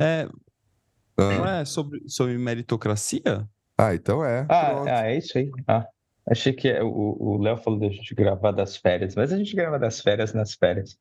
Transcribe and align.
É, 0.00 0.28
não 1.18 1.44
Ah, 1.44 1.58
é 1.60 1.64
sobre, 1.64 2.02
sobre 2.08 2.36
meritocracia? 2.38 3.48
ah, 3.78 3.94
então 3.94 4.24
é. 4.24 4.46
Ah, 4.48 4.82
ah, 4.84 5.06
é 5.06 5.18
isso 5.18 5.36
aí. 5.38 5.50
Ah, 5.66 5.86
achei 6.28 6.52
que 6.52 6.68
é- 6.68 6.82
o 6.82 7.16
o 7.20 7.38
Léo 7.42 7.56
falou 7.58 7.78
da 7.80 7.88
gente 7.88 8.14
gravar 8.14 8.52
das 8.52 8.76
férias, 8.76 9.14
mas 9.14 9.32
a 9.32 9.36
gente 9.36 9.54
grava 9.54 9.78
das 9.78 10.00
férias 10.00 10.32
nas 10.32 10.54
férias. 10.54 10.96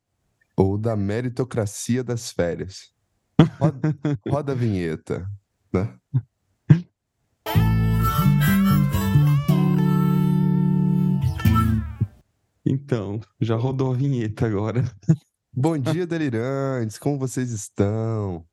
Ou 0.57 0.78
da 0.78 0.96
meritocracia 0.96 2.04
das 2.04 2.31
férias. 2.31 2.91
Roda, 3.59 3.79
roda 4.28 4.52
a 4.52 4.55
vinheta, 4.55 5.25
né? 5.73 5.98
Então, 12.66 13.20
já 13.39 13.55
rodou 13.55 13.91
a 13.91 13.95
vinheta 13.95 14.45
agora. 14.45 14.84
Bom 15.54 15.77
dia, 15.77 16.05
delirantes. 16.05 16.98
Como 16.98 17.18
vocês 17.18 17.52
estão? 17.52 18.45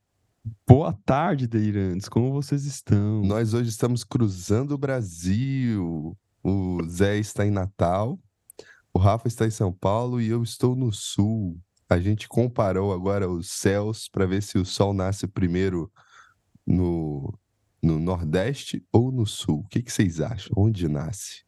Boa 0.67 0.93
tarde, 1.05 1.47
delirantes. 1.47 2.09
Como 2.09 2.33
vocês 2.33 2.65
estão? 2.65 3.23
Nós 3.23 3.55
hoje 3.55 3.71
estamos 3.71 4.05
cruzando 4.05 4.73
o 4.73 4.79
Brasil. 4.79 6.17
O 6.43 6.79
Zé 6.89 7.19
está 7.19 7.45
em 7.45 7.51
Natal, 7.51 8.19
o 8.95 8.99
Rafa 8.99 9.27
está 9.29 9.47
em 9.47 9.51
São 9.51 9.73
Paulo 9.73 10.21
e 10.21 10.29
eu 10.29 10.43
estou 10.43 10.77
no 10.77 10.93
Sul. 10.93 11.61
A 11.89 11.99
gente 11.99 12.29
comparou 12.29 12.93
agora 12.93 13.29
os 13.29 13.51
céus 13.51 14.09
para 14.09 14.27
ver 14.27 14.43
se 14.43 14.59
o 14.59 14.65
sol 14.65 14.93
nasce 14.95 15.27
primeiro 15.27 15.91
no, 16.67 17.37
no 17.83 17.99
Nordeste 17.99 18.85
ou 18.93 19.11
no 19.11 19.27
Sul. 19.27 19.61
O 19.61 19.69
que, 19.69 19.83
que 19.83 19.93
vocês 19.93 20.21
acham? 20.21 20.53
Onde 20.57 20.89
nasce? 20.89 21.45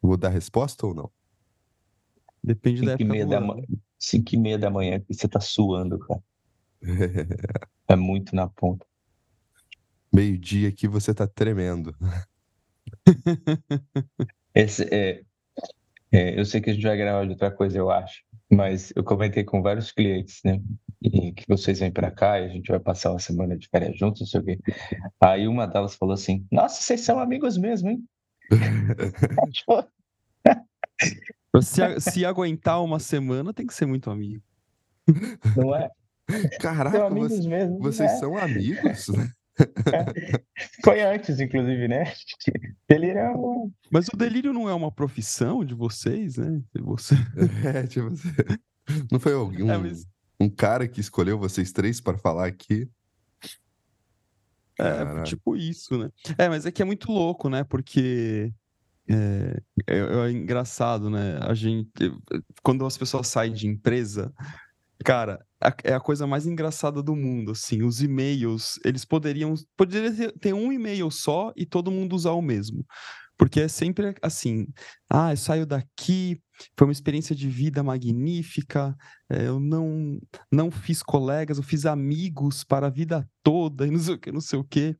Vou 0.00 0.16
dar 0.16 0.30
resposta 0.30 0.86
ou 0.86 0.94
não? 0.94 1.10
Depende 2.42 2.82
da 2.82 2.96
Cinco 2.96 3.14
e 3.14 3.20
época 3.20 3.26
da 3.26 3.40
manhã, 3.40 3.66
cinco 3.98 4.34
e 4.34 4.38
meia 4.38 4.58
da 4.58 4.70
manhã 4.70 5.02
você 5.08 5.28
tá 5.28 5.40
suando, 5.40 5.98
cara. 5.98 6.22
É 7.88 7.94
muito 7.94 8.34
na 8.34 8.48
ponta. 8.48 8.84
Meio-dia 10.12 10.68
aqui 10.68 10.88
você 10.88 11.14
tá 11.14 11.26
tremendo. 11.26 11.94
Esse, 14.54 14.84
é, 14.92 15.22
é, 16.12 16.38
eu 16.38 16.44
sei 16.44 16.60
que 16.60 16.70
a 16.70 16.72
gente 16.72 16.82
vai 16.82 16.96
gravar 16.96 17.24
de 17.24 17.30
outra 17.30 17.50
coisa, 17.50 17.76
eu 17.76 17.90
acho, 17.90 18.22
mas 18.50 18.92
eu 18.96 19.04
comentei 19.04 19.44
com 19.44 19.62
vários 19.62 19.92
clientes, 19.92 20.40
né? 20.44 20.60
E 21.02 21.32
que 21.32 21.44
vocês 21.46 21.80
vêm 21.80 21.92
pra 21.92 22.10
cá 22.10 22.40
e 22.40 22.46
a 22.46 22.48
gente 22.48 22.68
vai 22.68 22.80
passar 22.80 23.10
uma 23.10 23.18
semana 23.18 23.56
de 23.56 23.68
férias 23.68 23.98
juntos, 23.98 24.20
não 24.20 24.26
sei 24.26 24.40
o 24.40 24.44
quê. 24.44 24.58
Aí 25.20 25.46
uma 25.46 25.66
delas 25.66 25.94
falou 25.94 26.14
assim: 26.14 26.46
Nossa, 26.50 26.80
vocês 26.80 27.02
são 27.02 27.18
amigos 27.18 27.58
mesmo, 27.58 27.90
hein? 27.90 28.04
Tipo, 29.52 29.84
Se, 31.60 32.00
se 32.00 32.24
aguentar 32.24 32.82
uma 32.82 32.98
semana, 32.98 33.52
tem 33.52 33.66
que 33.66 33.74
ser 33.74 33.86
muito 33.86 34.10
amigo. 34.10 34.42
Não 35.56 35.74
é? 35.74 35.90
Caraca, 36.60 36.98
São 36.98 37.06
amigos 37.06 37.36
você- 37.38 37.48
mesmo. 37.48 37.78
vocês 37.78 38.12
né? 38.12 38.18
são 38.18 38.36
amigos? 38.36 39.06
Foi 40.84 41.00
antes, 41.02 41.40
inclusive, 41.40 41.88
né? 41.88 42.12
Ele 42.88 43.06
era 43.08 43.32
um. 43.34 43.72
Mas 43.90 44.06
o 44.08 44.16
delírio 44.16 44.52
não 44.52 44.68
é 44.68 44.74
uma 44.74 44.92
profissão 44.92 45.64
de 45.64 45.74
vocês, 45.74 46.36
né? 46.36 46.60
Você... 46.80 47.14
É, 47.64 47.86
tipo, 47.86 48.10
não 49.10 49.18
foi 49.18 49.32
algum 49.32 49.70
É, 49.70 49.78
mas- 49.78 50.06
um 50.38 50.50
cara 50.50 50.86
que 50.86 51.00
escolheu 51.00 51.38
vocês 51.38 51.72
três 51.72 52.02
para 52.02 52.18
falar 52.18 52.46
aqui? 52.46 52.86
É, 54.78 54.82
Caraca. 54.82 55.22
tipo 55.22 55.56
isso, 55.56 55.96
né? 55.96 56.10
É, 56.36 56.50
mas 56.50 56.66
é 56.66 56.70
que 56.70 56.82
é 56.82 56.84
muito 56.84 57.10
louco, 57.10 57.48
né? 57.48 57.64
Porque 57.64 58.52
é, 59.08 59.62
é- 59.86 60.26
é 60.26 60.30
engraçado, 60.32 61.08
né? 61.08 61.38
A 61.40 61.54
gente, 61.54 61.90
quando 62.62 62.84
as 62.84 62.98
pessoas 62.98 63.26
saem 63.28 63.54
de 63.54 63.66
empresa, 63.66 64.30
cara, 65.02 65.42
é 65.84 65.94
a 65.94 66.00
coisa 66.00 66.26
mais 66.26 66.46
engraçada 66.46 67.02
do 67.02 67.16
mundo, 67.16 67.52
assim. 67.52 67.82
Os 67.82 68.02
e-mails, 68.02 68.78
eles 68.84 69.04
poderiam, 69.04 69.54
poderia 69.76 70.32
ter, 70.32 70.52
um 70.52 70.72
e-mail 70.72 71.10
só 71.10 71.52
e 71.56 71.64
todo 71.64 71.90
mundo 71.90 72.14
usar 72.14 72.32
o 72.32 72.42
mesmo. 72.42 72.84
Porque 73.38 73.60
é 73.60 73.68
sempre 73.68 74.14
assim, 74.22 74.66
ah, 75.10 75.32
eu 75.32 75.36
saio 75.36 75.66
daqui, 75.66 76.40
foi 76.76 76.86
uma 76.86 76.92
experiência 76.92 77.36
de 77.36 77.48
vida 77.48 77.82
magnífica, 77.82 78.96
é, 79.28 79.46
eu 79.46 79.60
não, 79.60 80.18
não 80.50 80.70
fiz 80.70 81.02
colegas, 81.02 81.58
eu 81.58 81.62
fiz 81.62 81.84
amigos 81.84 82.64
para 82.64 82.86
a 82.86 82.90
vida 82.90 83.28
toda 83.42 83.86
e 83.86 83.90
não 83.90 83.98
sei 83.98 84.14
o 84.14 84.18
que, 84.18 84.32
não 84.32 84.40
sei 84.40 84.58
o 84.58 84.64
que. 84.64 84.96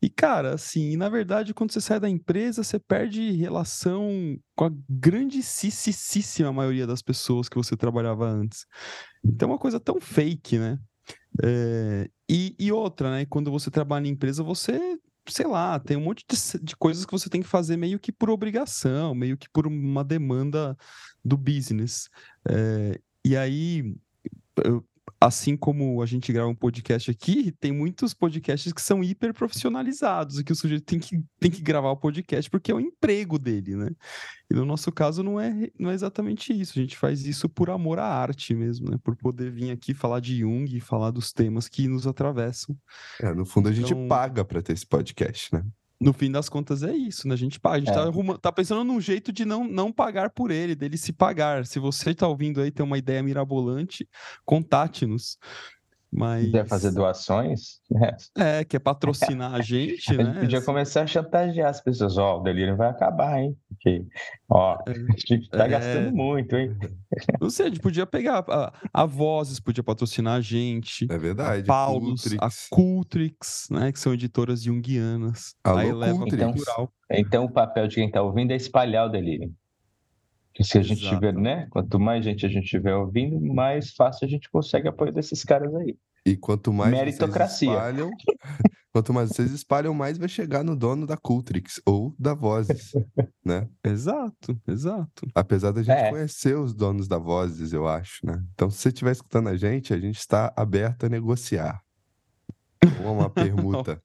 E, 0.00 0.10
cara, 0.10 0.54
assim, 0.54 0.96
na 0.96 1.08
verdade, 1.08 1.54
quando 1.54 1.72
você 1.72 1.80
sai 1.80 1.98
da 1.98 2.08
empresa, 2.08 2.62
você 2.62 2.78
perde 2.78 3.32
relação 3.32 4.38
com 4.54 4.66
a 4.66 4.70
grandíssima 4.88 6.52
maioria 6.52 6.86
das 6.86 7.02
pessoas 7.02 7.48
que 7.48 7.56
você 7.56 7.76
trabalhava 7.76 8.28
antes. 8.28 8.66
Então 9.28 9.48
é 9.48 9.52
uma 9.52 9.58
coisa 9.58 9.78
tão 9.80 10.00
fake, 10.00 10.58
né? 10.58 10.78
É, 11.42 12.08
e, 12.28 12.54
e 12.58 12.72
outra, 12.72 13.10
né? 13.10 13.26
Quando 13.26 13.50
você 13.50 13.70
trabalha 13.70 14.06
em 14.06 14.10
empresa, 14.10 14.42
você, 14.42 14.98
sei 15.28 15.46
lá, 15.46 15.78
tem 15.78 15.96
um 15.96 16.02
monte 16.02 16.24
de, 16.28 16.64
de 16.64 16.76
coisas 16.76 17.04
que 17.04 17.12
você 17.12 17.28
tem 17.28 17.42
que 17.42 17.48
fazer 17.48 17.76
meio 17.76 17.98
que 17.98 18.12
por 18.12 18.30
obrigação, 18.30 19.14
meio 19.14 19.36
que 19.36 19.48
por 19.50 19.66
uma 19.66 20.02
demanda 20.04 20.76
do 21.24 21.36
business. 21.36 22.08
É, 22.48 23.00
e 23.24 23.36
aí, 23.36 23.94
eu- 24.64 24.84
assim 25.20 25.56
como 25.56 26.02
a 26.02 26.06
gente 26.06 26.32
grava 26.32 26.48
um 26.48 26.54
podcast 26.54 27.10
aqui, 27.10 27.52
tem 27.52 27.72
muitos 27.72 28.12
podcasts 28.12 28.72
que 28.72 28.82
são 28.82 29.02
hiper 29.02 29.32
profissionalizados 29.32 30.38
e 30.38 30.44
que 30.44 30.52
o 30.52 30.56
sujeito 30.56 30.84
tem 30.84 30.98
que, 30.98 31.22
tem 31.40 31.50
que 31.50 31.62
gravar 31.62 31.90
o 31.90 31.96
podcast 31.96 32.50
porque 32.50 32.70
é 32.70 32.74
o 32.74 32.80
emprego 32.80 33.38
dele, 33.38 33.74
né? 33.76 33.90
E 34.50 34.54
no 34.54 34.64
nosso 34.64 34.92
caso 34.92 35.22
não 35.22 35.40
é, 35.40 35.70
não 35.78 35.90
é 35.90 35.94
exatamente 35.94 36.52
isso. 36.52 36.78
A 36.78 36.82
gente 36.82 36.96
faz 36.96 37.26
isso 37.26 37.48
por 37.48 37.70
amor 37.70 37.98
à 37.98 38.06
arte 38.06 38.54
mesmo, 38.54 38.90
né? 38.90 38.98
Por 39.02 39.16
poder 39.16 39.50
vir 39.50 39.70
aqui 39.70 39.94
falar 39.94 40.20
de 40.20 40.38
Jung 40.40 40.66
e 40.76 40.80
falar 40.80 41.10
dos 41.10 41.32
temas 41.32 41.68
que 41.68 41.88
nos 41.88 42.06
atravessam. 42.06 42.76
É, 43.20 43.32
no 43.34 43.44
fundo, 43.46 43.68
a 43.68 43.72
gente 43.72 43.92
Então- 43.92 44.06
paga 44.08 44.44
para 44.44 44.62
ter 44.62 44.72
esse 44.74 44.86
podcast, 44.86 45.52
né? 45.54 45.64
No 45.98 46.12
fim 46.12 46.30
das 46.30 46.48
contas 46.48 46.82
é 46.82 46.94
isso, 46.94 47.26
né? 47.26 47.32
A 47.34 47.38
gente 47.38 47.58
paga, 47.58 47.76
a 47.76 47.78
gente 47.78 47.90
É. 47.90 47.94
tá, 47.94 48.02
arruma- 48.02 48.38
tá 48.38 48.52
pensando 48.52 48.84
num 48.84 49.00
jeito 49.00 49.32
de 49.32 49.44
não, 49.46 49.64
não 49.66 49.90
pagar 49.90 50.28
por 50.30 50.50
ele, 50.50 50.74
dele 50.74 50.98
se 50.98 51.10
pagar. 51.12 51.64
Se 51.64 51.78
você 51.78 52.14
tá 52.14 52.28
ouvindo 52.28 52.60
aí, 52.60 52.70
tem 52.70 52.84
uma 52.84 52.98
ideia 52.98 53.22
mirabolante, 53.22 54.06
contate-nos. 54.44 55.38
Mas 56.12 56.46
quiser 56.46 56.66
fazer 56.66 56.92
doações, 56.92 57.80
né? 57.90 58.16
é, 58.38 58.64
quer 58.64 58.78
patrocinar 58.78 59.54
a 59.54 59.60
gente, 59.60 60.08
A 60.10 60.14
gente 60.14 60.24
né? 60.24 60.40
podia 60.40 60.62
começar 60.62 61.02
a 61.02 61.06
chantagear 61.06 61.68
as 61.68 61.80
pessoas. 61.82 62.16
Ó, 62.16 62.38
o 62.38 62.42
delírio 62.42 62.76
vai 62.76 62.88
acabar, 62.88 63.40
hein? 63.40 63.56
Porque, 63.68 64.04
ó, 64.48 64.78
a 64.86 64.92
gente 65.18 65.48
tá 65.50 65.64
É. 65.64 65.68
gastando 65.68 66.14
muito, 66.14 66.56
hein? 66.56 66.76
Não 67.40 67.50
sei, 67.50 67.66
a 67.66 67.68
gente 67.68 67.80
podia 67.80 68.06
pegar 68.06 68.44
a, 68.48 68.72
a 68.92 69.04
Vozes 69.04 69.60
podia 69.60 69.82
patrocinar 69.82 70.34
a 70.36 70.40
gente. 70.40 71.06
É 71.10 71.18
verdade. 71.18 71.62
a 71.62 71.66
Paulus, 71.66 72.24
a 72.38 72.48
Cultrix. 72.48 72.68
Cultrix, 72.70 73.66
né, 73.70 73.92
que 73.92 73.98
são 73.98 74.14
editoras 74.14 74.62
junguianas. 74.62 75.54
Alô, 75.64 75.78
a 75.78 75.84
Eleva 75.86 76.18
Cultrix. 76.18 76.44
Cultural. 76.44 76.92
Então, 77.10 77.44
o 77.44 77.50
papel 77.50 77.88
de 77.88 77.96
quem 77.96 78.10
tá 78.10 78.22
ouvindo 78.22 78.52
é 78.52 78.56
espalhar 78.56 79.06
o 79.06 79.08
delírio. 79.10 79.52
Que 80.56 80.64
se 80.64 80.78
a 80.78 80.82
gente 80.82 81.02
Exato. 81.02 81.16
tiver, 81.16 81.34
né? 81.34 81.66
Quanto 81.68 82.00
mais 82.00 82.24
gente 82.24 82.46
a 82.46 82.48
gente 82.48 82.66
tiver 82.66 82.94
ouvindo, 82.94 83.38
mais 83.38 83.90
fácil 83.92 84.24
a 84.24 84.28
gente 84.28 84.48
consegue 84.50 84.88
apoio 84.88 85.12
desses 85.12 85.44
caras 85.44 85.74
aí. 85.74 85.94
E 86.24 86.34
quanto 86.34 86.72
mais 86.72 86.90
vocês 86.90 87.04
Meritocracia. 87.04 87.68
espalham, 87.70 88.10
quanto 88.90 89.12
mais 89.12 89.28
vocês 89.28 89.52
espalham, 89.52 89.92
mais 89.92 90.16
vai 90.16 90.28
chegar 90.28 90.64
no 90.64 90.74
dono 90.74 91.06
da 91.06 91.14
Cultrix 91.16 91.78
ou 91.84 92.14
da 92.18 92.32
Vozes, 92.32 92.92
né? 93.44 93.68
Exato, 93.84 94.58
exato. 94.66 95.28
Apesar 95.34 95.72
da 95.72 95.82
gente 95.82 95.94
É. 95.94 96.08
conhecer 96.10 96.56
os 96.56 96.74
donos 96.74 97.06
da 97.06 97.18
Vozes, 97.18 97.74
eu 97.74 97.86
acho, 97.86 98.24
né? 98.24 98.42
Então, 98.54 98.70
se 98.70 98.78
você 98.78 98.88
estiver 98.88 99.12
escutando 99.12 99.50
a 99.50 99.56
gente, 99.58 99.92
a 99.92 99.98
gente 100.00 100.18
está 100.18 100.50
aberto 100.56 101.04
a 101.04 101.08
negociar. 101.10 101.80
Ou 103.04 103.12
uma 103.12 103.28
permuta. 103.92 104.02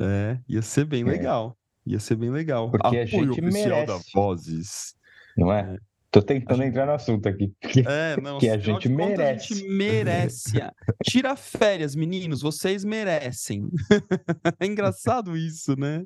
É, 0.00 0.38
ia 0.48 0.62
ser 0.62 0.86
bem 0.86 1.02
É. 1.02 1.04
legal. 1.04 1.56
Ia 1.86 1.98
ser 1.98 2.16
bem 2.16 2.30
legal. 2.30 2.70
Porque 2.70 2.86
a 2.98 3.04
Apoio 3.04 3.06
gente 3.34 3.40
oficial 3.40 3.86
da 3.86 3.92
merece. 3.94 4.10
Vozes. 4.14 4.94
Não 5.36 5.52
é? 5.52 5.76
Tô 6.10 6.20
tentando 6.20 6.62
entrar 6.62 6.84
no 6.84 6.92
assunto 6.92 7.26
aqui. 7.26 7.52
É, 7.88 8.20
não, 8.20 8.38
Que 8.38 8.50
a 8.50 8.58
gente 8.58 8.86
contas, 8.88 9.02
A 9.04 9.16
merece. 9.16 9.54
gente 9.54 9.68
merece. 9.68 10.52
Tira 11.04 11.34
férias, 11.36 11.94
meninos, 11.94 12.42
vocês 12.42 12.84
merecem. 12.84 13.68
É 14.60 14.66
engraçado 14.66 15.36
isso, 15.36 15.74
né? 15.78 16.04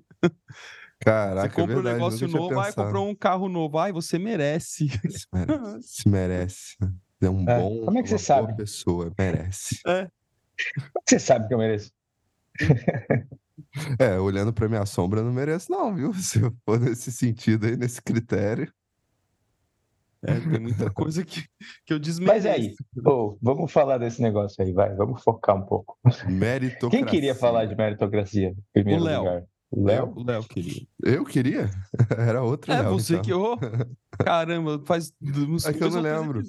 Caraca, 1.01 1.49
Você 1.51 1.55
compra 1.57 1.63
é 1.63 1.65
um 1.65 1.83
verdade, 1.83 1.95
negócio 1.97 2.27
nunca 2.27 2.39
tinha 2.39 2.41
novo, 2.43 2.55
vai 2.55 2.73
comprar 2.73 3.01
um 3.01 3.15
carro 3.15 3.49
novo, 3.49 3.79
ai, 3.79 3.93
você 3.93 4.19
merece. 4.19 4.89
Se 4.89 5.27
merece. 5.33 5.83
Se 5.83 6.09
merece. 6.09 6.77
É 7.21 7.29
um 7.29 7.49
É, 7.49 7.59
bom, 7.59 7.85
como 7.85 7.99
é 7.99 8.03
que 8.03 8.09
você 8.09 8.15
uma 8.33 8.39
boa 8.39 8.47
sabe? 8.49 8.57
pessoa, 8.57 9.13
merece. 9.19 9.81
Você 11.07 11.19
sabe 11.19 11.49
que 11.49 11.55
eu 11.55 11.59
mereço. 11.59 11.91
É, 13.99 14.19
olhando 14.19 14.53
pra 14.53 14.69
minha 14.69 14.85
sombra, 14.87 15.21
eu 15.21 15.25
não 15.25 15.33
mereço, 15.33 15.71
não, 15.71 15.95
viu? 15.95 16.13
Se 16.15 16.41
eu 16.43 16.53
for 16.65 16.79
nesse 16.79 17.11
sentido 17.11 17.67
aí, 17.67 17.77
nesse 17.77 18.03
critério. 18.03 18.73
É, 20.23 20.41
tem 20.41 20.59
muita 20.59 20.91
coisa 20.91 21.25
que, 21.25 21.43
que 21.85 21.93
eu 21.93 21.99
Mas 21.99 22.07
desmereço. 22.07 22.49
aí, 22.49 22.75
ô, 23.07 23.39
vamos 23.41 23.71
falar 23.71 23.99
desse 23.99 24.21
negócio 24.21 24.63
aí, 24.65 24.73
vai. 24.73 24.93
Vamos 24.95 25.23
focar 25.23 25.57
um 25.57 25.63
pouco. 25.63 25.97
Meritocracia. 26.27 26.91
Quem 26.91 27.05
queria 27.05 27.35
falar 27.35 27.67
de 27.67 27.77
meritocracia 27.77 28.55
primeiro 28.73 29.03
O 29.03 29.05
Léo. 29.05 29.19
lugar? 29.21 29.43
O 29.71 29.85
Léo? 29.85 30.13
O 30.17 30.25
Léo 30.25 30.43
queria. 30.45 30.87
Eu 31.05 31.25
queria? 31.25 31.71
Era 32.17 32.43
outro 32.43 32.73
É, 32.73 32.81
Léo, 32.81 32.93
você 32.95 33.15
então. 33.17 33.23
que. 33.25 33.33
ô, 33.35 33.57
Caramba, 34.19 34.81
faz 34.85 35.13
uns 35.23 35.67
É 35.67 35.73
que 35.73 35.83
eu 35.85 35.91
não 35.91 36.01
lembro. 36.01 36.43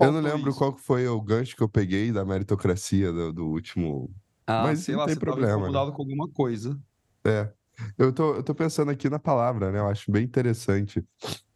Eu 0.00 0.12
não 0.12 0.20
lembro 0.20 0.50
isso. 0.50 0.58
qual 0.58 0.76
foi 0.76 1.08
o 1.08 1.20
gancho 1.20 1.56
que 1.56 1.62
eu 1.62 1.68
peguei 1.68 2.12
da 2.12 2.24
meritocracia 2.24 3.10
do, 3.12 3.32
do 3.32 3.46
último. 3.48 4.10
Ah, 4.46 4.64
mas 4.64 4.80
sei 4.80 4.94
lá, 4.94 5.06
tem 5.06 5.14
você 5.14 5.20
problema, 5.20 5.48
né? 5.48 5.58
incomodado 5.58 5.92
com 5.92 6.02
alguma 6.02 6.28
coisa. 6.28 6.78
É. 7.24 7.50
Eu 7.98 8.12
tô, 8.12 8.34
eu 8.34 8.42
tô 8.42 8.54
pensando 8.54 8.90
aqui 8.90 9.08
na 9.08 9.18
palavra, 9.18 9.72
né? 9.72 9.78
Eu 9.78 9.88
acho 9.88 10.10
bem 10.10 10.24
interessante. 10.24 11.04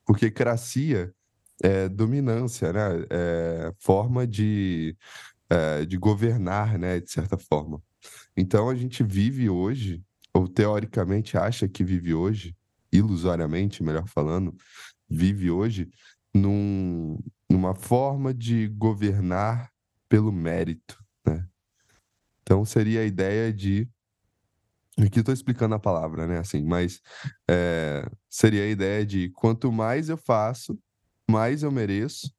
Porque 0.04 0.30
cracia 0.30 1.12
é 1.62 1.88
dominância, 1.88 2.72
né? 2.72 3.06
É 3.10 3.72
forma 3.78 4.26
de, 4.26 4.96
é, 5.50 5.84
de 5.84 5.96
governar, 5.96 6.78
né? 6.78 7.00
De 7.00 7.10
certa 7.10 7.36
forma. 7.36 7.82
Então 8.36 8.68
a 8.70 8.74
gente 8.74 9.02
vive 9.02 9.50
hoje, 9.50 10.02
ou 10.32 10.48
teoricamente 10.48 11.36
acha 11.36 11.68
que 11.68 11.84
vive 11.84 12.14
hoje, 12.14 12.56
ilusoriamente, 12.92 13.82
melhor 13.82 14.08
falando, 14.08 14.54
vive 15.08 15.50
hoje 15.50 15.88
num, 16.34 17.18
numa 17.50 17.74
forma 17.74 18.32
de 18.32 18.68
governar 18.68 19.70
pelo 20.08 20.32
mérito, 20.32 20.98
né? 20.98 21.07
Então 22.48 22.64
seria 22.64 23.02
a 23.02 23.04
ideia 23.04 23.52
de 23.52 23.86
Aqui 24.98 25.22
tô 25.22 25.30
explicando 25.30 25.74
a 25.74 25.78
palavra, 25.78 26.26
né? 26.26 26.38
Assim, 26.38 26.64
mas 26.64 27.00
é, 27.48 28.04
seria 28.28 28.64
a 28.64 28.66
ideia 28.66 29.04
de 29.06 29.28
quanto 29.30 29.70
mais 29.70 30.08
eu 30.08 30.16
faço, 30.16 30.76
mais 31.30 31.62
eu 31.62 31.70
mereço 31.70 32.32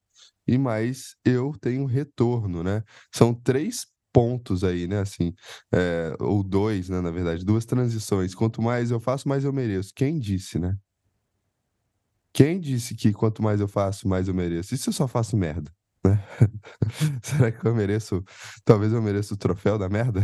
e 0.47 0.57
mais 0.57 1.15
eu 1.23 1.53
tenho 1.61 1.85
retorno, 1.85 2.63
né? 2.63 2.83
São 3.13 3.33
três 3.35 3.85
pontos 4.11 4.63
aí, 4.63 4.87
né? 4.87 4.99
Assim, 4.99 5.31
é, 5.71 6.13
ou 6.19 6.43
dois, 6.43 6.89
né? 6.89 6.99
Na 6.99 7.11
verdade, 7.11 7.45
duas 7.45 7.63
transições. 7.63 8.33
Quanto 8.33 8.63
mais 8.63 8.89
eu 8.91 8.99
faço, 8.99 9.29
mais 9.29 9.45
eu 9.45 9.53
mereço. 9.53 9.93
Quem 9.95 10.19
disse, 10.19 10.57
né? 10.57 10.75
Quem 12.33 12.59
disse 12.59 12.95
que 12.95 13.13
quanto 13.13 13.43
mais 13.43 13.61
eu 13.61 13.67
faço, 13.67 14.07
mais 14.07 14.27
eu 14.27 14.33
mereço? 14.33 14.73
E 14.73 14.77
se 14.77 14.89
eu 14.89 14.93
só 14.93 15.07
faço 15.07 15.37
merda, 15.37 15.71
né? 16.05 16.23
Será 17.23 17.51
que 17.51 17.65
eu 17.65 17.75
mereço? 17.75 18.23
Talvez 18.63 18.93
eu 18.93 19.01
mereça 19.01 19.33
o 19.33 19.37
troféu 19.37 19.77
da 19.77 19.89
merda? 19.89 20.21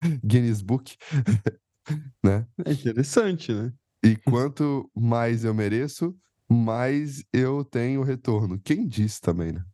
Guinness 0.24 0.62
Book, 0.62 0.96
né? 2.24 2.46
É 2.64 2.72
interessante, 2.72 3.52
né? 3.52 3.72
E 4.02 4.16
quanto 4.16 4.90
mais 4.94 5.44
eu 5.44 5.52
mereço, 5.54 6.16
mais 6.48 7.22
eu 7.32 7.64
tenho 7.64 8.02
retorno. 8.02 8.58
Quem 8.60 8.86
disse 8.88 9.20
também, 9.20 9.52
né? 9.52 9.64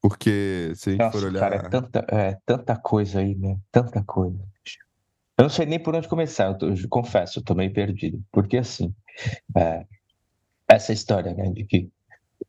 Porque 0.00 0.72
se 0.76 0.90
a 0.90 0.92
gente 0.92 1.02
for 1.02 1.14
Nossa, 1.14 1.26
olhar. 1.26 1.40
cara, 1.40 1.56
é 1.56 1.68
tanta, 1.68 2.06
é 2.08 2.38
tanta 2.46 2.76
coisa 2.76 3.20
aí, 3.20 3.34
né? 3.34 3.58
Tanta 3.72 4.04
coisa. 4.04 4.38
Eu 5.38 5.42
não 5.42 5.48
sei 5.50 5.66
nem 5.66 5.82
por 5.82 5.94
onde 5.94 6.08
começar, 6.08 6.46
eu, 6.46 6.56
tô- 6.58 6.68
eu 6.68 6.88
confesso, 6.88 7.40
eu 7.40 7.42
tô 7.44 7.54
meio 7.54 7.72
perdido. 7.72 8.22
Porque 8.30 8.56
assim, 8.56 8.94
é, 9.56 9.84
essa 10.68 10.92
história, 10.92 11.34
né, 11.34 11.50
de 11.50 11.64
que 11.64 11.90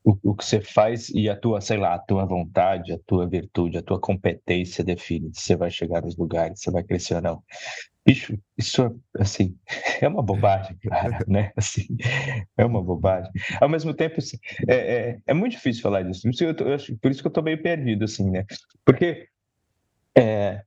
o, 0.03 0.17
o 0.31 0.35
que 0.35 0.45
você 0.45 0.61
faz 0.61 1.09
e 1.09 1.29
a 1.29 1.35
tua, 1.35 1.61
sei 1.61 1.77
lá, 1.77 1.95
a 1.95 1.99
tua 1.99 2.25
vontade, 2.25 2.93
a 2.93 2.99
tua 3.05 3.27
virtude, 3.27 3.77
a 3.77 3.83
tua 3.83 3.99
competência 3.99 4.83
define 4.83 5.31
se 5.33 5.41
você 5.41 5.55
vai 5.55 5.69
chegar 5.69 6.01
nos 6.01 6.17
lugares, 6.17 6.59
se 6.59 6.65
você 6.65 6.71
vai 6.71 6.83
crescer 6.83 7.15
ou 7.15 7.21
não. 7.21 7.43
Bicho, 8.05 8.37
isso, 8.57 8.83
é, 8.83 9.21
assim, 9.21 9.57
é 10.01 10.07
uma 10.07 10.23
bobagem, 10.23 10.77
cara, 10.87 11.19
né? 11.27 11.51
Assim, 11.57 11.85
é 12.57 12.65
uma 12.65 12.81
bobagem. 12.81 13.29
Ao 13.59 13.67
mesmo 13.67 13.93
tempo, 13.93 14.15
assim, 14.19 14.37
é, 14.67 14.75
é, 14.75 15.19
é 15.27 15.33
muito 15.33 15.53
difícil 15.53 15.81
falar 15.81 16.03
disso. 16.03 16.21
Por 17.01 17.11
isso 17.11 17.21
que 17.21 17.27
eu 17.27 17.33
tô 17.33 17.41
meio 17.41 17.61
perdido, 17.61 18.05
assim, 18.05 18.29
né? 18.29 18.45
Porque, 18.85 19.27
é, 20.17 20.61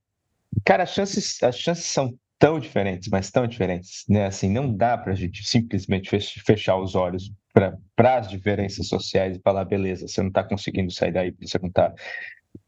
cara, 0.63 0.83
as 0.83 0.93
chances, 0.93 1.41
as 1.41 1.57
chances 1.57 1.85
são 1.85 2.13
tão 2.41 2.59
diferentes, 2.59 3.07
mas 3.09 3.31
tão 3.31 3.47
diferentes, 3.47 4.03
né? 4.09 4.25
Assim, 4.25 4.49
não 4.51 4.75
dá 4.75 4.97
pra 4.97 5.13
gente 5.15 5.45
simplesmente 5.47 6.09
fech- 6.09 6.41
fechar 6.43 6.77
os 6.77 6.95
olhos 6.95 7.31
para 7.53 8.17
as 8.17 8.29
diferenças 8.29 8.87
sociais 8.87 9.37
e 9.37 9.41
falar, 9.41 9.65
beleza, 9.65 10.07
você 10.07 10.21
não 10.21 10.29
está 10.29 10.43
conseguindo 10.43 10.91
sair 10.91 11.13
daí, 11.13 11.35
você 11.39 11.59
não 11.61 11.69
está, 11.69 11.93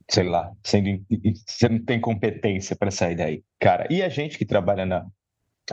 sei 0.09 0.23
lá, 0.25 0.51
sendo, 0.63 1.03
você 1.47 1.69
não 1.69 1.83
tem 1.83 1.99
competência 2.01 2.75
para 2.75 2.91
sair 2.91 3.15
daí, 3.15 3.43
cara. 3.59 3.87
E 3.91 4.03
a 4.03 4.09
gente 4.09 4.37
que 4.37 4.45
trabalha 4.45 4.85
na, 4.85 5.05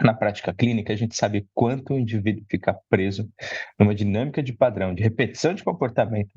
na 0.03 0.15
prática 0.15 0.55
clínica, 0.55 0.93
a 0.93 0.97
gente 0.97 1.17
sabe 1.17 1.49
quanto 1.55 1.95
o 1.95 1.99
indivíduo 1.99 2.45
fica 2.49 2.79
preso 2.89 3.29
numa 3.79 3.95
dinâmica 3.95 4.43
de 4.43 4.53
padrão, 4.53 4.95
de 4.95 5.03
repetição 5.03 5.53
de 5.53 5.65
comportamento, 5.65 6.31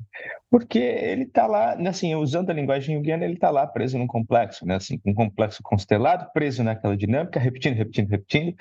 porque 0.50 0.78
ele 0.78 1.24
está 1.24 1.46
lá, 1.46 1.76
né, 1.76 1.90
assim, 1.90 2.14
usando 2.14 2.50
a 2.50 2.54
linguagem 2.54 2.96
junguiana, 2.96 3.24
ele 3.24 3.34
está 3.34 3.50
lá 3.50 3.66
preso 3.66 3.96
num 3.98 4.06
complexo, 4.06 4.66
né, 4.66 4.76
assim, 4.76 5.00
um 5.04 5.14
complexo 5.14 5.62
constelado, 5.62 6.30
preso 6.32 6.64
naquela 6.64 6.96
dinâmica, 6.96 7.38
repetindo, 7.38 7.74
repetindo, 7.76 8.08
repetindo. 8.10 8.56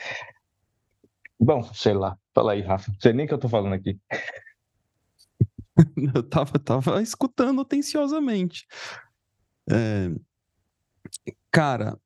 Bom, 1.39 1.63
sei 1.73 1.93
lá, 1.93 2.17
fala 2.33 2.53
aí, 2.53 2.61
Rafa, 2.61 2.91
não 2.91 2.99
sei 2.99 3.13
nem 3.13 3.25
o 3.25 3.27
que 3.27 3.33
eu 3.33 3.37
estou 3.37 3.49
falando 3.49 3.73
aqui. 3.73 3.97
Eu 6.15 6.21
tava, 6.21 6.59
tava 6.59 7.01
escutando 7.01 7.59
atenciosamente. 7.59 8.67
É, 9.67 10.11
Cara, 11.51 11.97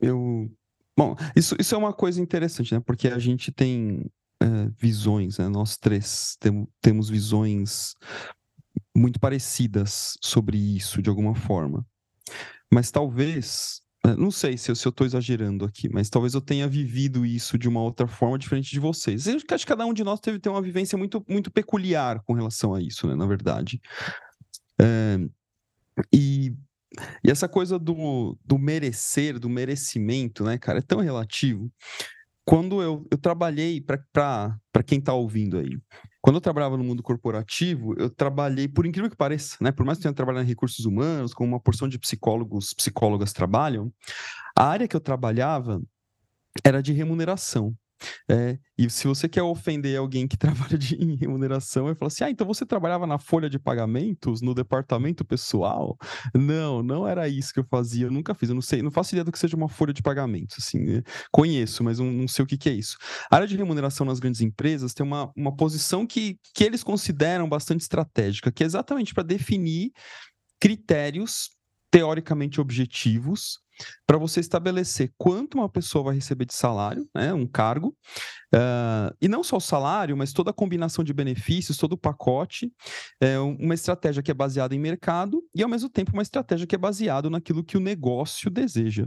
eu. 0.00 0.50
Bom, 0.96 1.16
isso, 1.34 1.56
isso 1.58 1.74
é 1.74 1.78
uma 1.78 1.92
coisa 1.92 2.20
interessante, 2.20 2.74
né? 2.74 2.80
Porque 2.80 3.08
a 3.08 3.18
gente 3.18 3.50
tem 3.50 4.04
é, 4.40 4.46
visões, 4.78 5.38
né? 5.38 5.48
Nós 5.48 5.76
três 5.76 6.36
tem- 6.38 6.66
temos 6.80 7.08
visões 7.08 7.94
muito 8.96 9.18
parecidas 9.18 10.16
sobre 10.22 10.56
isso, 10.56 11.02
de 11.02 11.08
alguma 11.08 11.34
forma. 11.34 11.84
Mas 12.72 12.90
talvez. 12.90 13.80
é, 14.06 14.14
Não 14.14 14.30
sei 14.30 14.56
se 14.56 14.70
eu, 14.70 14.92
tô 14.92 15.04
exagerando 15.04 15.64
aqui, 15.64 15.88
mas 15.88 16.08
talvez 16.10 16.34
eu 16.34 16.40
tenha 16.40 16.68
vivido 16.68 17.24
isso 17.24 17.58
de 17.58 17.68
uma 17.68 17.80
outra 17.80 18.06
forma 18.06 18.38
diferente 18.38 18.70
de 18.70 18.78
vocês. 18.80 19.26
Eu 19.26 19.36
acho 19.36 19.64
que 19.64 19.66
cada 19.66 19.86
um 19.86 19.92
de 19.94 20.04
nós 20.04 20.20
teve 20.20 20.38
ter 20.38 20.48
uma 20.48 20.62
vivência 20.62 20.96
muito, 20.98 21.24
muito 21.28 21.50
peculiar 21.50 22.20
com 22.24 22.34
relação 22.34 22.74
a 22.74 22.80
isso, 22.80 23.06
né? 23.08 23.14
Na 23.14 23.26
verdade. 23.26 23.80
É, 24.80 25.18
e, 26.12 26.52
e 27.22 27.30
essa 27.30 27.48
coisa 27.48 27.78
do, 27.78 28.38
do 28.44 28.58
merecer, 28.58 29.38
do 29.38 29.48
merecimento, 29.48 30.44
né, 30.44 30.58
cara, 30.58 30.78
é 30.78 30.82
tão 30.82 31.00
relativo. 31.00 31.70
Quando 32.46 32.82
eu, 32.82 33.06
eu 33.10 33.16
trabalhei, 33.16 33.80
para 33.80 34.82
quem 34.84 34.98
está 34.98 35.14
ouvindo 35.14 35.58
aí, 35.58 35.78
quando 36.20 36.36
eu 36.36 36.40
trabalhava 36.40 36.76
no 36.76 36.84
mundo 36.84 37.02
corporativo, 37.02 37.94
eu 37.98 38.10
trabalhei, 38.10 38.68
por 38.68 38.86
incrível 38.86 39.10
que 39.10 39.16
pareça, 39.16 39.56
né, 39.60 39.72
por 39.72 39.84
mais 39.84 39.98
que 39.98 40.02
eu 40.02 40.10
tenha 40.10 40.14
trabalhado 40.14 40.44
em 40.44 40.48
recursos 40.48 40.84
humanos, 40.84 41.32
como 41.32 41.50
uma 41.50 41.60
porção 41.60 41.88
de 41.88 41.98
psicólogos, 41.98 42.74
psicólogas 42.74 43.32
trabalham, 43.32 43.92
a 44.56 44.66
área 44.66 44.86
que 44.86 44.94
eu 44.94 45.00
trabalhava 45.00 45.82
era 46.62 46.82
de 46.82 46.92
remuneração. 46.92 47.74
É, 48.28 48.58
e 48.76 48.88
se 48.90 49.06
você 49.06 49.28
quer 49.28 49.42
ofender 49.42 49.98
alguém 49.98 50.26
que 50.26 50.36
trabalha 50.38 50.76
de, 50.78 50.94
em 50.96 51.16
remuneração, 51.16 51.84
vai 51.84 51.94
falar 51.94 52.08
assim: 52.08 52.24
ah, 52.24 52.30
então 52.30 52.46
você 52.46 52.64
trabalhava 52.66 53.06
na 53.06 53.18
folha 53.18 53.48
de 53.48 53.58
pagamentos, 53.58 54.40
no 54.40 54.54
departamento 54.54 55.24
pessoal? 55.24 55.96
Não, 56.34 56.82
não 56.82 57.06
era 57.06 57.28
isso 57.28 57.52
que 57.52 57.60
eu 57.60 57.64
fazia, 57.64 58.06
eu 58.06 58.10
nunca 58.10 58.34
fiz, 58.34 58.48
eu 58.48 58.54
não 58.54 58.62
sei, 58.62 58.82
não 58.82 58.90
faço 58.90 59.14
ideia 59.14 59.24
do 59.24 59.32
que 59.32 59.38
seja 59.38 59.56
uma 59.56 59.68
folha 59.68 59.92
de 59.92 60.02
pagamentos, 60.02 60.56
assim, 60.58 60.78
né? 60.78 61.02
conheço, 61.30 61.82
mas 61.84 61.98
não, 61.98 62.10
não 62.10 62.28
sei 62.28 62.44
o 62.44 62.46
que, 62.46 62.56
que 62.56 62.68
é 62.68 62.72
isso. 62.72 62.96
A 63.30 63.36
área 63.36 63.48
de 63.48 63.56
remuneração 63.56 64.06
nas 64.06 64.18
grandes 64.18 64.40
empresas 64.40 64.92
tem 64.94 65.04
uma, 65.04 65.30
uma 65.36 65.54
posição 65.54 66.06
que, 66.06 66.38
que 66.54 66.64
eles 66.64 66.82
consideram 66.82 67.48
bastante 67.48 67.82
estratégica, 67.82 68.52
que 68.52 68.62
é 68.62 68.66
exatamente 68.66 69.14
para 69.14 69.22
definir 69.22 69.92
critérios 70.60 71.50
teoricamente 71.90 72.60
objetivos 72.60 73.63
para 74.06 74.18
você 74.18 74.40
estabelecer 74.40 75.12
quanto 75.16 75.58
uma 75.58 75.68
pessoa 75.68 76.04
vai 76.04 76.14
receber 76.14 76.44
de 76.44 76.54
salário, 76.54 77.08
né, 77.14 77.32
um 77.32 77.46
cargo, 77.46 77.96
uh, 78.54 79.14
e 79.20 79.28
não 79.28 79.42
só 79.42 79.56
o 79.56 79.60
salário, 79.60 80.16
mas 80.16 80.32
toda 80.32 80.50
a 80.50 80.54
combinação 80.54 81.04
de 81.04 81.12
benefícios, 81.12 81.76
todo 81.76 81.94
o 81.94 81.98
pacote, 81.98 82.72
é 83.20 83.38
uma 83.38 83.74
estratégia 83.74 84.22
que 84.22 84.30
é 84.30 84.34
baseada 84.34 84.74
em 84.74 84.78
mercado 84.78 85.42
e, 85.54 85.62
ao 85.62 85.68
mesmo 85.68 85.88
tempo, 85.88 86.12
uma 86.12 86.22
estratégia 86.22 86.66
que 86.66 86.74
é 86.74 86.78
baseada 86.78 87.30
naquilo 87.30 87.64
que 87.64 87.76
o 87.76 87.80
negócio 87.80 88.50
deseja. 88.50 89.06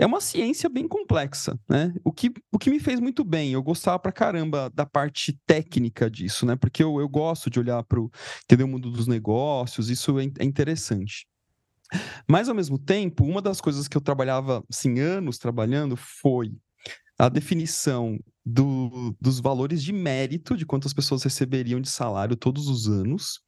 É 0.00 0.06
uma 0.06 0.20
ciência 0.20 0.66
bem 0.70 0.88
complexa, 0.88 1.58
né? 1.68 1.92
O 2.02 2.10
que, 2.10 2.32
o 2.50 2.58
que 2.58 2.70
me 2.70 2.80
fez 2.80 2.98
muito 2.98 3.22
bem, 3.22 3.52
eu 3.52 3.62
gostava 3.62 3.98
pra 3.98 4.10
caramba 4.10 4.70
da 4.72 4.86
parte 4.86 5.38
técnica 5.46 6.10
disso, 6.10 6.46
né? 6.46 6.56
Porque 6.56 6.82
eu, 6.82 6.98
eu 6.98 7.06
gosto 7.06 7.50
de 7.50 7.58
olhar 7.58 7.82
para 7.84 8.00
o 8.00 8.10
mundo 8.66 8.90
dos 8.90 9.06
negócios, 9.06 9.90
isso 9.90 10.18
é, 10.18 10.24
é 10.38 10.44
interessante. 10.44 11.26
Mas, 12.28 12.48
ao 12.48 12.54
mesmo 12.54 12.78
tempo, 12.78 13.24
uma 13.24 13.42
das 13.42 13.60
coisas 13.60 13.88
que 13.88 13.96
eu 13.96 14.00
trabalhava, 14.00 14.64
assim, 14.70 15.00
anos 15.00 15.38
trabalhando 15.38 15.96
foi 15.96 16.52
a 17.18 17.28
definição 17.28 18.18
do, 18.44 19.14
dos 19.20 19.40
valores 19.40 19.82
de 19.82 19.92
mérito, 19.92 20.56
de 20.56 20.64
quantas 20.64 20.92
pessoas 20.92 21.22
receberiam 21.22 21.80
de 21.80 21.88
salário 21.88 22.36
todos 22.36 22.68
os 22.68 22.88
anos, 22.88 23.40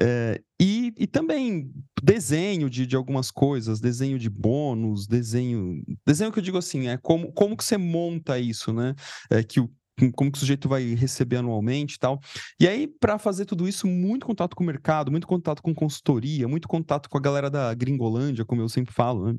é, 0.00 0.42
e, 0.60 0.92
e, 0.98 1.06
também 1.06 1.72
desenho 2.02 2.68
de, 2.68 2.86
de 2.86 2.94
algumas 2.94 3.30
coisas, 3.30 3.80
desenho 3.80 4.18
de 4.18 4.28
bônus, 4.28 5.06
desenho. 5.06 5.82
Desenho 6.06 6.30
que 6.30 6.38
eu 6.38 6.42
digo 6.42 6.58
assim, 6.58 6.88
é 6.88 6.98
como, 6.98 7.32
como 7.32 7.56
que 7.56 7.64
você 7.64 7.78
monta 7.78 8.38
isso, 8.38 8.74
né? 8.74 8.94
É, 9.30 9.42
que 9.42 9.58
como 10.14 10.30
que 10.30 10.36
o 10.36 10.40
sujeito 10.40 10.68
vai 10.68 10.94
receber 10.94 11.36
anualmente 11.36 11.96
e 11.96 11.98
tal. 11.98 12.20
E 12.60 12.68
aí, 12.68 12.86
para 12.86 13.18
fazer 13.18 13.44
tudo 13.44 13.68
isso, 13.68 13.86
muito 13.86 14.26
contato 14.26 14.54
com 14.54 14.62
o 14.62 14.66
mercado, 14.66 15.10
muito 15.10 15.26
contato 15.26 15.62
com 15.62 15.74
consultoria, 15.74 16.46
muito 16.46 16.68
contato 16.68 17.08
com 17.08 17.18
a 17.18 17.20
galera 17.20 17.50
da 17.50 17.72
Gringolândia, 17.74 18.44
como 18.44 18.60
eu 18.60 18.68
sempre 18.68 18.92
falo, 18.92 19.32
né? 19.32 19.38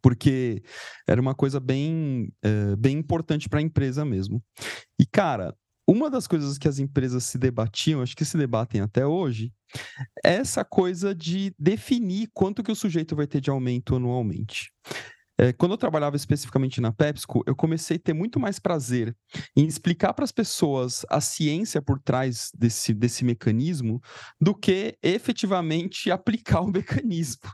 Porque 0.00 0.62
era 1.06 1.20
uma 1.20 1.34
coisa 1.34 1.60
bem, 1.60 2.32
é, 2.42 2.76
bem 2.76 2.98
importante 2.98 3.48
para 3.48 3.58
a 3.58 3.62
empresa 3.62 4.04
mesmo. 4.04 4.42
E, 4.98 5.04
cara, 5.04 5.54
uma 5.86 6.08
das 6.08 6.26
coisas 6.26 6.56
que 6.56 6.68
as 6.68 6.78
empresas 6.78 7.24
se 7.24 7.36
debatiam, 7.36 8.00
acho 8.00 8.16
que 8.16 8.24
se 8.24 8.38
debatem 8.38 8.80
até 8.80 9.06
hoje, 9.06 9.52
é 10.24 10.34
essa 10.34 10.64
coisa 10.64 11.14
de 11.14 11.54
definir 11.58 12.30
quanto 12.32 12.62
que 12.62 12.72
o 12.72 12.76
sujeito 12.76 13.16
vai 13.16 13.26
ter 13.26 13.40
de 13.40 13.50
aumento 13.50 13.96
anualmente. 13.96 14.72
É, 15.42 15.52
quando 15.52 15.72
eu 15.72 15.76
trabalhava 15.76 16.14
especificamente 16.14 16.80
na 16.80 16.92
PepsiCo, 16.92 17.42
eu 17.44 17.56
comecei 17.56 17.96
a 17.96 18.00
ter 18.00 18.12
muito 18.12 18.38
mais 18.38 18.60
prazer 18.60 19.12
em 19.56 19.66
explicar 19.66 20.14
para 20.14 20.24
as 20.24 20.30
pessoas 20.30 21.04
a 21.10 21.20
ciência 21.20 21.82
por 21.82 21.98
trás 21.98 22.52
desse, 22.56 22.94
desse 22.94 23.24
mecanismo 23.24 24.00
do 24.40 24.54
que 24.54 24.96
efetivamente 25.02 26.10
aplicar 26.12 26.60
o 26.60 26.68
mecanismo. 26.68 27.50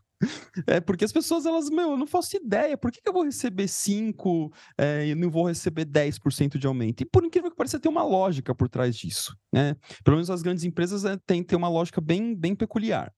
É 0.67 0.83
porque 0.83 1.03
as 1.03 1.13
pessoas, 1.13 1.47
elas, 1.47 1.71
meu, 1.71 1.93
eu 1.93 1.97
não 1.97 2.07
faço 2.07 2.37
ideia, 2.37 2.77
por 2.77 2.93
que, 2.93 3.01
que 3.01 3.09
eu 3.09 3.13
vou 3.13 3.25
receber 3.25 3.69
5 3.69 4.53
é, 4.77 5.07
e 5.07 5.15
não 5.15 5.31
vou 5.31 5.47
receber 5.47 5.87
10% 5.87 6.59
de 6.59 6.67
aumento? 6.67 7.01
E 7.01 7.07
por 7.07 7.25
incrível 7.25 7.51
que 7.51 7.57
pareça, 7.57 7.81
tem 7.81 7.91
uma 7.91 8.05
lógica 8.05 8.55
por 8.55 8.69
trás 8.69 8.97
disso, 8.97 9.35
né? 9.51 9.75
Pelo 10.05 10.17
menos 10.17 10.29
as 10.29 10.43
grandes 10.43 10.65
empresas 10.65 11.07
é, 11.07 11.17
têm, 11.25 11.43
uma 11.53 11.71
lógica 11.71 12.03
bem, 12.03 12.35
bem 12.37 12.55
peculiar, 12.55 13.15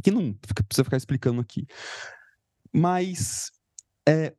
que 0.00 0.12
não 0.12 0.32
precisa 0.68 0.84
ficar 0.84 0.98
explicando 0.98 1.40
aqui. 1.40 1.66
Mas 2.72 3.50
é, 4.08 4.34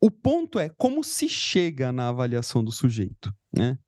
o 0.00 0.10
ponto 0.10 0.58
é 0.58 0.68
como 0.68 1.02
se 1.02 1.28
chega 1.28 1.92
na 1.92 2.08
avaliação 2.08 2.62
do 2.62 2.72
sujeito, 2.72 3.32
né? 3.52 3.78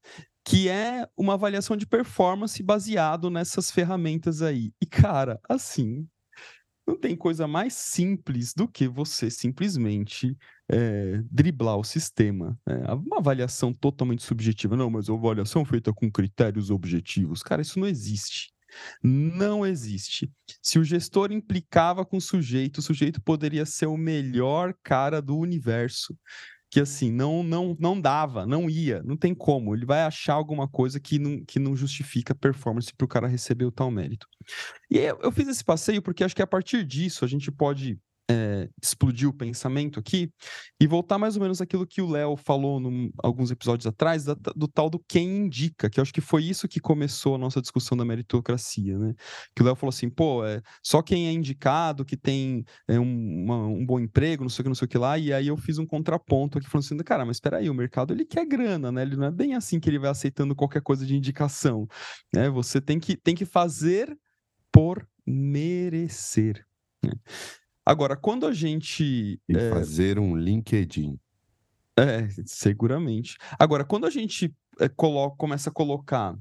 Que 0.44 0.68
é 0.68 1.06
uma 1.16 1.34
avaliação 1.34 1.76
de 1.76 1.86
performance 1.86 2.62
baseado 2.62 3.30
nessas 3.30 3.70
ferramentas 3.70 4.40
aí. 4.40 4.72
E, 4.80 4.86
cara, 4.86 5.38
assim, 5.48 6.08
não 6.86 6.96
tem 6.96 7.14
coisa 7.14 7.46
mais 7.46 7.74
simples 7.74 8.54
do 8.54 8.66
que 8.66 8.88
você 8.88 9.30
simplesmente 9.30 10.34
é, 10.70 11.22
driblar 11.30 11.76
o 11.76 11.84
sistema. 11.84 12.58
É, 12.66 12.94
uma 12.94 13.18
avaliação 13.18 13.74
totalmente 13.74 14.22
subjetiva. 14.22 14.74
Não, 14.74 14.88
mas 14.88 15.10
a 15.10 15.12
avaliação 15.12 15.66
feita 15.66 15.92
com 15.92 16.10
critérios 16.10 16.70
objetivos. 16.70 17.42
Cara, 17.42 17.60
isso 17.60 17.78
não 17.78 17.86
existe. 17.86 18.50
Não 19.02 19.64
existe. 19.66 20.30
Se 20.62 20.78
o 20.78 20.84
gestor 20.84 21.32
implicava 21.32 22.04
com 22.04 22.16
o 22.16 22.20
sujeito, 22.20 22.78
o 22.78 22.82
sujeito 22.82 23.20
poderia 23.22 23.64
ser 23.66 23.86
o 23.86 23.96
melhor 23.96 24.74
cara 24.82 25.20
do 25.20 25.36
universo. 25.36 26.16
Que 26.70 26.80
assim, 26.80 27.10
não 27.10 27.42
não 27.42 27.74
não 27.80 27.98
dava, 27.98 28.46
não 28.46 28.68
ia, 28.68 29.02
não 29.02 29.16
tem 29.16 29.34
como. 29.34 29.74
Ele 29.74 29.86
vai 29.86 30.02
achar 30.02 30.34
alguma 30.34 30.68
coisa 30.68 31.00
que 31.00 31.18
não, 31.18 31.42
que 31.46 31.58
não 31.58 31.74
justifica 31.74 32.34
a 32.34 32.36
performance 32.36 32.92
para 32.94 33.06
o 33.06 33.08
cara 33.08 33.26
receber 33.26 33.64
o 33.64 33.72
tal 33.72 33.90
mérito. 33.90 34.26
E 34.90 34.98
eu, 34.98 35.18
eu 35.22 35.32
fiz 35.32 35.48
esse 35.48 35.64
passeio 35.64 36.02
porque 36.02 36.22
acho 36.22 36.36
que 36.36 36.42
a 36.42 36.46
partir 36.46 36.84
disso 36.84 37.24
a 37.24 37.28
gente 37.28 37.50
pode 37.50 37.98
é, 38.30 38.68
explodir 38.82 39.28
o 39.28 39.32
pensamento 39.32 39.98
aqui 39.98 40.30
e 40.80 40.86
voltar 40.86 41.16
mais 41.18 41.36
ou 41.36 41.42
menos 41.42 41.60
aquilo 41.60 41.86
que 41.86 42.02
o 42.02 42.10
Léo 42.10 42.36
falou 42.36 42.78
num, 42.78 43.10
alguns 43.22 43.50
episódios 43.50 43.86
atrás, 43.86 44.24
da, 44.24 44.34
do 44.34 44.68
tal 44.68 44.90
do 44.90 44.98
quem 45.08 45.46
indica, 45.46 45.88
que 45.88 45.98
eu 45.98 46.02
acho 46.02 46.12
que 46.12 46.20
foi 46.20 46.44
isso 46.44 46.68
que 46.68 46.78
começou 46.78 47.34
a 47.34 47.38
nossa 47.38 47.60
discussão 47.60 47.96
da 47.96 48.04
meritocracia, 48.04 48.98
né? 48.98 49.14
Que 49.54 49.62
o 49.62 49.64
Léo 49.64 49.74
falou 49.74 49.90
assim, 49.90 50.10
pô, 50.10 50.44
é 50.44 50.60
só 50.82 51.00
quem 51.00 51.26
é 51.26 51.32
indicado, 51.32 52.04
que 52.04 52.16
tem 52.16 52.64
é, 52.86 53.00
um, 53.00 53.44
uma, 53.44 53.66
um 53.66 53.86
bom 53.86 53.98
emprego, 53.98 54.44
não 54.44 54.50
sei 54.50 54.62
o 54.62 54.64
que, 54.64 54.68
não 54.68 54.74
sei 54.74 54.86
o 54.86 54.88
que 54.88 54.98
lá, 54.98 55.18
e 55.18 55.32
aí 55.32 55.48
eu 55.48 55.56
fiz 55.56 55.78
um 55.78 55.86
contraponto 55.86 56.58
aqui 56.58 56.68
falando 56.68 56.84
assim, 56.84 56.96
cara, 56.98 57.24
mas 57.24 57.36
espera 57.36 57.58
aí, 57.58 57.70
o 57.70 57.74
mercado 57.74 58.12
ele 58.12 58.26
quer 58.26 58.46
grana, 58.46 58.92
né? 58.92 59.02
Ele 59.02 59.16
não 59.16 59.26
é 59.26 59.30
bem 59.30 59.54
assim 59.54 59.80
que 59.80 59.88
ele 59.88 59.98
vai 59.98 60.10
aceitando 60.10 60.54
qualquer 60.54 60.82
coisa 60.82 61.06
de 61.06 61.16
indicação, 61.16 61.88
né? 62.34 62.50
Você 62.50 62.80
tem 62.80 63.00
que, 63.00 63.16
tem 63.16 63.34
que 63.34 63.46
fazer 63.46 64.14
por 64.70 65.08
merecer. 65.26 66.64
Né? 67.02 67.12
Agora, 67.88 68.18
quando 68.18 68.46
a 68.46 68.52
gente. 68.52 69.40
E 69.48 69.56
é... 69.56 69.70
fazer 69.70 70.18
um 70.18 70.36
LinkedIn. 70.36 71.18
É, 71.98 72.28
seguramente. 72.44 73.38
Agora, 73.58 73.82
quando 73.82 74.06
a 74.06 74.10
gente 74.10 74.54
é, 74.78 74.90
coloca, 74.90 75.36
começa 75.36 75.70
a 75.70 75.72
colocar 75.72 76.36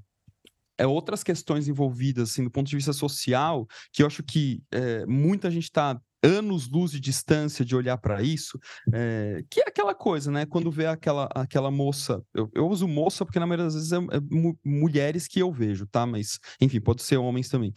é, 0.78 0.86
outras 0.86 1.24
questões 1.24 1.70
envolvidas, 1.70 2.32
assim, 2.32 2.44
do 2.44 2.52
ponto 2.52 2.68
de 2.68 2.76
vista 2.76 2.92
social, 2.92 3.66
que 3.94 4.04
eu 4.04 4.08
acho 4.08 4.24
que 4.24 4.62
é, 4.70 5.06
muita 5.06 5.50
gente 5.50 5.64
está 5.64 5.98
anos 6.22 6.68
luz 6.68 6.92
de 6.92 7.00
distância 7.00 7.64
de 7.64 7.76
olhar 7.76 7.98
para 7.98 8.22
isso, 8.22 8.60
é, 8.94 9.42
que 9.50 9.62
é 9.62 9.70
aquela 9.70 9.96
coisa, 9.96 10.30
né? 10.30 10.46
Quando 10.46 10.70
vê 10.70 10.86
aquela, 10.86 11.30
aquela 11.34 11.72
moça, 11.72 12.22
eu, 12.34 12.52
eu 12.54 12.68
uso 12.68 12.88
moça 12.90 13.24
porque 13.24 13.40
na 13.40 13.48
maioria 13.48 13.66
das 13.66 13.76
vezes 13.76 13.94
é, 13.94 13.98
é 13.98 14.20
mulheres 14.66 15.30
que 15.30 15.40
eu 15.40 15.50
vejo, 15.50 15.88
tá? 15.88 16.06
Mas, 16.06 16.40
enfim, 16.60 16.82
pode 16.82 17.04
ser 17.04 17.16
homens 17.16 17.48
também 17.48 17.74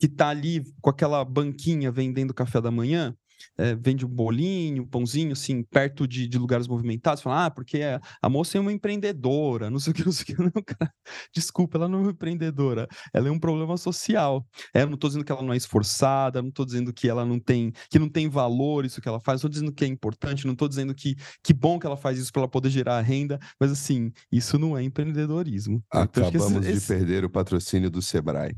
que 0.00 0.06
está 0.06 0.30
ali 0.30 0.64
com 0.80 0.88
aquela 0.88 1.22
banquinha 1.24 1.92
vendendo 1.92 2.32
café 2.32 2.58
da 2.60 2.70
manhã, 2.70 3.14
é, 3.56 3.74
vende 3.74 4.04
um 4.04 4.08
bolinho, 4.08 4.82
um 4.82 4.86
pãozinho, 4.86 5.32
assim, 5.32 5.62
perto 5.62 6.06
de, 6.06 6.26
de 6.26 6.38
lugares 6.38 6.66
movimentados, 6.66 7.22
fala, 7.22 7.46
ah, 7.46 7.50
porque 7.50 7.80
a, 8.22 8.28
moça 8.28 8.56
é 8.56 8.60
uma 8.60 8.72
empreendedora, 8.72 9.68
não 9.70 9.78
sei 9.78 9.92
o 9.92 9.94
que, 9.94 10.04
não 10.04 10.12
sei 10.12 10.22
o 10.22 10.26
que. 10.26 10.42
Não, 10.42 10.62
cara, 10.64 10.92
desculpa, 11.34 11.78
ela 11.78 11.88
não 11.88 11.98
é 11.98 12.02
uma 12.02 12.10
empreendedora, 12.12 12.88
ela 13.12 13.28
é 13.28 13.30
um 13.30 13.38
problema 13.38 13.76
social. 13.76 14.46
É, 14.74 14.82
eu 14.82 14.86
não 14.86 14.94
estou 14.94 15.08
dizendo 15.08 15.24
que 15.24 15.32
ela 15.32 15.42
não 15.42 15.52
é 15.52 15.56
esforçada, 15.56 16.42
não 16.42 16.48
estou 16.48 16.64
dizendo 16.64 16.92
que 16.92 17.08
ela 17.08 17.24
não 17.24 17.38
tem, 17.38 17.72
que 17.90 17.98
não 17.98 18.08
tem 18.08 18.28
valor 18.28 18.84
isso 18.84 19.00
que 19.00 19.08
ela 19.08 19.20
faz, 19.20 19.38
estou 19.38 19.50
dizendo 19.50 19.72
que 19.72 19.84
é 19.84 19.88
importante, 19.88 20.46
não 20.46 20.52
estou 20.52 20.68
dizendo 20.68 20.94
que 20.94 21.14
que 21.42 21.52
bom 21.52 21.78
que 21.78 21.86
ela 21.86 21.96
faz 21.96 22.18
isso 22.18 22.32
para 22.32 22.42
ela 22.42 22.48
poder 22.48 22.70
gerar 22.70 23.00
renda, 23.00 23.38
mas 23.58 23.70
assim, 23.70 24.12
isso 24.30 24.58
não 24.58 24.76
é 24.76 24.82
empreendedorismo. 24.82 25.82
Acabamos 25.90 26.34
então, 26.34 26.60
esse, 26.60 26.72
de 26.72 26.76
esse... 26.78 26.86
perder 26.86 27.24
o 27.24 27.30
patrocínio 27.30 27.90
do 27.90 28.00
Sebrae. 28.00 28.54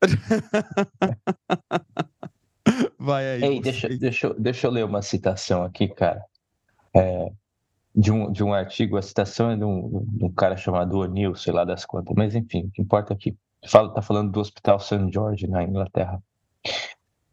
Vai 2.98 3.26
aí. 3.26 3.42
Ei, 3.42 3.60
deixa, 3.60 3.88
deixa, 3.88 4.34
deixa 4.34 4.66
eu 4.66 4.70
ler 4.70 4.84
uma 4.84 5.02
citação 5.02 5.62
aqui, 5.62 5.88
cara. 5.88 6.24
É, 6.94 7.30
de, 7.94 8.12
um, 8.12 8.32
de 8.32 8.42
um 8.42 8.52
artigo, 8.52 8.96
a 8.96 9.02
citação 9.02 9.50
é 9.50 9.56
de 9.56 9.64
um, 9.64 10.04
de 10.06 10.24
um 10.24 10.32
cara 10.32 10.56
chamado 10.56 10.98
O'Neill, 10.98 11.34
sei 11.34 11.52
lá 11.52 11.64
das 11.64 11.84
quantas, 11.84 12.14
mas 12.16 12.34
enfim, 12.34 12.64
o 12.64 12.70
que 12.70 12.82
importa 12.82 13.12
aqui. 13.12 13.36
Fala, 13.66 13.92
tá 13.92 14.00
falando 14.00 14.32
do 14.32 14.40
Hospital 14.40 14.80
St. 14.80 15.10
George, 15.12 15.46
na 15.46 15.62
Inglaterra. 15.62 16.22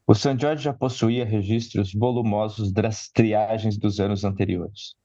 O 0.06 0.14
St. 0.14 0.38
George 0.40 0.64
já 0.64 0.74
possuía 0.74 1.26
registros 1.26 1.94
volumosos 1.94 2.72
das 2.72 3.10
triagens 3.10 3.78
dos 3.78 4.00
anos 4.00 4.24
anteriores. 4.24 4.96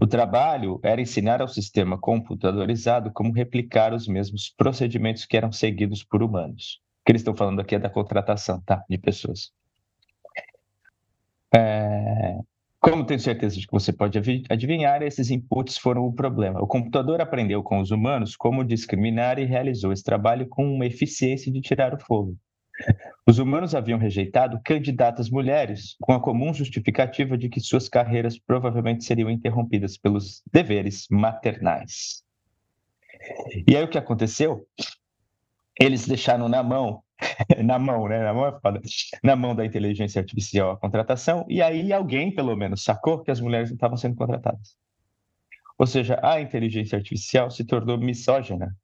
O 0.00 0.06
trabalho 0.06 0.80
era 0.82 1.00
ensinar 1.00 1.40
ao 1.40 1.48
sistema 1.48 1.98
computadorizado 1.98 3.12
como 3.12 3.32
replicar 3.32 3.94
os 3.94 4.08
mesmos 4.08 4.52
procedimentos 4.56 5.24
que 5.24 5.36
eram 5.36 5.52
seguidos 5.52 6.02
por 6.02 6.22
humanos 6.22 6.80
que 7.04 7.12
eles 7.12 7.20
estão 7.20 7.34
falando 7.34 7.60
aqui 7.60 7.74
é 7.74 7.78
da 7.78 7.90
contratação, 7.90 8.60
tá? 8.60 8.84
De 8.88 8.98
pessoas. 8.98 9.52
É... 11.54 12.38
Como 12.80 13.06
tenho 13.06 13.20
certeza 13.20 13.56
de 13.56 13.66
que 13.66 13.72
você 13.72 13.92
pode 13.92 14.18
adivinhar, 14.50 15.02
esses 15.02 15.30
inputs 15.30 15.78
foram 15.78 16.04
o 16.04 16.12
problema. 16.12 16.60
O 16.60 16.66
computador 16.66 17.20
aprendeu 17.20 17.62
com 17.62 17.78
os 17.78 17.92
humanos 17.92 18.34
como 18.34 18.64
discriminar 18.64 19.38
e 19.38 19.44
realizou 19.44 19.92
esse 19.92 20.02
trabalho 20.02 20.48
com 20.48 20.64
uma 20.64 20.84
eficiência 20.84 21.52
de 21.52 21.60
tirar 21.60 21.94
o 21.94 22.00
fogo. 22.00 22.36
Os 23.24 23.38
humanos 23.38 23.74
haviam 23.74 23.98
rejeitado 23.98 24.60
candidatas 24.64 25.30
mulheres 25.30 25.94
com 26.00 26.12
a 26.12 26.20
comum 26.20 26.52
justificativa 26.52 27.38
de 27.38 27.48
que 27.48 27.60
suas 27.60 27.88
carreiras 27.88 28.36
provavelmente 28.36 29.04
seriam 29.04 29.30
interrompidas 29.30 29.96
pelos 29.96 30.42
deveres 30.52 31.06
maternais. 31.08 32.24
E 33.68 33.76
aí 33.76 33.84
o 33.84 33.88
que 33.88 33.98
aconteceu? 33.98 34.66
Eles 35.80 36.06
deixaram 36.06 36.48
na 36.48 36.62
mão, 36.62 37.02
na 37.62 37.78
mão, 37.78 38.08
né? 38.08 38.22
Na 38.22 38.32
mão 38.32 38.46
é 38.46 38.60
foda, 38.60 38.80
na 39.22 39.36
mão 39.36 39.54
da 39.54 39.64
inteligência 39.64 40.20
artificial 40.20 40.72
a 40.72 40.76
contratação, 40.76 41.44
e 41.48 41.62
aí 41.62 41.92
alguém, 41.92 42.34
pelo 42.34 42.56
menos, 42.56 42.84
sacou 42.84 43.22
que 43.22 43.30
as 43.30 43.40
mulheres 43.40 43.70
não 43.70 43.76
estavam 43.76 43.96
sendo 43.96 44.16
contratadas. 44.16 44.76
Ou 45.78 45.86
seja, 45.86 46.18
a 46.22 46.40
inteligência 46.40 46.96
artificial 46.96 47.50
se 47.50 47.64
tornou 47.64 47.98
misógina, 47.98 48.76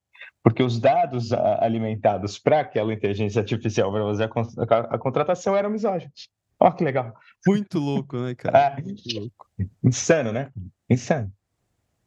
porque 0.43 0.63
os 0.63 0.81
dados 0.81 1.33
alimentados 1.33 2.39
para 2.39 2.61
aquela 2.61 2.93
inteligência 2.93 3.41
artificial 3.41 3.93
para 3.93 4.05
fazer 4.05 4.25
a, 4.25 4.95
a, 4.95 4.99
contratação 4.99 5.57
eram 5.57 5.71
misóginos. 5.71 6.29
Olha 6.59 6.73
que 6.73 6.83
legal. 6.83 7.15
Muito 7.47 7.79
louco, 7.79 8.17
né, 8.17 8.35
cara? 8.35 8.75
Ah, 8.77 8.83
Muito 8.83 9.03
louco. 9.15 9.47
Insano, 9.85 10.33
né? 10.33 10.51
Insano. 10.91 11.33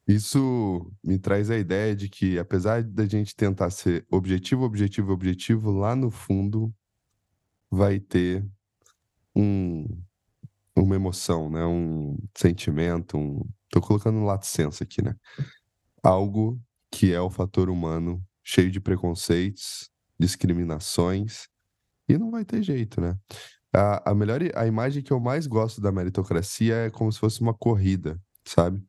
Isso 0.07 0.91
me 1.03 1.19
traz 1.19 1.49
a 1.49 1.57
ideia 1.57 1.95
de 1.95 2.09
que, 2.09 2.37
apesar 2.39 2.83
da 2.83 3.05
gente 3.05 3.35
tentar 3.35 3.69
ser 3.69 4.05
objetivo, 4.11 4.63
objetivo, 4.63 5.11
objetivo, 5.11 5.71
lá 5.71 5.95
no 5.95 6.09
fundo 6.11 6.73
vai 7.69 7.99
ter 7.99 8.45
um, 9.35 9.85
uma 10.75 10.95
emoção, 10.95 11.49
né? 11.49 11.65
um 11.65 12.17
sentimento, 12.37 13.17
um... 13.17 13.47
tô 13.69 13.81
colocando 13.81 14.17
um 14.17 14.25
lato 14.25 14.45
senso 14.45 14.83
aqui, 14.83 15.01
né? 15.01 15.15
Algo 16.03 16.61
que 16.91 17.13
é 17.13 17.21
o 17.21 17.29
fator 17.29 17.69
humano 17.69 18.23
cheio 18.43 18.71
de 18.71 18.81
preconceitos, 18.81 19.89
discriminações, 20.19 21.47
e 22.09 22.17
não 22.17 22.31
vai 22.31 22.45
ter 22.45 22.63
jeito, 22.63 23.01
né? 23.01 23.17
A, 23.73 24.11
a 24.11 24.15
melhor 24.15 24.41
a 24.55 24.67
imagem 24.67 25.03
que 25.03 25.13
eu 25.13 25.19
mais 25.19 25.47
gosto 25.47 25.81
da 25.81 25.91
meritocracia 25.91 26.75
é 26.75 26.89
como 26.89 27.11
se 27.11 27.19
fosse 27.19 27.41
uma 27.41 27.53
corrida, 27.53 28.21
sabe? 28.45 28.83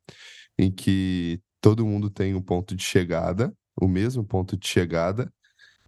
Em 0.63 0.71
que 0.71 1.41
todo 1.61 1.87
mundo 1.87 2.09
tem 2.09 2.35
um 2.35 2.43
ponto 2.43 2.75
de 2.75 2.83
chegada, 2.83 3.55
o 3.81 3.89
mesmo 3.89 4.25
ponto 4.25 4.57
de 4.57 4.67
chegada, 4.67 5.33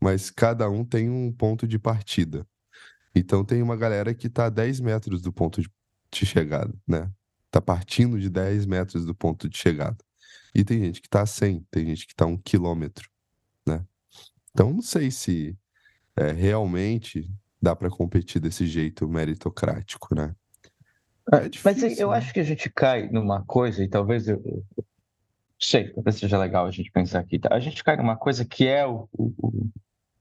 mas 0.00 0.30
cada 0.30 0.68
um 0.68 0.84
tem 0.84 1.08
um 1.08 1.32
ponto 1.32 1.66
de 1.66 1.78
partida. 1.78 2.46
Então 3.14 3.44
tem 3.44 3.62
uma 3.62 3.76
galera 3.76 4.12
que 4.14 4.26
está 4.26 4.46
a 4.46 4.50
10 4.50 4.80
metros 4.80 5.22
do 5.22 5.32
ponto 5.32 5.62
de 5.62 6.26
chegada, 6.26 6.74
né? 6.86 7.10
Tá 7.50 7.60
partindo 7.60 8.18
de 8.18 8.28
10 8.28 8.66
metros 8.66 9.06
do 9.06 9.14
ponto 9.14 9.48
de 9.48 9.56
chegada. 9.56 9.96
e 10.54 10.64
tem 10.64 10.80
gente 10.80 11.00
que 11.00 11.08
está 11.08 11.22
a 11.22 11.26
100, 11.26 11.66
tem 11.70 11.86
gente 11.86 12.06
que 12.06 12.12
está 12.12 12.24
a 12.24 12.28
um 12.28 12.36
quilômetro, 12.36 13.08
né? 13.66 13.84
Então, 14.50 14.72
não 14.72 14.82
sei 14.82 15.10
se 15.10 15.56
é, 16.16 16.30
realmente 16.32 17.28
dá 17.60 17.74
para 17.74 17.90
competir 17.90 18.40
desse 18.40 18.66
jeito 18.66 19.08
meritocrático, 19.08 20.14
né? 20.14 20.34
É 21.32 21.48
difícil, 21.48 21.88
Mas 21.88 21.98
eu 21.98 22.10
né? 22.10 22.18
acho 22.18 22.32
que 22.32 22.40
a 22.40 22.44
gente 22.44 22.70
cai 22.70 23.08
numa 23.08 23.44
coisa, 23.44 23.82
e 23.82 23.88
talvez 23.88 24.28
eu, 24.28 24.42
eu 24.44 24.84
sei, 25.58 25.90
talvez 25.92 26.16
seja 26.16 26.38
legal 26.38 26.66
a 26.66 26.70
gente 26.70 26.90
pensar 26.90 27.20
aqui. 27.20 27.38
Tá? 27.38 27.54
A 27.54 27.60
gente 27.60 27.82
cai 27.82 27.96
numa 27.96 28.16
coisa 28.16 28.44
que 28.44 28.66
é 28.66 28.86
o, 28.86 29.08
o, 29.12 29.68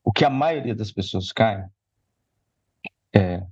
o 0.04 0.12
que 0.12 0.24
a 0.24 0.30
maioria 0.30 0.74
das 0.74 0.92
pessoas 0.92 1.32
cai. 1.32 1.66
É, 3.14 3.44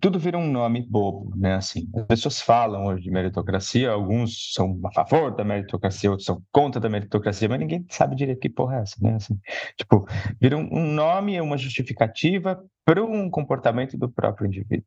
tudo 0.00 0.18
vira 0.18 0.38
um 0.38 0.50
nome 0.50 0.82
bobo, 0.82 1.34
né? 1.36 1.54
Assim, 1.54 1.88
as 1.94 2.06
pessoas 2.06 2.40
falam 2.40 2.86
hoje 2.86 3.02
de 3.02 3.10
meritocracia, 3.10 3.90
alguns 3.90 4.52
são 4.54 4.78
a 4.84 4.92
favor 4.92 5.34
da 5.34 5.44
meritocracia, 5.44 6.10
outros 6.10 6.26
são 6.26 6.42
contra 6.52 6.80
da 6.80 6.88
meritocracia, 6.88 7.48
mas 7.48 7.58
ninguém 7.58 7.84
sabe 7.90 8.16
direito 8.16 8.40
que 8.40 8.48
porra 8.48 8.78
é 8.78 8.82
essa, 8.82 8.96
né? 9.00 9.14
Assim, 9.14 9.38
tipo, 9.76 10.06
vira 10.40 10.56
um 10.56 10.92
nome, 10.92 11.40
uma 11.40 11.58
justificativa 11.58 12.62
para 12.84 13.04
um 13.04 13.28
comportamento 13.30 13.96
do 13.96 14.08
próprio 14.08 14.46
indivíduo. 14.46 14.86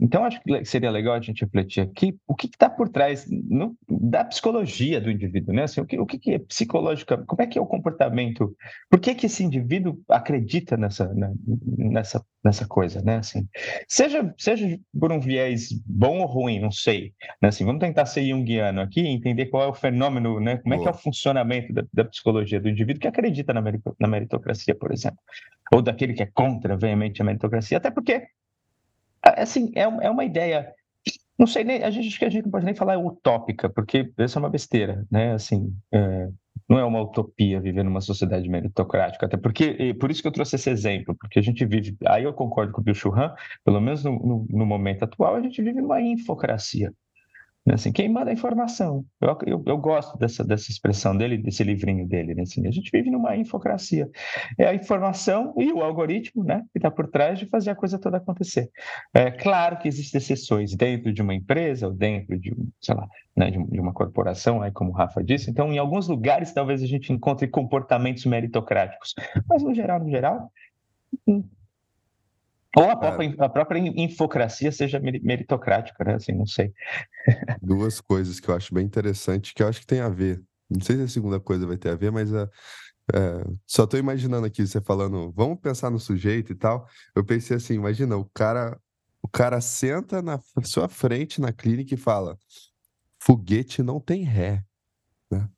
Então, 0.00 0.24
acho 0.24 0.40
que 0.42 0.64
seria 0.64 0.92
legal 0.92 1.14
a 1.14 1.20
gente 1.20 1.44
refletir 1.44 1.80
aqui 1.80 2.16
o 2.26 2.34
que 2.34 2.46
está 2.46 2.70
por 2.70 2.88
trás 2.88 3.26
no, 3.28 3.76
da 3.88 4.24
psicologia 4.24 5.00
do 5.00 5.10
indivíduo, 5.10 5.52
né? 5.52 5.64
Assim, 5.64 5.80
o, 5.80 5.86
que, 5.86 5.98
o 5.98 6.06
que 6.06 6.34
é 6.34 6.38
psicológica, 6.38 7.18
como 7.26 7.42
é 7.42 7.46
que 7.46 7.58
é 7.58 7.60
o 7.60 7.66
comportamento, 7.66 8.54
por 8.88 9.00
que, 9.00 9.12
que 9.14 9.26
esse 9.26 9.42
indivíduo 9.42 10.00
acredita 10.08 10.76
nessa, 10.76 11.12
nessa, 11.76 12.24
nessa 12.44 12.64
coisa, 12.66 13.02
né? 13.02 13.16
Assim, 13.16 13.48
seja, 13.86 14.34
seja 14.36 14.78
por 14.98 15.12
um 15.12 15.20
viés 15.20 15.68
bom 15.86 16.20
ou 16.20 16.26
ruim, 16.26 16.58
não 16.58 16.70
sei. 16.70 17.12
Né? 17.40 17.48
Assim, 17.48 17.64
vamos 17.64 17.80
tentar 17.80 18.06
ser 18.06 18.26
junguiano 18.26 18.80
aqui 18.80 19.00
e 19.00 19.08
entender 19.08 19.46
qual 19.46 19.62
é 19.62 19.66
o 19.66 19.74
fenômeno, 19.74 20.40
né? 20.40 20.56
Como 20.56 20.74
Boa. 20.74 20.80
é 20.80 20.82
que 20.82 20.88
é 20.88 20.98
o 20.98 21.02
funcionamento 21.02 21.72
da, 21.72 21.84
da, 21.92 22.04
psicologia 22.04 22.60
do 22.60 22.68
indivíduo 22.68 23.00
que 23.00 23.08
acredita 23.08 23.52
na, 23.52 24.08
meritocracia, 24.08 24.74
por 24.74 24.92
exemplo. 24.92 25.18
Ou 25.72 25.82
daquele 25.82 26.14
que 26.14 26.22
é 26.22 26.26
contra 26.26 26.76
veemente 26.76 27.20
a 27.20 27.24
meritocracia, 27.24 27.78
até 27.78 27.90
porque 27.90 28.26
é, 29.24 29.42
assim, 29.42 29.70
é, 29.74 29.82
é 29.82 30.10
uma 30.10 30.24
ideia. 30.24 30.72
Não 31.38 31.46
sei 31.46 31.62
nem, 31.62 31.84
a 31.84 31.90
gente, 31.90 32.24
a 32.24 32.28
gente 32.28 32.44
não 32.44 32.50
pode 32.50 32.64
nem 32.64 32.74
falar 32.74 32.98
utópica, 32.98 33.68
porque 33.68 34.12
isso 34.18 34.38
é 34.38 34.40
uma 34.40 34.50
besteira, 34.50 35.06
né? 35.10 35.32
Assim, 35.32 35.72
é, 35.92 36.28
não 36.68 36.78
é 36.78 36.84
uma 36.84 37.00
utopia 37.00 37.60
viver 37.60 37.82
numa 37.84 38.00
sociedade 38.00 38.48
meritocrática, 38.48 39.26
até 39.26 39.36
porque, 39.36 39.94
por 39.94 40.10
isso 40.10 40.22
que 40.22 40.28
eu 40.28 40.32
trouxe 40.32 40.56
esse 40.56 40.70
exemplo, 40.70 41.14
porque 41.18 41.38
a 41.38 41.42
gente 41.42 41.64
vive, 41.64 41.96
aí 42.06 42.24
eu 42.24 42.32
concordo 42.32 42.72
com 42.72 42.80
o 42.80 42.84
Bill 42.84 42.94
Churran, 42.94 43.34
pelo 43.64 43.80
menos 43.80 44.04
no, 44.04 44.12
no, 44.12 44.46
no 44.48 44.66
momento 44.66 45.04
atual, 45.04 45.36
a 45.36 45.40
gente 45.42 45.62
vive 45.62 45.80
numa 45.80 46.00
infocracia. 46.00 46.92
Né? 47.68 47.74
Assim, 47.74 47.92
quem 47.92 48.08
manda 48.08 48.30
a 48.30 48.32
informação. 48.32 49.04
Eu, 49.20 49.36
eu, 49.46 49.62
eu, 49.66 49.76
gosto 49.76 50.16
dessa, 50.16 50.42
dessa 50.42 50.70
expressão 50.70 51.14
dele, 51.14 51.36
desse 51.36 51.62
livrinho 51.62 52.08
dele. 52.08 52.34
Né? 52.34 52.42
Assim, 52.42 52.66
a 52.66 52.70
gente 52.70 52.90
vive 52.90 53.10
numa 53.10 53.36
infocracia. 53.36 54.08
É 54.56 54.66
a 54.66 54.74
informação 54.74 55.52
e 55.58 55.70
o 55.70 55.82
algoritmo 55.82 56.42
né, 56.42 56.64
que 56.72 56.78
está 56.78 56.90
por 56.90 57.08
trás 57.08 57.38
de 57.38 57.44
fazer 57.44 57.70
a 57.70 57.74
coisa 57.74 57.98
toda 57.98 58.16
acontecer. 58.16 58.70
É 59.12 59.30
claro 59.30 59.76
que 59.76 59.86
existem 59.86 60.16
exceções 60.18 60.74
dentro 60.74 61.12
de 61.12 61.20
uma 61.20 61.34
empresa 61.34 61.88
ou 61.88 61.92
dentro 61.92 62.38
de, 62.40 62.56
sei 62.80 62.94
lá, 62.94 63.06
né, 63.36 63.50
de, 63.50 63.62
de 63.62 63.80
uma 63.80 63.92
corporação, 63.92 64.62
aí 64.62 64.72
como 64.72 64.90
o 64.90 64.94
Rafa 64.94 65.22
disse. 65.22 65.50
Então, 65.50 65.70
em 65.70 65.76
alguns 65.76 66.08
lugares, 66.08 66.54
talvez 66.54 66.82
a 66.82 66.86
gente 66.86 67.12
encontre 67.12 67.46
comportamentos 67.48 68.24
meritocráticos. 68.24 69.14
Mas, 69.46 69.62
no 69.62 69.74
geral, 69.74 70.00
no 70.00 70.08
geral, 70.08 70.50
hum, 71.26 71.44
ou 72.78 72.90
a 72.90 72.96
própria, 72.96 73.34
a 73.38 73.48
própria 73.48 73.78
infocracia 73.78 74.70
seja 74.70 75.00
meritocrática, 75.00 76.04
né? 76.04 76.14
Assim, 76.14 76.32
não 76.32 76.46
sei. 76.46 76.72
Duas 77.60 78.00
coisas 78.00 78.38
que 78.38 78.48
eu 78.48 78.54
acho 78.54 78.72
bem 78.72 78.84
interessante, 78.84 79.52
que 79.52 79.62
eu 79.62 79.68
acho 79.68 79.80
que 79.80 79.86
tem 79.86 80.00
a 80.00 80.08
ver. 80.08 80.42
Não 80.70 80.80
sei 80.80 80.96
se 80.96 81.02
a 81.02 81.08
segunda 81.08 81.40
coisa 81.40 81.66
vai 81.66 81.76
ter 81.76 81.90
a 81.90 81.96
ver, 81.96 82.12
mas 82.12 82.32
a, 82.32 82.42
é, 82.42 83.18
é, 83.18 83.44
só 83.66 83.84
estou 83.84 83.98
imaginando 83.98 84.46
aqui 84.46 84.66
você 84.66 84.80
falando, 84.80 85.32
vamos 85.32 85.58
pensar 85.60 85.90
no 85.90 85.98
sujeito 85.98 86.52
e 86.52 86.54
tal. 86.54 86.86
Eu 87.14 87.24
pensei 87.24 87.56
assim, 87.56 87.74
imagina, 87.74 88.16
o 88.16 88.24
cara, 88.34 88.78
o 89.22 89.28
cara 89.28 89.60
senta 89.60 90.22
na 90.22 90.40
sua 90.62 90.88
frente 90.88 91.40
na 91.40 91.52
clínica 91.52 91.94
e 91.94 91.98
fala: 91.98 92.38
foguete 93.18 93.82
não 93.82 93.98
tem 93.98 94.22
ré. 94.22 94.62
Né? 95.30 95.48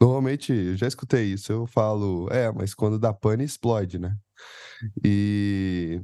Normalmente, 0.00 0.52
eu 0.52 0.76
já 0.76 0.86
escutei 0.86 1.24
isso, 1.26 1.52
eu 1.52 1.66
falo, 1.66 2.28
é, 2.30 2.50
mas 2.52 2.74
quando 2.74 2.98
dá 2.98 3.12
pane, 3.12 3.44
explode, 3.44 3.98
né? 3.98 4.16
E 5.04 6.02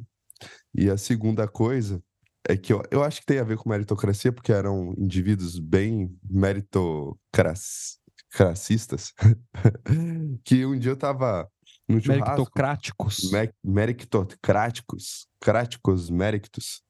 e 0.79 0.89
a 0.89 0.97
segunda 0.97 1.49
coisa 1.49 2.01
é 2.49 2.57
que 2.57 2.73
eu, 2.73 2.81
eu 2.93 3.03
acho 3.03 3.19
que 3.21 3.27
tem 3.27 3.41
a 3.41 3.45
ver 3.45 3.59
com 3.59 3.69
meritocracia, 3.69 4.31
porque 4.31 4.53
eram 4.53 4.95
indivíduos 4.97 5.59
bem 5.59 6.17
meritocracistas, 6.23 9.13
que 10.45 10.65
um 10.65 10.79
dia 10.79 10.93
eu 10.93 10.97
tava 10.97 11.51
no 11.89 12.01
churrasco... 12.01 12.27
Meritocráticos. 12.27 13.33
Me, 13.33 13.53
meritocráticos. 13.65 15.27
Cráticos, 15.41 16.11
méritos. 16.11 16.81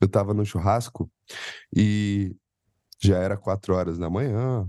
Eu 0.00 0.08
tava 0.08 0.34
no 0.34 0.44
churrasco 0.44 1.08
e 1.74 2.34
já 3.00 3.18
era 3.18 3.36
quatro 3.36 3.74
horas 3.74 3.98
da 3.98 4.10
manhã, 4.10 4.68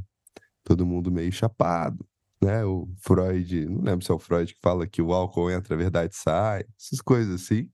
todo 0.63 0.85
mundo 0.85 1.11
meio 1.11 1.31
chapado, 1.31 2.05
né? 2.39 2.63
O 2.63 2.87
Freud, 3.01 3.65
não 3.65 3.81
lembro 3.81 4.05
se 4.05 4.11
é 4.11 4.13
o 4.13 4.19
Freud 4.19 4.53
que 4.53 4.59
fala 4.61 4.85
que 4.85 5.01
o 5.01 5.11
álcool 5.11 5.49
entra, 5.49 5.73
a 5.73 5.77
verdade 5.77 6.15
sai, 6.15 6.65
essas 6.77 7.01
coisas 7.01 7.41
assim. 7.41 7.67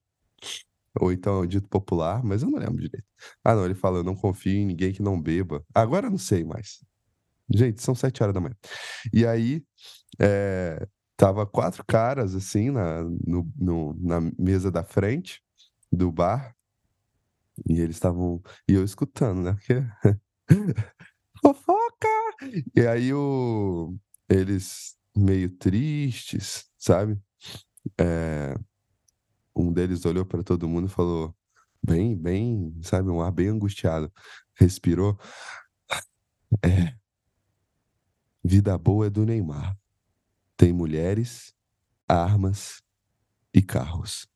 Ou 1.00 1.12
então 1.12 1.36
é 1.40 1.42
o 1.42 1.46
dito 1.46 1.68
popular, 1.70 2.24
mas 2.24 2.42
eu 2.44 2.50
não 2.50 2.60
lembro 2.60 2.82
direito. 2.82 3.06
Ah, 3.44 3.56
não, 3.56 3.66
ele 3.66 3.76
fala: 3.76 4.00
eu 4.00 4.04
não 4.04 4.16
confio 4.16 4.54
em 4.54 4.66
ninguém 4.66 4.94
que 4.94 5.02
não 5.02 5.22
beba. 5.22 5.64
Agora 5.74 6.08
eu 6.08 6.12
não 6.12 6.18
sei 6.18 6.44
mais. 6.44 6.84
Gente, 7.54 7.82
são 7.82 7.96
sete 7.96 8.22
horas 8.24 8.34
da 8.34 8.42
manhã. 8.42 8.56
E 9.14 9.26
aí, 9.26 9.64
é, 10.20 10.88
tava 11.18 11.46
quatro 11.48 11.84
caras, 11.86 12.36
assim, 12.36 12.72
na, 12.72 13.04
no, 13.04 13.52
no, 13.58 13.96
na 14.00 14.22
mesa 14.40 14.72
da 14.72 14.84
frente 14.84 15.42
do 15.92 16.12
bar. 16.12 16.56
E 17.70 17.80
eles 17.82 17.96
estavam. 17.98 18.42
E 18.68 18.74
eu 18.74 18.84
escutando, 18.84 19.42
né? 19.42 19.54
Porque. 19.54 19.74
Fofoca! 21.42 22.08
E 22.76 22.82
aí, 22.88 23.14
o, 23.14 23.96
eles 24.30 24.96
meio 25.16 25.50
tristes, 25.50 26.66
sabe? 26.78 27.20
É, 28.00 28.56
um 29.60 29.74
deles 29.74 30.06
olhou 30.06 30.26
para 30.26 30.44
todo 30.44 30.68
mundo 30.68 30.88
e 30.88 30.92
falou, 30.92 31.36
bem, 31.84 32.16
bem, 32.16 32.74
sabe, 32.82 33.10
um 33.10 33.22
ar 33.22 33.32
bem 33.32 33.50
angustiado. 33.50 34.12
Respirou. 34.56 35.18
É. 36.64 36.96
Vida 38.44 38.78
boa 38.78 39.08
é 39.08 39.10
do 39.10 39.26
Neymar. 39.26 39.78
Tem 40.56 40.72
mulheres, 40.72 41.54
armas 42.08 42.82
e 43.54 43.62
carros. 43.62 44.28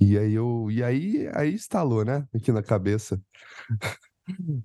E 0.00 0.18
aí 0.18 0.32
eu, 0.34 0.68
e 0.70 0.82
aí, 0.82 1.28
aí 1.34 1.54
instalou, 1.54 2.04
né, 2.04 2.26
aqui 2.34 2.50
na 2.50 2.62
cabeça. 2.62 3.22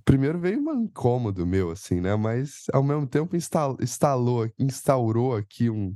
Primeiro 0.06 0.40
veio 0.40 0.60
um 0.60 0.84
incômodo 0.84 1.46
meu, 1.46 1.72
assim, 1.72 2.00
né? 2.00 2.16
Mas 2.16 2.66
ao 2.72 2.84
mesmo 2.84 3.08
tempo 3.08 3.36
instalou 3.36 4.50
instaurou 4.60 5.36
aqui 5.36 5.70
um, 5.70 5.96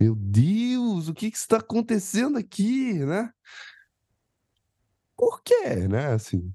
meu 0.00 0.14
Deus, 0.14 1.08
o 1.08 1.14
que 1.14 1.30
que 1.30 1.36
está 1.36 1.56
acontecendo 1.56 2.38
aqui, 2.38 2.94
né? 3.04 3.30
Por 5.16 5.42
quê, 5.42 5.88
né? 5.88 6.12
Assim. 6.12 6.52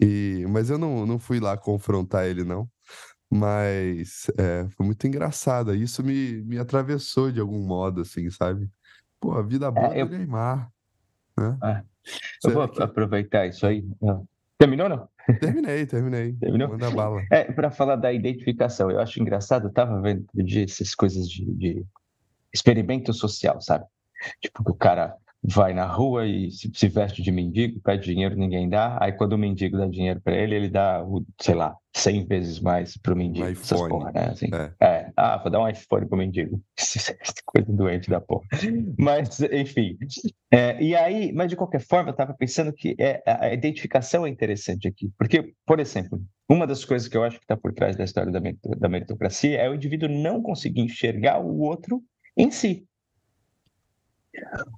E, 0.00 0.46
mas 0.48 0.70
eu 0.70 0.78
não, 0.78 1.04
não 1.04 1.18
fui 1.18 1.40
lá 1.40 1.56
confrontar 1.56 2.26
ele, 2.26 2.44
não. 2.44 2.68
Mas 3.30 4.30
é, 4.38 4.66
foi 4.70 4.86
muito 4.86 5.06
engraçado. 5.06 5.74
Isso 5.74 6.02
me, 6.02 6.42
me 6.44 6.58
atravessou 6.58 7.30
de 7.30 7.40
algum 7.40 7.60
modo, 7.66 8.00
assim, 8.00 8.30
sabe? 8.30 8.70
Pô, 9.20 9.32
a 9.32 9.42
vida 9.42 9.70
boa 9.70 9.94
é, 9.94 10.00
eu... 10.00 10.08
do 10.08 10.16
Neymar. 10.16 10.70
Né? 11.36 11.58
Ah, 11.62 11.84
eu 12.44 12.50
vou 12.50 12.68
que... 12.68 12.82
aproveitar 12.82 13.46
isso 13.46 13.66
aí. 13.66 13.86
Ah. 14.02 14.20
Terminou, 14.56 14.88
não? 14.88 15.08
Terminei, 15.38 15.84
terminei. 15.84 16.32
Terminou? 16.32 16.68
Manda 16.70 16.90
bala. 16.90 17.22
É, 17.30 17.44
para 17.52 17.70
falar 17.70 17.96
da 17.96 18.12
identificação, 18.12 18.90
eu 18.90 18.98
acho 18.98 19.20
engraçado, 19.20 19.68
eu 19.68 19.72
tava 19.72 20.00
vendo 20.00 20.26
essas 20.64 20.94
coisas 20.94 21.28
de, 21.28 21.44
de 21.54 21.86
experimento 22.52 23.12
social, 23.12 23.60
sabe? 23.60 23.84
Tipo, 24.40 24.64
que 24.64 24.70
o 24.70 24.74
cara 24.74 25.16
vai 25.42 25.72
na 25.72 25.86
rua 25.86 26.26
e 26.26 26.50
se, 26.50 26.88
veste 26.88 27.22
de 27.22 27.30
mendigo, 27.30 27.80
pede 27.80 28.04
dinheiro, 28.04 28.36
ninguém 28.36 28.68
dá. 28.68 28.98
Aí 29.00 29.12
quando 29.12 29.34
o 29.34 29.38
mendigo 29.38 29.78
dá 29.78 29.86
dinheiro 29.86 30.20
para 30.20 30.36
ele, 30.36 30.54
ele 30.54 30.68
dá, 30.68 31.04
sei 31.40 31.54
lá, 31.54 31.76
100 31.94 32.26
vezes 32.26 32.60
mais 32.60 32.96
pro 32.96 33.16
mendigo. 33.16 33.46
Um 33.46 33.50
iPhone. 33.50 33.88
Porra, 33.88 34.12
né? 34.12 34.28
Assim, 34.30 34.48
é. 34.52 34.84
é. 34.84 35.12
Ah, 35.16 35.38
vou 35.38 35.50
dar 35.50 35.60
um 35.60 35.68
iPhone 35.68 36.06
pro 36.06 36.18
mendigo. 36.18 36.60
Coisa 37.46 37.72
doente 37.72 38.10
da 38.10 38.20
porra. 38.20 38.46
Mas, 38.98 39.40
enfim. 39.40 39.96
É, 40.52 40.82
e 40.82 40.94
aí, 40.94 41.32
mas 41.32 41.48
de 41.48 41.56
qualquer 41.56 41.80
forma, 41.80 42.10
eu 42.10 42.12
estava 42.12 42.34
pensando 42.34 42.72
que 42.72 42.96
é, 42.98 43.22
a 43.26 43.52
identificação 43.52 44.26
é 44.26 44.28
interessante 44.28 44.88
aqui. 44.88 45.10
Porque, 45.16 45.54
por 45.64 45.78
exemplo, 45.78 46.20
uma 46.48 46.66
das 46.66 46.84
coisas 46.84 47.08
que 47.08 47.16
eu 47.16 47.22
acho 47.22 47.38
que 47.38 47.44
está 47.44 47.56
por 47.56 47.72
trás 47.72 47.96
da 47.96 48.04
história 48.04 48.32
da 48.32 48.88
meritocracia 48.88 49.58
é 49.58 49.68
o 49.68 49.74
indivíduo 49.74 50.08
não 50.08 50.42
conseguir 50.42 50.80
enxergar 50.80 51.38
o 51.38 51.60
outro 51.60 52.02
em 52.38 52.50
si. 52.50 52.88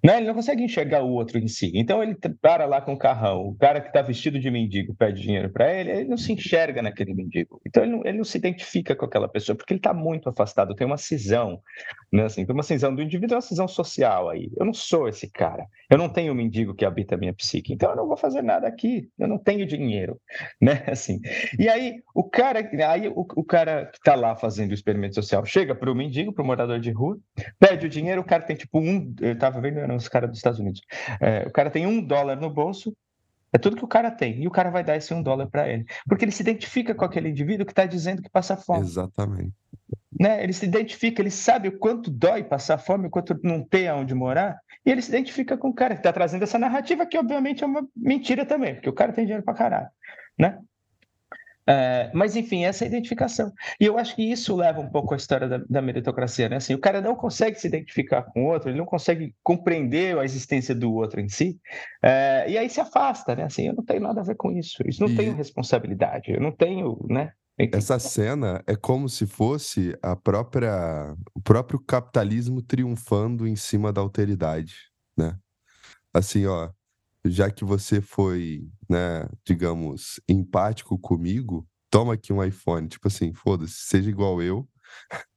Né? 0.05 0.19
Ele 0.19 0.27
não 0.27 0.35
consegue 0.35 0.63
enxergar 0.63 1.03
o 1.03 1.11
outro 1.11 1.39
em 1.39 1.49
si. 1.49 1.71
Então 1.75 2.03
ele 2.03 2.17
para 2.41 2.67
lá 2.67 2.81
com 2.81 2.93
o 2.93 2.99
carrão. 2.99 3.49
O 3.49 3.55
cara 3.57 3.81
que 3.81 3.89
está 3.89 4.03
vestido 4.03 4.39
de 4.39 4.51
mendigo 4.51 4.95
pede 4.95 5.23
dinheiro 5.23 5.51
para 5.51 5.73
ele, 5.73 5.91
ele 5.91 6.09
não 6.09 6.17
se 6.17 6.33
enxerga 6.33 6.83
naquele 6.83 7.15
mendigo. 7.15 7.61
Então 7.67 7.83
ele 7.83 7.93
não, 7.93 8.03
ele 8.05 8.19
não 8.19 8.25
se 8.25 8.39
identifica 8.39 8.95
com 8.95 9.05
aquela 9.05 9.29
pessoa, 9.29 9.57
porque 9.57 9.73
ele 9.73 9.79
está 9.79 9.93
muito 9.93 10.29
afastado. 10.29 10.75
Tem 10.75 10.87
uma 10.87 10.97
cisão, 10.97 11.61
né? 12.13 12.25
assim, 12.25 12.45
tem 12.45 12.55
uma 12.55 12.63
cisão 12.63 12.95
do 12.95 13.03
indivíduo, 13.03 13.37
uma 13.37 13.41
cisão 13.41 13.69
social 13.69 14.29
aí. 14.29 14.51
Eu 14.59 14.67
não 14.67 14.73
sou 14.73 15.09
esse 15.09 15.31
cara. 15.31 15.65
Eu 15.91 15.99
não 15.99 16.09
tenho 16.09 16.33
o 16.33 16.37
mendigo 16.37 16.75
que 16.75 16.85
habita 16.85 17.15
a 17.15 17.19
minha 17.19 17.35
psique. 17.35 17.73
Então 17.73 17.91
eu 17.91 17.97
não 17.97 18.07
vou 18.07 18.17
fazer 18.17 18.43
nada 18.43 18.67
aqui. 18.67 19.09
Eu 19.19 19.29
não 19.29 19.39
tenho 19.39 19.67
dinheiro, 19.67 20.21
né? 20.61 20.85
Assim. 20.87 21.21
E 21.59 21.69
aí 21.69 22.01
o 22.15 22.25
cara, 22.25 22.61
aí 22.89 23.09
o, 23.09 23.27
o 23.37 23.45
cara 23.45 23.87
que 23.87 23.99
está 23.99 24.15
lá 24.15 24.37
fazendo 24.37 24.71
o 24.71 24.75
experimento 24.75 25.15
social 25.15 25.45
chega 25.45 25.75
para 25.75 25.91
o 25.91 25.95
mendigo, 25.95 26.33
para 26.33 26.43
o 26.43 26.47
morador 26.47 26.79
de 26.81 26.91
rua, 26.91 27.19
pede 27.59 27.87
o 27.87 27.91
dinheiro. 27.91 28.21
O 28.21 28.25
cara 28.25 28.43
tem 28.43 28.57
tipo 28.57 28.79
um, 28.79 29.15
eu 29.21 29.33
estava 29.51 29.61
vendo 29.61 29.79
eram 29.79 29.97
os 29.97 30.09
caras 30.09 30.31
dos 30.31 30.39
Estados 30.39 30.59
Unidos. 30.59 30.81
É, 31.21 31.47
o 31.47 31.51
cara 31.51 31.71
tem 31.71 31.87
um 31.87 32.03
dólar 32.03 32.37
no 32.37 32.49
bolso, 32.49 32.95
é 33.53 33.59
tudo 33.59 33.77
que 33.77 33.85
o 33.85 33.89
cara 33.89 34.11
tem. 34.11 34.43
E 34.43 34.47
o 34.47 34.51
cara 34.51 34.71
vai 34.71 34.85
dar 34.85 34.97
esse 34.97 35.13
um 35.13 35.23
dólar 35.23 35.49
para 35.49 35.69
ele. 35.69 35.85
Porque 36.07 36.25
ele 36.25 36.33
se 36.33 36.43
identifica 36.43 36.95
com 36.95 37.05
aquele 37.05 37.29
indivíduo 37.29 37.67
que 37.67 37.73
está 37.73 37.85
dizendo 37.85 38.23
que 38.23 38.31
passa 38.31 38.57
fome. 38.57 38.81
Exatamente. 38.81 39.53
Né? 40.19 40.43
Ele 40.43 40.53
se 40.53 40.67
identifica, 40.67 41.21
ele 41.21 41.31
sabe 41.31 41.69
o 41.69 41.79
quanto 41.79 42.11
dói 42.11 42.45
passar 42.45 42.79
fome, 42.79 43.09
o 43.09 43.11
quanto 43.11 43.39
não 43.43 43.63
ter 43.63 43.89
aonde 43.89 44.15
morar. 44.15 44.59
E 44.85 44.91
ele 44.91 45.03
se 45.03 45.11
identifica 45.11 45.57
com 45.57 45.69
o 45.69 45.75
cara 45.75 45.95
que 45.95 46.01
está 46.01 46.13
trazendo 46.13 46.43
essa 46.43 46.59
narrativa, 46.59 47.07
que 47.07 47.19
obviamente 47.19 47.65
é 47.65 47.67
uma 47.67 47.87
mentira 47.97 48.45
também, 48.45 48.75
porque 48.75 48.89
o 48.89 48.95
cara 48.95 49.13
tem 49.13 49.25
dinheiro 49.25 49.45
para 49.45 49.55
caralho. 49.55 49.89
Né? 50.39 50.59
É, 51.71 52.11
mas, 52.13 52.35
enfim, 52.35 52.65
essa 52.65 52.85
é 52.85 52.87
a 52.87 52.89
identificação. 52.89 53.53
E 53.79 53.85
eu 53.85 53.97
acho 53.97 54.17
que 54.17 54.23
isso 54.23 54.57
leva 54.57 54.81
um 54.81 54.91
pouco 54.91 55.15
à 55.15 55.17
história 55.17 55.49
da, 55.49 55.59
da, 55.59 55.81
meritocracia, 55.81 56.49
né? 56.49 56.57
Assim, 56.57 56.75
o 56.75 56.81
cara 56.81 57.01
não 57.01 57.15
consegue 57.15 57.61
se 57.61 57.69
identificar 57.69 58.23
com 58.23 58.45
o 58.45 58.49
outro, 58.49 58.71
ele 58.71 58.79
não 58.79 58.85
consegue 58.85 59.37
compreender 59.41 60.19
a 60.19 60.25
existência 60.25 60.75
do 60.75 60.93
outro 60.93 61.21
em 61.21 61.29
si, 61.29 61.61
é, 62.03 62.51
e 62.51 62.59
aí 62.59 62.69
se 62.69 62.81
afasta, 62.81 63.37
né? 63.37 63.45
Assim, 63.45 63.69
eu 63.69 63.75
não 63.75 63.85
tenho 63.85 64.01
nada 64.01 64.21
a 64.21 64.25
ver 64.25 64.35
com 64.35 64.51
isso, 64.51 64.83
isso 64.85 65.01
não 65.01 65.11
e... 65.11 65.17
tenho 65.17 65.33
responsabilidade, 65.33 66.33
eu 66.33 66.41
não 66.41 66.51
tenho, 66.51 66.99
né? 67.09 67.31
Essa 67.73 67.99
cena 67.99 68.65
é 68.67 68.75
como 68.75 69.09
se 69.09 69.27
fosse 69.27 69.97
a 70.03 70.17
própria, 70.17 71.15
o 71.35 71.41
próprio 71.41 71.79
capitalismo 71.79 72.63
triunfando 72.63 73.47
em 73.47 73.55
cima 73.55 73.93
da 73.93 74.01
alteridade, 74.01 74.75
né? 75.17 75.37
Assim, 76.13 76.47
ó, 76.47 76.71
já 77.25 77.51
que 77.51 77.65
você 77.65 78.01
foi, 78.01 78.67
né, 78.89 79.29
digamos, 79.45 80.21
empático 80.29 80.99
comigo, 80.99 81.67
toma 81.91 82.15
aqui 82.15 82.33
um 82.33 82.43
iPhone. 82.43 82.89
Tipo 82.89 83.09
assim, 83.09 83.33
foda-se, 83.33 83.75
seja 83.75 84.09
igual 84.09 84.43
eu. 84.43 84.69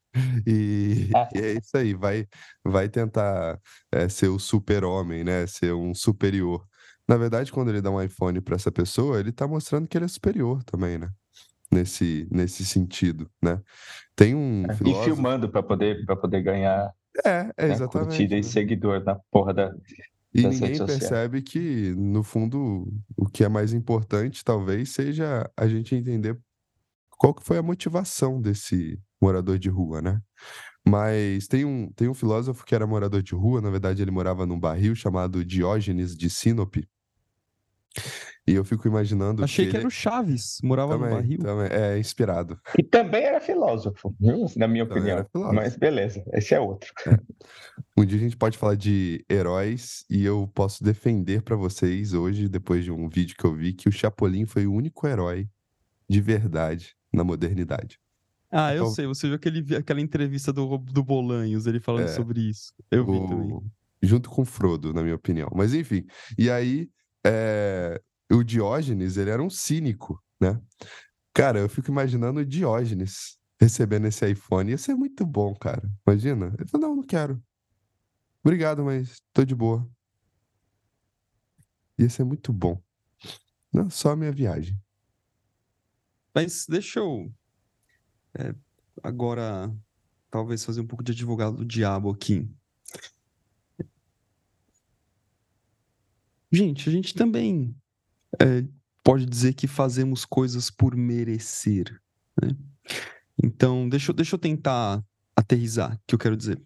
E, 0.46 1.10
é. 1.34 1.40
é 1.40 1.54
isso 1.54 1.76
aí, 1.76 1.96
vai, 1.96 2.28
vai 2.64 2.88
tentar 2.88 3.60
é, 3.92 4.08
ser 4.08 4.28
o 4.28 4.38
super-homem, 4.38 5.24
né? 5.24 5.48
Ser 5.48 5.74
um 5.74 5.92
superior. 5.96 6.64
Na 7.08 7.18
verdade, 7.18 7.52
quando 7.52 7.70
ele 7.70 7.82
dá 7.82 7.90
um 7.90 8.00
iPhone 8.00 8.40
para 8.40 8.54
essa 8.54 8.72
pessoa, 8.72 9.20
ele 9.20 9.32
tá 9.32 9.48
mostrando 9.48 9.88
que 9.88 9.98
ele 9.98 10.06
é 10.06 10.08
superior 10.08 10.64
também, 10.66 11.00
né? 11.00 11.10
Nesse, 11.72 12.28
nesse 12.30 12.64
sentido, 12.64 13.28
né? 13.42 13.60
Tem 14.16 14.36
um 14.36 14.64
é, 14.70 14.76
filósofo... 14.76 15.02
E 15.02 15.06
filmando 15.06 15.50
para 15.50 15.64
poder, 15.64 16.06
poder 16.06 16.44
ganhar 16.44 16.94
é, 17.26 17.52
é 17.58 17.68
né, 17.68 17.74
exatamente. 17.74 18.10
curtida 18.10 18.38
e 18.38 18.44
seguidor 18.44 19.04
na 19.04 19.16
porra 19.32 19.52
da, 19.52 19.74
e 20.34 20.42
ninguém 20.48 20.84
percebe 20.86 21.42
que, 21.42 21.94
no 21.96 22.24
fundo, 22.24 22.92
o 23.16 23.28
que 23.28 23.44
é 23.44 23.50
mais 23.50 23.74
importante 23.74 24.44
talvez 24.44 24.90
seja 24.90 25.50
a 25.56 25.68
gente 25.68 25.96
entender 25.96 26.40
qual 27.12 27.34
que 27.34 27.44
foi 27.44 27.58
a 27.58 27.64
motivação 27.64 28.42
desse 28.42 29.00
morador 29.22 29.58
de 29.58 29.70
rua, 29.70 30.02
né? 30.02 30.22
Mas 30.86 31.48
tem 31.48 31.64
um, 31.64 31.90
tem 31.94 32.10
um 32.10 32.14
filósofo 32.14 32.66
que 32.66 32.76
era 32.76 32.86
morador 32.86 33.22
de 33.22 33.34
rua, 33.34 33.62
na 33.62 33.70
verdade 33.70 34.02
ele 34.02 34.12
morava 34.12 34.46
num 34.46 34.60
barril 34.60 34.96
chamado 34.96 35.46
Diógenes 35.46 36.16
de 36.18 36.30
Sinope. 36.30 36.88
E 38.46 38.54
eu 38.54 38.66
fico 38.66 38.88
imaginando. 38.88 39.42
Achei 39.44 39.66
que, 39.66 39.72
que 39.72 39.78
era 39.78 39.88
o 39.88 39.92
Chaves, 39.92 40.58
morava 40.62 40.94
também, 40.94 41.10
no 41.10 41.16
barril. 41.16 41.40
Também, 41.40 41.68
é, 41.72 41.98
inspirado. 41.98 42.60
E 42.78 42.84
também 42.84 43.24
era 43.24 43.40
filósofo, 43.40 44.14
na 44.58 44.68
minha 44.68 44.86
também 44.86 45.14
opinião. 45.14 45.54
Mas 45.54 45.78
beleza, 45.78 46.22
esse 46.34 46.54
é 46.54 46.60
outro. 46.60 46.92
É. 47.08 47.18
Um 47.98 48.04
dia 48.04 48.18
a 48.18 48.22
gente 48.22 48.36
pode 48.36 48.58
falar 48.58 48.76
de 48.76 49.24
heróis 49.30 50.04
e 50.10 50.26
eu 50.26 50.50
posso 50.54 50.84
defender 50.84 51.42
para 51.42 51.56
vocês 51.56 52.14
hoje, 52.14 52.50
depois 52.50 52.84
de 52.84 52.92
um 52.92 53.08
vídeo 53.08 53.36
que 53.38 53.46
eu 53.46 53.54
vi, 53.54 53.72
que 53.72 53.88
o 53.88 53.92
Chapolin 53.92 54.46
foi 54.46 54.68
o 54.68 54.74
único 54.74 55.08
herói 55.08 55.48
de 56.10 56.20
verdade 56.20 56.96
na 57.14 57.24
modernidade. 57.24 57.98
Ah, 58.52 58.74
eu 58.74 58.84
então, 58.84 58.92
sei. 58.94 59.08
Você 59.08 59.28
viu 59.28 59.36
aquele, 59.36 59.76
aquela 59.76 60.02
entrevista 60.02 60.52
do, 60.52 60.78
do 60.78 61.04
Bolanhos, 61.04 61.66
ele 61.66 61.80
falando 61.80 62.06
é, 62.06 62.10
sobre 62.10 62.42
isso. 62.42 62.74
Eu 62.92 63.06
vi 63.06 63.12
o, 63.12 63.28
também. 63.28 63.62
Junto 64.02 64.30
com 64.30 64.42
o 64.42 64.46
Frodo, 64.46 64.94
na 64.94 65.02
minha 65.02 65.16
opinião. 65.16 65.50
Mas 65.56 65.74
enfim. 65.74 66.06
E 66.38 66.52
aí, 66.52 66.90
é, 67.26 68.00
o 68.32 68.44
Diógenes, 68.44 69.18
ele 69.18 69.30
era 69.30 69.42
um 69.42 69.50
cínico, 69.50 70.22
né? 70.40 70.62
Cara, 71.34 71.60
eu 71.60 71.70
fico 71.70 71.90
imaginando 71.90 72.40
o 72.40 72.46
Diógenes 72.46 73.38
recebendo 73.60 74.06
esse 74.06 74.30
iPhone. 74.30 74.72
Ia 74.72 74.78
ser 74.78 74.96
muito 74.96 75.26
bom, 75.26 75.56
cara. 75.56 75.90
Imagina. 76.06 76.54
Ele 76.60 76.68
falou, 76.68 76.90
não, 76.90 76.96
não 76.98 77.04
quero. 77.04 77.42
Obrigado, 78.44 78.84
mas 78.84 79.22
tô 79.32 79.44
de 79.44 79.56
boa. 79.56 79.90
Ia 81.98 82.10
ser 82.10 82.24
muito 82.24 82.52
bom. 82.52 82.82
Não, 83.72 83.90
só 83.90 84.12
a 84.12 84.16
minha 84.16 84.32
viagem. 84.32 84.78
Mas 86.36 86.66
deixa 86.68 87.00
eu 87.00 87.32
é, 88.36 88.54
agora 89.02 89.72
talvez 90.30 90.66
fazer 90.66 90.82
um 90.82 90.88
pouco 90.88 91.04
de 91.04 91.12
advogado 91.12 91.58
do 91.58 91.66
diabo 91.66 92.10
aqui. 92.10 92.50
Gente, 96.52 96.90
a 96.90 96.92
gente 96.92 97.14
também 97.14 97.76
é, 98.42 98.66
pode 99.04 99.26
dizer 99.26 99.54
que 99.54 99.68
fazemos 99.68 100.26
coisas 100.26 100.70
por 100.70 100.96
merecer. 100.96 102.00
Né? 102.42 102.56
Então, 103.44 103.88
deixa, 103.90 104.14
deixa 104.14 104.36
eu 104.36 104.40
tentar 104.40 105.04
aterrizar 105.36 105.96
o 105.96 106.00
que 106.08 106.16
eu 106.16 106.20
quero 106.20 106.38
dizer. 106.38 106.62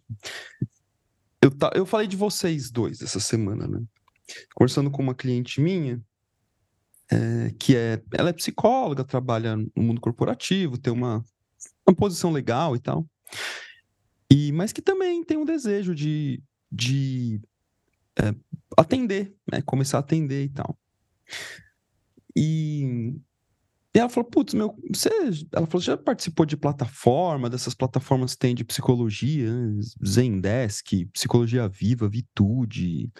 Eu, 1.41 1.51
tá, 1.51 1.71
eu 1.73 1.85
falei 1.85 2.07
de 2.07 2.15
vocês 2.15 2.69
dois 2.69 3.01
essa 3.01 3.19
semana, 3.19 3.67
né? 3.67 3.81
Conversando 4.53 4.91
com 4.91 5.01
uma 5.01 5.15
cliente 5.15 5.61
minha, 5.61 6.03
é, 7.09 7.53
que 7.57 7.75
é. 7.75 8.03
Ela 8.13 8.29
é 8.29 8.33
psicóloga, 8.33 9.03
trabalha 9.03 9.55
no 9.55 9.83
mundo 9.83 10.01
corporativo, 10.01 10.77
tem 10.77 10.91
uma, 10.91 11.23
uma 11.87 11.95
posição 11.95 12.31
legal 12.31 12.75
e 12.75 12.79
tal. 12.79 13.07
E, 14.29 14.51
mas 14.51 14.73
que 14.73 14.81
também 14.81 15.23
tem 15.23 15.37
um 15.37 15.45
desejo 15.45 15.95
de, 15.95 16.43
de 16.69 17.39
é, 18.19 18.35
atender, 18.75 19.33
né? 19.49 19.61
Começar 19.61 19.97
a 19.97 20.01
atender 20.01 20.43
e 20.43 20.49
tal. 20.49 20.77
E, 22.35 23.15
e 23.95 23.99
ela 23.99 24.09
falou, 24.09 24.29
putz, 24.29 24.53
meu, 24.53 24.77
você. 24.93 25.09
Ela 25.51 25.65
falou, 25.65 25.81
já 25.81 25.97
participou 25.97 26.45
de 26.45 26.55
plataforma, 26.55 27.49
dessas 27.49 27.73
plataformas 27.73 28.33
que 28.33 28.39
tem 28.39 28.53
de 28.53 28.63
psicologia, 28.63 29.51
né? 29.51 29.81
Zendesk, 30.05 31.05
Psicologia 31.11 31.67
Viva, 31.67 32.07
Vitude. 32.07 33.11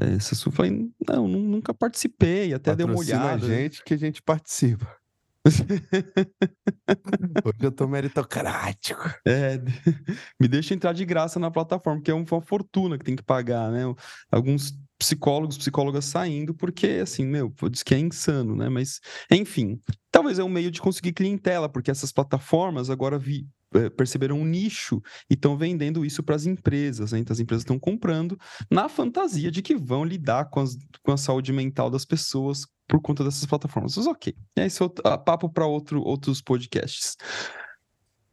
Essas, 0.00 0.44
eu 0.44 0.52
falei, 0.52 0.88
não, 1.08 1.26
nunca 1.26 1.74
participei, 1.74 2.54
até 2.54 2.76
dei 2.76 2.86
uma 2.86 2.98
olhada. 2.98 3.44
a 3.44 3.48
gente 3.48 3.82
que 3.82 3.94
a 3.94 3.98
gente 3.98 4.22
participa. 4.22 5.00
Hoje 7.44 7.58
eu 7.62 7.72
tô 7.72 7.88
meritocrático. 7.88 9.02
É, 9.26 9.58
me 10.38 10.46
deixa 10.46 10.74
entrar 10.74 10.92
de 10.92 11.04
graça 11.04 11.40
na 11.40 11.50
plataforma, 11.50 12.02
que 12.02 12.10
é 12.10 12.14
uma 12.14 12.42
fortuna 12.42 12.98
que 12.98 13.04
tem 13.04 13.16
que 13.16 13.22
pagar, 13.22 13.70
né? 13.70 13.82
Alguns 14.30 14.78
psicólogos, 15.00 15.56
psicólogas 15.56 16.04
saindo, 16.04 16.52
porque, 16.54 17.00
assim, 17.02 17.24
meu, 17.24 17.52
diz 17.70 17.82
que 17.82 17.94
é 17.94 17.98
insano, 17.98 18.54
né? 18.54 18.68
Mas, 18.68 19.00
enfim, 19.30 19.80
talvez 20.12 20.38
é 20.38 20.44
um 20.44 20.48
meio 20.48 20.70
de 20.70 20.78
conseguir 20.78 21.14
clientela, 21.14 21.70
porque 21.70 21.90
essas 21.90 22.12
plataformas 22.12 22.90
agora 22.90 23.18
vi, 23.18 23.48
é, 23.74 23.88
perceberam 23.88 24.38
um 24.38 24.44
nicho 24.44 25.00
e 25.30 25.34
estão 25.34 25.56
vendendo 25.56 26.04
isso 26.04 26.22
para 26.22 26.36
as 26.36 26.44
empresas, 26.44 27.12
né? 27.12 27.18
Então, 27.18 27.32
as 27.32 27.40
empresas 27.40 27.62
estão 27.62 27.78
comprando 27.78 28.38
na 28.70 28.90
fantasia 28.90 29.50
de 29.50 29.62
que 29.62 29.74
vão 29.74 30.04
lidar 30.04 30.50
com, 30.50 30.60
as, 30.60 30.76
com 31.02 31.12
a 31.12 31.16
saúde 31.16 31.50
mental 31.50 31.88
das 31.88 32.04
pessoas 32.04 32.66
por 32.86 33.00
conta 33.00 33.24
dessas 33.24 33.46
plataformas. 33.46 33.96
Mas 33.96 34.06
ok, 34.06 34.34
esse 34.56 34.82
é 34.82 34.84
outro, 34.84 35.02
papo 35.24 35.48
para 35.48 35.66
outro, 35.66 36.02
outros 36.02 36.42
podcasts. 36.42 37.16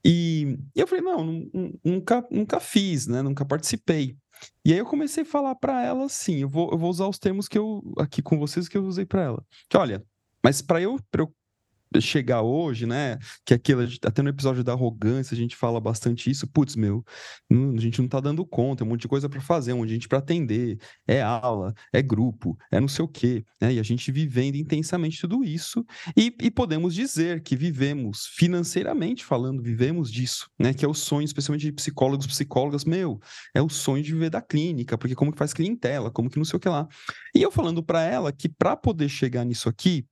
E, 0.03 0.58
e 0.75 0.80
eu 0.80 0.88
falei, 0.88 1.03
não, 1.03 1.49
nunca, 1.84 2.27
nunca 2.30 2.60
fiz, 2.60 3.08
né? 3.08 3.21
Nunca 3.21 3.45
participei. 3.45 4.17
E 4.65 4.73
aí 4.73 4.80
eu 4.80 4.86
comecei 4.86 5.23
a 5.23 5.26
falar 5.26 5.56
para 5.56 5.84
ela 5.84 6.06
assim, 6.06 6.38
eu 6.38 6.50
vou, 6.50 6.71
eu 6.71 6.78
vou 6.78 6.89
usar 6.89 7.08
os 7.08 7.17
termos 7.19 7.47
que 7.47 7.58
eu 7.58 7.82
aqui 7.97 8.21
com 8.21 8.38
vocês 8.38 8.67
que 8.67 8.78
eu 8.78 8.86
usei 8.86 9.06
para 9.06 9.23
ela. 9.23 9.45
Que 9.69 9.78
olha, 9.78 10.04
mas 10.43 10.62
para 10.62 10.82
eu, 10.82 11.00
pra 11.12 11.21
eu 11.23 11.34
chegar 12.00 12.41
hoje, 12.41 12.86
né? 12.86 13.17
Que 13.45 13.54
aquilo, 13.54 13.84
até 14.04 14.21
no 14.21 14.30
episódio 14.30 14.63
da 14.63 14.73
arrogância 14.73 15.34
a 15.34 15.38
gente 15.38 15.56
fala 15.56 15.80
bastante 15.80 16.30
isso. 16.30 16.47
Putz, 16.47 16.76
meu, 16.76 17.04
a 17.52 17.80
gente 17.80 18.02
não 18.02 18.08
tá 18.08 18.19
dando 18.19 18.45
conta, 18.45 18.84
é 18.84 18.86
um 18.86 18.89
monte 18.89 19.02
de 19.02 19.08
coisa 19.08 19.30
para 19.30 19.41
fazer, 19.41 19.73
um 19.73 19.78
monte 19.78 19.89
de 19.89 19.93
gente 19.95 20.08
para 20.08 20.19
atender, 20.19 20.78
é 21.08 21.21
aula, 21.21 21.73
é 21.93 22.02
grupo, 22.02 22.58
é 22.71 22.80
não 22.80 22.88
sei 22.88 23.06
o 23.06 23.08
quê, 23.08 23.43
né? 23.62 23.73
E 23.73 23.80
a 23.80 23.84
gente 23.84 24.12
vivendo 24.12 24.56
intensamente 24.56 25.21
tudo 25.21 25.43
isso 25.43 25.86
e, 26.15 26.36
e 26.41 26.52
podemos 26.52 26.93
dizer 26.93 27.41
que 27.41 27.56
vivemos 27.56 28.28
financeiramente 28.36 29.23
falando, 29.26 29.62
vivemos 29.62 30.12
disso, 30.12 30.50
né? 30.60 30.73
Que 30.73 30.86
é 30.86 30.88
o 30.88 30.93
sonho, 30.93 31.26
especialmente 31.26 31.65
de 31.65 31.71
psicólogos, 31.71 32.28
psicólogas, 32.28 32.86
meu, 32.86 33.19
é 33.54 33.62
o 33.62 33.69
sonho 33.69 34.04
de 34.04 34.13
viver 34.13 34.30
da 34.30 34.41
clínica, 34.41 34.97
porque 34.97 35.15
como 35.15 35.32
que 35.32 35.38
faz 35.38 35.54
clientela, 35.54 36.12
como 36.12 36.30
que 36.30 36.38
não 36.38 36.45
sei 36.45 36.58
o 36.58 36.60
que 36.60 36.69
lá. 36.69 36.88
E 37.36 37.41
eu 37.41 37.52
falando 37.52 37.84
para 37.84 38.02
ela 38.02 38.32
que 38.32 38.50
para 38.50 38.76
poder 38.76 39.10
chegar 39.10 39.45
nisso 39.45 39.69
aqui, 39.69 40.06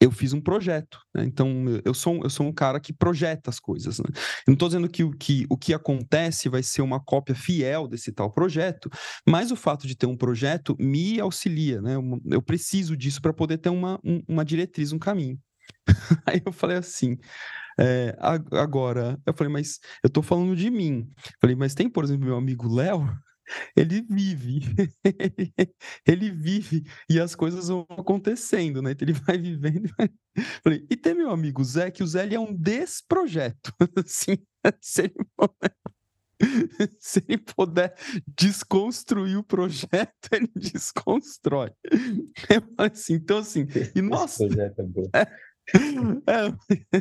eu 0.00 0.10
fiz 0.10 0.32
um 0.32 0.40
projeto. 0.40 1.00
Né? 1.14 1.24
Então, 1.24 1.64
eu 1.84 1.92
sou, 1.92 2.22
eu 2.22 2.30
sou 2.30 2.46
um 2.46 2.52
cara 2.52 2.78
que 2.78 2.92
projeta 2.92 3.50
as 3.50 3.58
coisas. 3.58 3.98
Né? 3.98 4.06
Não 4.46 4.54
estou 4.54 4.68
dizendo 4.68 4.88
que 4.88 5.02
o, 5.02 5.10
que 5.10 5.46
o 5.48 5.56
que 5.56 5.74
acontece 5.74 6.48
vai 6.48 6.62
ser 6.62 6.82
uma 6.82 7.00
cópia 7.00 7.34
fiel 7.34 7.88
desse 7.88 8.12
tal 8.12 8.30
projeto, 8.30 8.90
mas 9.26 9.50
o 9.50 9.56
fato 9.56 9.86
de 9.86 9.96
ter 9.96 10.06
um 10.06 10.16
projeto 10.16 10.76
me 10.78 11.20
auxilia. 11.20 11.80
Né? 11.80 11.96
Eu, 11.96 12.20
eu 12.30 12.42
preciso 12.42 12.96
disso 12.96 13.20
para 13.20 13.32
poder 13.32 13.58
ter 13.58 13.70
uma, 13.70 13.98
um, 14.04 14.22
uma 14.28 14.44
diretriz, 14.44 14.92
um 14.92 14.98
caminho. 14.98 15.38
Aí 16.26 16.40
eu 16.44 16.52
falei 16.52 16.76
assim. 16.76 17.16
É, 17.80 18.16
agora, 18.50 19.20
eu 19.24 19.32
falei, 19.32 19.52
mas 19.52 19.78
eu 20.02 20.08
estou 20.08 20.22
falando 20.22 20.56
de 20.56 20.68
mim. 20.68 21.08
Falei, 21.40 21.54
mas 21.54 21.74
tem, 21.74 21.88
por 21.88 22.02
exemplo, 22.02 22.26
meu 22.26 22.36
amigo 22.36 22.72
Léo, 22.72 23.08
ele 23.76 24.02
vive, 24.08 24.60
ele 26.06 26.30
vive 26.30 26.84
e 27.08 27.20
as 27.20 27.34
coisas 27.34 27.68
vão 27.68 27.86
acontecendo, 27.90 28.82
né? 28.82 28.92
Então 28.92 29.06
ele 29.06 29.12
vai 29.26 29.38
vivendo. 29.38 29.86
E, 29.86 29.92
vai... 29.96 30.10
E 30.90 30.96
tem 30.96 31.14
meu 31.14 31.30
amigo 31.30 31.64
Zé, 31.64 31.90
que 31.90 32.02
o 32.02 32.06
Zé 32.06 32.24
ele 32.24 32.34
é 32.34 32.40
um 32.40 32.54
desprojeto. 32.54 33.72
Assim, 33.96 34.38
se 34.80 35.02
ele, 35.02 35.14
puder, 35.36 35.76
se 37.00 37.24
ele 37.26 37.38
puder 37.38 37.94
desconstruir 38.38 39.36
o 39.36 39.42
projeto, 39.42 40.28
ele 40.32 40.50
desconstrói. 40.54 41.72
Eu, 42.48 42.62
assim, 42.78 43.14
então, 43.14 43.38
assim, 43.38 43.66
e 43.94 44.00
nossa. 44.00 44.44
É, 44.44 45.26
é, 46.26 46.46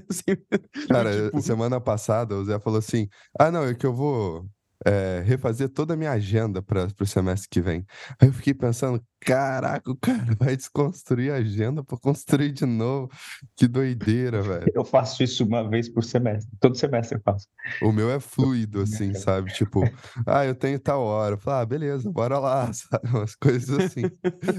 assim, 0.10 0.88
Cara, 0.88 1.26
tipo... 1.26 1.42
semana 1.42 1.80
passada 1.80 2.36
o 2.36 2.44
Zé 2.44 2.60
falou 2.60 2.80
assim: 2.80 3.08
ah, 3.40 3.52
não, 3.52 3.64
é 3.64 3.76
que 3.76 3.86
eu 3.86 3.94
vou 3.94 4.50
é, 4.86 5.24
refazer 5.26 5.70
toda 5.70 5.94
a 5.94 5.98
minha 5.98 6.12
agenda 6.12 6.62
para 6.62 6.88
o 7.00 7.06
semestre 7.06 7.50
que 7.50 7.62
vem. 7.62 7.86
Aí 8.20 8.28
eu 8.28 8.34
fiquei 8.34 8.54
pensando, 8.54 9.02
caraca, 9.20 9.90
o 9.90 9.96
cara 9.96 10.36
vai 10.40 10.56
desconstruir 10.56 11.32
a 11.32 11.36
agenda 11.36 11.84
para 11.84 11.98
construir 11.98 12.52
de 12.52 12.66
novo. 12.66 13.10
Que 13.56 13.68
doideira, 13.68 14.42
velho. 14.42 14.72
Eu 14.74 14.86
faço 14.86 15.24
isso 15.24 15.44
uma 15.46 15.68
vez 15.68 15.90
por 15.90 16.04
semestre, 16.04 16.52
todo 16.60 16.78
semestre 16.78 17.18
eu 17.18 17.22
faço. 17.22 17.48
O 17.82 17.92
meu 17.92 18.10
é 18.12 18.20
fluido, 18.20 18.82
assim, 18.82 19.13
sabe? 19.13 19.52
Tipo, 19.54 19.82
ah, 20.26 20.46
eu 20.46 20.56
tenho 20.56 20.80
tal 20.80 21.02
hora. 21.02 21.36
Eu 21.36 21.40
falo, 21.40 21.62
ah, 21.62 21.66
beleza, 21.66 22.10
bora 22.12 22.40
lá, 22.40 22.72
sabe? 22.74 23.10
Umas 23.10 23.36
coisas 23.36 23.78
assim. 23.80 24.04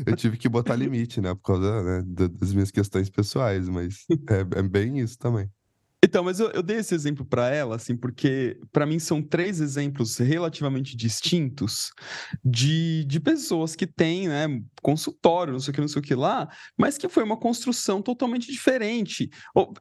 Eu 0.06 0.16
tive 0.16 0.36
que 0.36 0.48
botar 0.48 0.76
limite, 0.76 1.20
né? 1.20 1.34
Por 1.34 1.42
causa 1.42 1.82
né, 1.82 2.04
das 2.30 2.52
minhas 2.52 2.70
questões 2.70 3.08
pessoais, 3.08 3.68
mas 3.68 4.04
é, 4.30 4.58
é 4.58 4.62
bem 4.62 4.98
isso 4.98 5.18
também. 5.18 5.50
Então, 6.08 6.24
mas 6.24 6.40
eu, 6.40 6.48
eu 6.52 6.62
dei 6.62 6.78
esse 6.78 6.94
exemplo 6.94 7.22
para 7.22 7.50
ela, 7.50 7.76
assim, 7.76 7.94
porque 7.94 8.58
para 8.72 8.86
mim 8.86 8.98
são 8.98 9.20
três 9.20 9.60
exemplos 9.60 10.16
relativamente 10.16 10.96
distintos 10.96 11.92
de, 12.42 13.04
de 13.04 13.20
pessoas 13.20 13.76
que 13.76 13.86
têm, 13.86 14.26
né, 14.26 14.46
consultório, 14.82 15.52
não 15.52 15.60
sei 15.60 15.70
o 15.70 15.74
que, 15.74 15.80
não 15.80 15.88
sei 15.88 16.00
o 16.00 16.02
que 16.02 16.14
lá, 16.14 16.48
mas 16.76 16.96
que 16.98 17.08
foi 17.08 17.22
uma 17.22 17.36
construção 17.36 18.00
totalmente 18.02 18.50
diferente. 18.50 19.30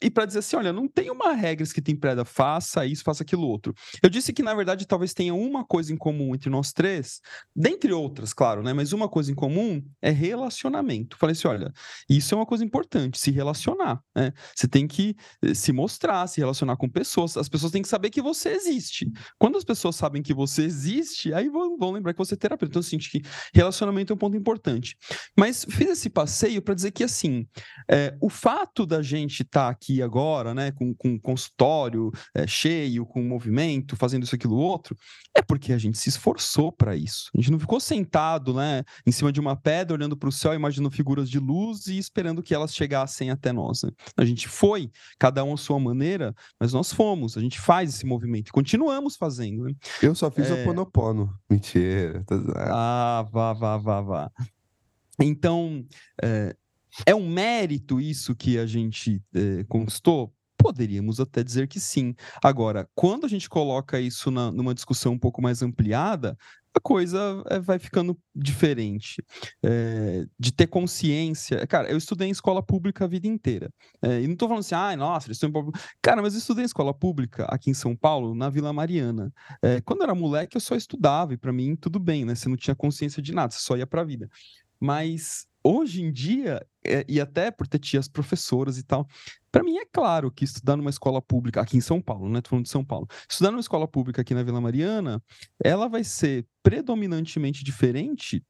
E 0.02 0.10
para 0.10 0.26
dizer 0.26 0.40
assim, 0.40 0.56
olha, 0.56 0.74
não 0.74 0.88
tem 0.88 1.10
uma 1.10 1.34
regra 1.34 1.66
que 1.68 1.82
tem 1.82 1.96
preda, 1.96 2.24
faça 2.24 2.86
isso, 2.86 3.04
faça 3.04 3.24
aquilo 3.24 3.48
outro. 3.48 3.74
Eu 4.02 4.10
disse 4.10 4.32
que, 4.32 4.44
na 4.44 4.54
verdade, 4.54 4.86
talvez 4.86 5.14
tenha 5.14 5.34
uma 5.34 5.66
coisa 5.66 5.92
em 5.92 5.98
comum 5.98 6.36
entre 6.36 6.50
nós 6.50 6.72
três, 6.72 7.20
dentre 7.56 7.92
outras, 7.92 8.34
claro, 8.34 8.62
né, 8.62 8.74
mas 8.74 8.94
uma 8.94 9.10
coisa 9.10 9.32
em 9.32 9.36
comum 9.36 9.84
é 10.02 10.12
relacionamento. 10.12 11.18
Falei 11.18 11.34
assim, 11.34 11.48
olha, 11.48 11.72
isso 12.10 12.34
é 12.34 12.38
uma 12.38 12.46
coisa 12.46 12.64
importante, 12.64 13.20
se 13.20 13.32
relacionar, 13.32 14.00
né? 14.16 14.32
Você 14.56 14.68
tem 14.68 14.88
que 14.88 15.16
eh, 15.44 15.54
se 15.54 15.72
mostrar 15.72 16.28
se 16.28 16.40
relacionar 16.40 16.78
com 16.78 16.90
pessoas. 16.90 17.38
As 17.38 17.50
pessoas 17.50 17.72
têm 17.72 17.82
que 17.82 17.88
saber 17.88 18.10
que 18.10 18.22
você 18.22 18.50
existe. 18.50 19.12
Quando 19.38 19.58
as 19.58 19.64
pessoas 19.64 19.96
sabem 19.96 20.22
que 20.22 20.34
você 20.34 20.64
existe, 20.64 21.34
aí 21.34 21.50
vão, 21.50 21.78
vão 21.78 21.92
lembrar 21.92 22.14
que 22.14 22.18
você 22.18 22.34
é 22.34 22.38
terapeuta. 22.38 22.72
Então, 22.72 22.80
assim, 22.80 22.98
que 22.98 23.22
relacionamento 23.54 24.14
é 24.14 24.16
um 24.16 24.18
ponto 24.18 24.38
importante. 24.38 24.87
Mas 25.38 25.66
fiz 25.70 25.90
esse 25.90 26.10
passeio 26.10 26.62
para 26.62 26.74
dizer 26.74 26.92
que, 26.92 27.04
assim, 27.04 27.48
é, 27.90 28.16
o 28.22 28.30
fato 28.30 28.86
da 28.86 29.02
gente 29.02 29.42
estar 29.44 29.66
tá 29.66 29.70
aqui 29.70 30.02
agora, 30.02 30.54
né, 30.54 30.72
com, 30.72 30.94
com 30.94 31.20
consultório 31.20 32.12
é, 32.36 32.48
cheio, 32.48 33.06
com 33.06 33.22
movimento, 33.22 33.96
fazendo 33.96 34.24
isso, 34.24 34.36
aquilo, 34.36 34.56
outro, 34.56 34.96
é 35.36 35.42
porque 35.42 35.74
a 35.74 35.78
gente 35.78 35.98
se 35.98 36.10
esforçou 36.10 36.72
para 36.72 36.96
isso. 36.96 37.30
A 37.36 37.38
gente 37.40 37.52
não 37.52 37.60
ficou 37.60 37.80
sentado, 37.80 38.54
né, 38.54 38.84
em 39.06 39.12
cima 39.12 39.32
de 39.32 39.40
uma 39.40 39.56
pedra, 39.56 39.96
olhando 39.96 40.18
para 40.18 40.30
o 40.30 40.32
céu, 40.32 40.54
imaginando 40.54 40.92
figuras 40.92 41.30
de 41.30 41.40
luz 41.40 41.88
e 41.88 41.98
esperando 41.98 42.42
que 42.42 42.54
elas 42.54 42.74
chegassem 42.74 43.30
até 43.30 43.52
nós. 43.52 43.84
Né? 43.84 43.92
A 44.16 44.26
gente 44.26 44.48
foi, 44.48 44.90
cada 45.20 45.44
um 45.44 45.54
à 45.54 45.58
sua 45.58 45.80
maneira 45.80 45.98
maneira, 45.98 46.36
mas 46.60 46.74
nós 46.74 46.94
fomos, 46.94 47.38
a 47.38 47.42
gente 47.42 47.60
faz 47.60 47.90
esse 47.90 48.06
movimento 48.06 48.50
e 48.50 48.52
continuamos 48.52 49.16
fazendo. 49.16 49.64
Né? 49.64 49.74
Eu 50.02 50.16
só 50.16 50.30
fiz 50.30 50.50
é... 50.50 50.54
o 50.54 50.64
Ponopono. 50.64 51.34
Mentira. 51.50 52.24
Tá 52.26 52.36
ah, 52.56 53.26
vá, 53.32 53.54
vá, 53.54 53.78
vá, 53.78 54.02
vá. 54.02 54.32
Então, 55.20 55.86
é, 56.22 56.56
é 57.06 57.16
um 57.16 57.30
mérito 57.30 58.00
isso 58.00 58.36
que 58.36 58.58
a 58.58 58.66
gente 58.66 59.22
é, 59.34 59.64
conquistou? 59.66 60.34
Poderíamos 60.58 61.20
até 61.20 61.44
dizer 61.44 61.68
que 61.68 61.80
sim. 61.80 62.16
Agora, 62.44 62.90
quando 62.96 63.26
a 63.26 63.30
gente 63.30 63.48
coloca 63.48 64.00
isso 64.00 64.32
na, 64.32 64.52
numa 64.52 64.74
discussão 64.74 65.14
um 65.14 65.20
pouco 65.20 65.42
mais 65.42 65.62
ampliada, 65.62 66.36
a 66.78 66.80
coisa 66.80 67.44
é, 67.50 67.60
vai 67.60 67.78
ficando 67.78 68.18
diferente. 68.36 69.24
É, 69.64 70.26
de 70.40 70.52
ter 70.52 70.68
consciência. 70.68 71.66
Cara, 71.68 71.90
eu 71.90 71.98
estudei 71.98 72.28
em 72.28 72.32
escola 72.32 72.64
pública 72.64 73.06
a 73.06 73.08
vida 73.08 73.28
inteira. 73.28 73.72
É, 74.02 74.22
e 74.22 74.28
não 74.28 74.34
estou 74.34 74.48
falando 74.48 74.62
assim, 74.62 74.76
ah, 74.76 74.96
nossa, 74.96 75.32
estou 75.32 75.50
em... 75.50 75.54
Cara, 76.02 76.22
mas 76.22 76.34
eu 76.34 76.40
estudei 76.40 76.64
em 76.64 76.66
escola 76.66 76.94
pública 76.94 77.46
aqui 77.46 77.70
em 77.70 77.74
São 77.74 77.96
Paulo, 77.96 78.34
na 78.34 78.50
Vila 78.50 78.72
Mariana. 78.72 79.32
quando 79.86 80.02
eu 80.02 80.06
era 80.06 80.16
moleque, 80.16 80.56
eu 80.56 80.62
só 80.62 80.76
estudava, 80.76 81.34
e 81.34 81.38
para 81.38 81.52
mim 81.52 81.76
tudo 81.76 82.00
bem, 82.00 82.26
né? 82.26 82.36
Você 82.36 82.48
não 82.50 82.56
tinha 82.56 82.76
consciência 82.76 83.22
de 83.22 83.34
nada, 83.34 83.54
você 83.54 83.60
só 83.60 83.76
ia 83.76 83.88
para 83.88 84.02
a 84.02 84.06
vida. 84.06 84.30
Mas 84.80 85.48
hoje 85.64 86.02
em 86.02 86.12
dia, 86.12 86.66
e 87.08 87.20
até 87.20 87.52
por 87.52 87.68
ter 87.68 87.80
tias 87.80 88.08
professoras 88.08 88.78
e 88.78 88.84
tal, 88.84 89.08
para 89.52 89.64
mim 89.64 89.78
é 89.78 89.86
claro 89.86 90.32
que 90.32 90.46
estudar 90.46 90.78
numa 90.78 90.90
escola 90.90 91.22
pública, 91.22 91.62
aqui 91.62 91.78
em 91.78 91.82
São 91.82 92.02
Paulo, 92.02 92.30
né? 92.30 92.42
Tô 92.42 92.52
falando 92.52 92.66
de 92.66 92.72
São 92.72 92.86
Paulo. 92.86 93.08
Estudar 93.30 93.52
numa 93.52 93.60
escola 93.60 93.88
pública 93.88 94.22
aqui 94.22 94.34
na 94.34 94.44
Vila 94.44 94.62
Mariana, 94.62 95.22
ela 95.64 95.88
vai 95.90 96.04
ser 96.04 96.46
predominantemente 96.64 97.64
diferente 97.64 98.44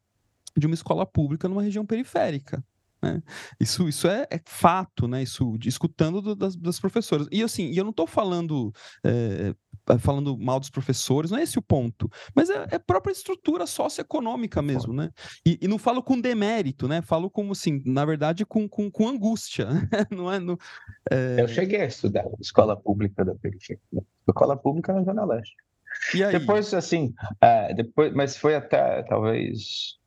de 0.56 0.66
uma 0.66 0.76
escola 0.76 1.06
pública 1.06 1.48
numa 1.48 1.64
região 1.64 1.86
periférica. 1.86 2.64
Né? 3.02 3.22
Isso, 3.60 3.88
isso 3.88 4.08
é, 4.08 4.28
é, 4.30 4.42
fato, 4.46 5.08
né? 5.08 5.22
Isso 5.22 5.58
escutando 5.64 6.22
do, 6.22 6.36
das, 6.36 6.56
das, 6.56 6.80
professoras. 6.80 7.28
E 7.32 7.44
assim, 7.44 7.72
eu 7.74 7.84
não 7.84 7.92
estou 7.92 8.08
falando 8.08 8.74
é, 9.04 9.56
falando 10.00 10.38
mal 10.38 10.60
dos 10.60 10.70
professores, 10.70 11.32
não 11.32 11.38
é 11.38 11.44
esse 11.44 11.58
o 11.58 11.62
ponto, 11.62 12.10
mas 12.36 12.50
é, 12.50 12.68
é 12.72 12.80
própria 12.80 13.12
estrutura 13.12 13.66
socioeconômica 13.66 14.62
mesmo, 14.62 14.94
né? 14.94 15.12
E, 15.46 15.58
e, 15.62 15.68
não 15.68 15.78
falo 15.78 16.04
com 16.04 16.20
demérito, 16.20 16.88
né? 16.88 17.02
Falo 17.02 17.30
como 17.30 17.54
assim, 17.54 17.82
na 17.86 18.04
verdade, 18.04 18.46
com, 18.46 18.68
com, 18.68 18.92
com 18.92 19.08
angústia, 19.08 19.68
não 20.12 20.32
é? 20.32 20.38
É... 21.12 21.42
Eu 21.42 21.48
cheguei 21.48 21.82
a 21.82 21.86
estudar 21.86 22.26
escola 22.40 22.76
pública 22.76 23.24
da 23.24 23.36
periferia, 23.36 23.82
escola 24.28 24.58
pública 24.58 24.94
na 24.94 25.04
Zona 25.04 25.26
Leste. 25.26 25.56
Depois, 26.32 26.74
assim, 26.74 27.14
uh, 27.44 27.76
depois, 27.76 28.14
mas 28.14 28.38
foi 28.38 28.56
até 28.56 29.04
talvez 29.04 29.98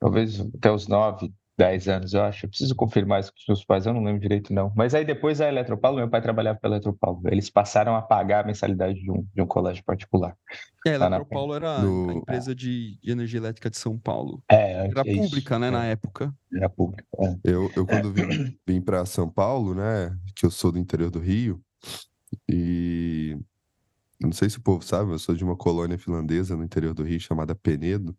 talvez 0.00 0.40
até 0.40 0.72
os 0.72 0.88
9, 0.88 1.32
10 1.60 1.88
anos, 1.88 2.14
eu 2.14 2.22
acho. 2.22 2.46
Eu 2.46 2.48
preciso 2.48 2.74
confirmar 2.74 3.20
isso 3.20 3.30
com 3.30 3.38
os 3.38 3.46
meus 3.46 3.64
pais, 3.66 3.84
eu 3.84 3.92
não 3.92 4.02
lembro 4.02 4.18
direito, 4.18 4.50
não. 4.50 4.72
Mas 4.74 4.94
aí 4.94 5.04
depois 5.04 5.42
a 5.42 5.48
Eletropaulo, 5.48 5.98
meu 5.98 6.08
pai 6.08 6.22
trabalhava 6.22 6.58
pela 6.58 6.76
Eletropaulo. 6.76 7.20
Eles 7.26 7.50
passaram 7.50 7.94
a 7.94 8.00
pagar 8.00 8.44
a 8.44 8.46
mensalidade 8.46 8.98
de 8.98 9.10
um, 9.10 9.26
de 9.34 9.42
um 9.42 9.46
colégio 9.46 9.84
particular. 9.84 10.34
É, 10.86 10.92
a 10.92 10.94
Eletropaulo 10.94 11.54
era 11.54 11.82
a 11.82 12.14
empresa 12.14 12.54
de, 12.54 12.98
de, 13.02 13.10
energia 13.10 13.38
elétrica 13.38 13.68
de 13.68 13.76
São 13.76 13.98
Paulo. 13.98 14.42
É, 14.50 14.86
era 14.86 15.02
é 15.04 15.14
pública, 15.14 15.58
né, 15.58 15.68
é. 15.68 15.70
na 15.70 15.84
época. 15.84 16.34
Era 16.50 16.70
pública. 16.70 17.04
É. 17.18 17.36
Eu, 17.44 17.70
eu, 17.76 17.86
quando 17.86 18.10
vim, 18.10 18.56
vim 18.66 18.80
para 18.80 19.04
São 19.04 19.28
Paulo, 19.28 19.74
né, 19.74 20.16
que 20.34 20.46
eu 20.46 20.50
sou 20.50 20.72
do 20.72 20.78
interior 20.78 21.10
do 21.10 21.20
Rio, 21.20 21.60
e 22.50 23.36
não 24.18 24.32
sei 24.32 24.48
se 24.48 24.56
o 24.56 24.62
povo 24.62 24.82
sabe, 24.82 25.12
eu 25.12 25.18
sou 25.18 25.34
de 25.34 25.44
uma 25.44 25.56
colônia 25.56 25.98
finlandesa 25.98 26.56
no 26.56 26.64
interior 26.64 26.94
do 26.94 27.02
Rio 27.02 27.20
chamada 27.20 27.54
Penedo. 27.54 28.16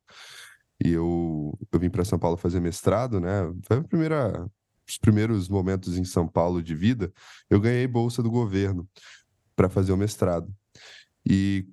E 0.84 0.92
eu, 0.92 1.58
eu 1.72 1.80
vim 1.80 1.90
para 1.90 2.06
São 2.06 2.18
Paulo 2.18 2.38
fazer 2.38 2.60
mestrado, 2.60 3.20
né? 3.20 3.44
Foi 3.68 3.78
a 3.78 3.84
primeira, 3.84 4.50
os 4.88 4.98
primeiros 4.98 5.48
momentos 5.48 5.98
em 5.98 6.04
São 6.04 6.28
Paulo 6.28 6.62
de 6.62 6.76
vida, 6.76 7.12
eu 7.50 7.60
ganhei 7.60 7.88
bolsa 7.88 8.24
do 8.24 8.32
governo 8.32 8.88
para 9.56 9.70
fazer 9.70 9.92
o 9.92 9.98
mestrado. 9.98 10.52
E 11.26 11.68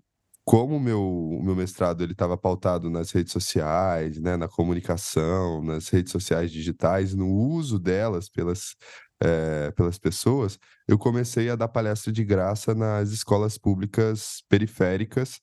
como 0.45 0.77
o 0.77 0.81
meu, 0.81 1.41
meu 1.43 1.55
mestrado 1.55 2.03
ele 2.03 2.13
estava 2.13 2.37
pautado 2.37 2.91
nas 2.91 3.11
redes 3.11 3.33
sociais, 3.33 4.19
né, 4.19 4.37
na 4.37 4.49
comunicação, 4.49 5.63
nas 5.63 5.89
redes 5.89 6.11
sociais 6.11 6.51
digitais, 6.51 7.15
no 7.15 7.29
uso 7.29 7.79
delas 7.79 8.31
pelas, 8.31 8.75
é, 9.23 9.71
pelas 9.73 9.99
pessoas, 9.99 10.59
eu 10.87 10.99
comecei 10.99 11.51
a 11.51 11.57
dar 11.57 11.69
palestra 11.69 12.11
de 12.13 12.25
graça 12.25 12.75
nas 12.75 13.11
escolas 13.11 13.59
públicas 13.59 14.43
periféricas, 14.49 15.41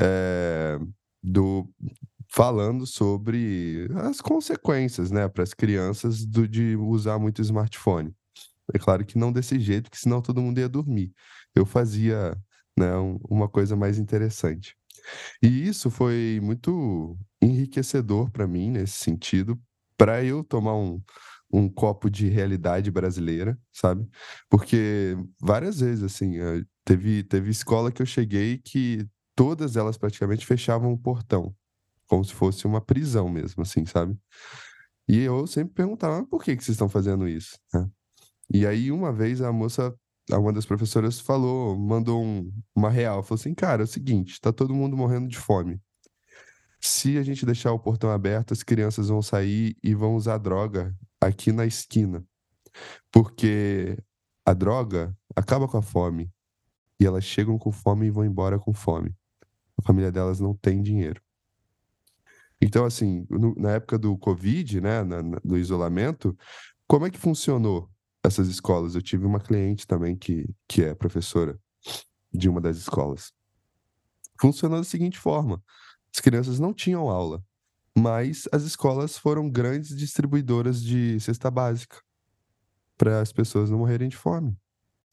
é, 0.00 0.78
do, 1.22 1.68
falando 2.28 2.86
sobre 2.86 3.88
as 3.96 4.20
consequências 4.20 5.10
né, 5.10 5.28
para 5.28 5.42
as 5.42 5.54
crianças 5.54 6.24
do, 6.24 6.46
de 6.46 6.76
usar 6.76 7.18
muito 7.18 7.40
smartphone. 7.42 8.14
É 8.72 8.78
claro 8.78 9.04
que 9.04 9.18
não 9.18 9.32
desse 9.32 9.58
jeito, 9.58 9.90
que 9.90 9.98
senão 9.98 10.20
todo 10.20 10.42
mundo 10.42 10.58
ia 10.58 10.68
dormir. 10.68 11.12
Eu 11.54 11.64
fazia 11.64 12.36
né, 12.76 12.94
um, 12.96 13.18
uma 13.28 13.48
coisa 13.48 13.74
mais 13.74 13.98
interessante. 13.98 14.76
E 15.42 15.66
isso 15.66 15.90
foi 15.90 16.38
muito 16.42 17.16
enriquecedor 17.40 18.30
para 18.30 18.46
mim 18.46 18.70
nesse 18.70 18.98
sentido, 18.98 19.58
para 19.96 20.22
eu 20.22 20.44
tomar 20.44 20.76
um, 20.76 21.00
um 21.50 21.68
copo 21.68 22.10
de 22.10 22.28
realidade 22.28 22.90
brasileira, 22.90 23.58
sabe? 23.72 24.06
Porque 24.50 25.16
várias 25.40 25.80
vezes, 25.80 26.04
assim, 26.04 26.38
eh, 26.38 26.62
teve, 26.84 27.22
teve 27.24 27.50
escola 27.50 27.90
que 27.90 28.02
eu 28.02 28.06
cheguei 28.06 28.58
que 28.58 29.06
todas 29.34 29.76
elas 29.76 29.96
praticamente 29.96 30.44
fechavam 30.44 30.92
o 30.92 30.98
portão, 30.98 31.54
como 32.08 32.24
se 32.24 32.34
fosse 32.34 32.66
uma 32.66 32.80
prisão 32.80 33.28
mesmo, 33.28 33.62
assim, 33.62 33.86
sabe? 33.86 34.18
E 35.08 35.20
eu 35.20 35.46
sempre 35.46 35.74
perguntava, 35.74 36.26
por 36.26 36.42
que, 36.42 36.56
que 36.56 36.64
vocês 36.64 36.74
estão 36.74 36.88
fazendo 36.88 37.28
isso? 37.28 37.58
Né? 37.72 37.88
E 38.52 38.66
aí, 38.66 38.90
uma 38.90 39.12
vez, 39.12 39.40
a 39.40 39.52
moça, 39.52 39.94
uma 40.30 40.52
das 40.52 40.66
professoras 40.66 41.20
falou, 41.20 41.78
mandou 41.78 42.22
um, 42.22 42.52
uma 42.74 42.90
real, 42.90 43.22
falou 43.22 43.38
assim, 43.40 43.54
cara, 43.54 43.82
é 43.82 43.84
o 43.84 43.86
seguinte, 43.86 44.40
tá 44.40 44.52
todo 44.52 44.74
mundo 44.74 44.96
morrendo 44.96 45.28
de 45.28 45.38
fome. 45.38 45.80
Se 46.80 47.18
a 47.18 47.22
gente 47.22 47.44
deixar 47.44 47.72
o 47.72 47.78
portão 47.78 48.10
aberto, 48.10 48.52
as 48.52 48.62
crianças 48.62 49.08
vão 49.08 49.20
sair 49.20 49.76
e 49.82 49.94
vão 49.94 50.14
usar 50.14 50.38
droga 50.38 50.94
aqui 51.20 51.52
na 51.52 51.66
esquina. 51.66 52.24
Porque 53.10 53.98
a 54.46 54.54
droga 54.54 55.16
acaba 55.34 55.66
com 55.66 55.76
a 55.76 55.82
fome. 55.82 56.30
E 57.00 57.06
elas 57.06 57.24
chegam 57.24 57.58
com 57.58 57.70
fome 57.70 58.06
e 58.06 58.10
vão 58.10 58.24
embora 58.24 58.58
com 58.58 58.72
fome. 58.72 59.14
A 59.76 59.82
família 59.82 60.10
delas 60.10 60.40
não 60.40 60.54
tem 60.54 60.82
dinheiro. 60.82 61.20
Então, 62.60 62.84
assim, 62.84 63.26
no, 63.30 63.54
na 63.56 63.72
época 63.72 63.98
do 63.98 64.16
Covid, 64.18 64.80
né, 64.80 65.02
na, 65.04 65.22
na, 65.22 65.38
do 65.44 65.56
isolamento, 65.56 66.36
como 66.86 67.06
é 67.06 67.10
que 67.10 67.18
funcionou? 67.18 67.88
essas 68.22 68.48
escolas. 68.48 68.94
Eu 68.94 69.02
tive 69.02 69.26
uma 69.26 69.40
cliente 69.40 69.86
também 69.86 70.16
que, 70.16 70.48
que 70.66 70.82
é 70.82 70.94
professora 70.94 71.58
de 72.32 72.48
uma 72.48 72.60
das 72.60 72.76
escolas. 72.76 73.32
Funcionou 74.40 74.78
da 74.78 74.84
seguinte 74.84 75.18
forma: 75.18 75.62
as 76.14 76.20
crianças 76.20 76.58
não 76.58 76.72
tinham 76.72 77.08
aula, 77.08 77.42
mas 77.96 78.48
as 78.52 78.62
escolas 78.62 79.18
foram 79.18 79.50
grandes 79.50 79.96
distribuidoras 79.96 80.82
de 80.82 81.18
cesta 81.20 81.50
básica 81.50 82.00
para 82.96 83.20
as 83.20 83.32
pessoas 83.32 83.70
não 83.70 83.78
morrerem 83.78 84.08
de 84.08 84.16
fome. 84.16 84.56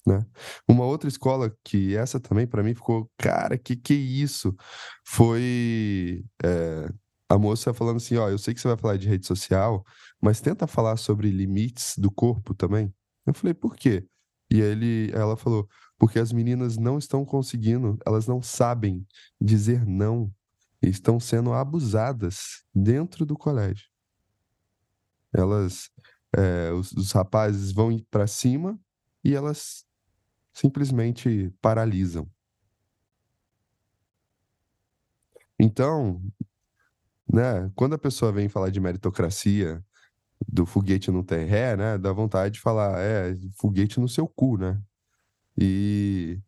Né? 0.08 0.23
Uma 0.67 0.86
outra 0.86 1.08
escola 1.08 1.55
que 1.63 1.95
essa 1.95 2.19
também 2.19 2.45
para 2.45 2.62
mim 2.62 2.75
ficou, 2.75 3.10
cara, 3.17 3.58
que 3.58 3.75
que 3.75 3.93
é 3.93 3.97
isso? 3.97 4.55
Foi 5.03 6.23
é, 6.43 6.89
a 7.27 7.38
moça 7.38 7.73
falando 7.73 7.97
assim, 7.97 8.17
ó, 8.17 8.29
eu 8.29 8.38
sei 8.38 8.53
que 8.53 8.61
você 8.61 8.67
vai 8.67 8.77
falar 8.77 8.97
de 8.97 9.07
rede 9.07 9.25
social, 9.25 9.83
mas 10.21 10.41
tenta 10.41 10.67
falar 10.67 10.97
sobre 10.97 11.29
limites 11.29 11.97
do 11.97 12.11
corpo 12.11 12.53
também. 12.53 12.93
Eu 13.25 13.33
falei, 13.33 13.53
por 13.53 13.75
quê? 13.75 14.07
E 14.49 14.61
ele, 14.61 15.11
ela 15.11 15.35
falou, 15.35 15.67
porque 15.97 16.19
as 16.19 16.31
meninas 16.31 16.77
não 16.77 16.97
estão 16.97 17.25
conseguindo, 17.25 17.97
elas 18.05 18.27
não 18.27 18.41
sabem 18.41 19.05
dizer 19.41 19.85
não, 19.85 20.31
estão 20.81 21.19
sendo 21.19 21.51
abusadas 21.51 22.63
dentro 22.73 23.25
do 23.25 23.35
colégio. 23.35 23.89
Elas, 25.33 25.89
é, 26.35 26.71
os, 26.71 26.91
os 26.91 27.11
rapazes 27.11 27.71
vão 27.71 27.97
para 28.11 28.27
cima 28.27 28.79
e 29.23 29.33
elas 29.33 29.83
simplesmente 30.53 31.51
paralisam. 31.61 32.29
Então, 35.59 36.21
né, 37.31 37.71
quando 37.75 37.93
a 37.93 37.97
pessoa 37.97 38.31
vem 38.31 38.49
falar 38.49 38.69
de 38.69 38.79
meritocracia, 38.79 39.83
do 40.47 40.65
foguete 40.65 41.11
não 41.11 41.23
tem 41.23 41.45
ré, 41.45 41.75
né? 41.75 41.97
Dá 41.97 42.11
vontade 42.11 42.55
de 42.55 42.59
falar, 42.59 42.99
é, 42.99 43.35
foguete 43.57 43.99
no 43.99 44.07
seu 44.07 44.27
cu, 44.27 44.57
né? 44.57 44.79
E 45.57 46.39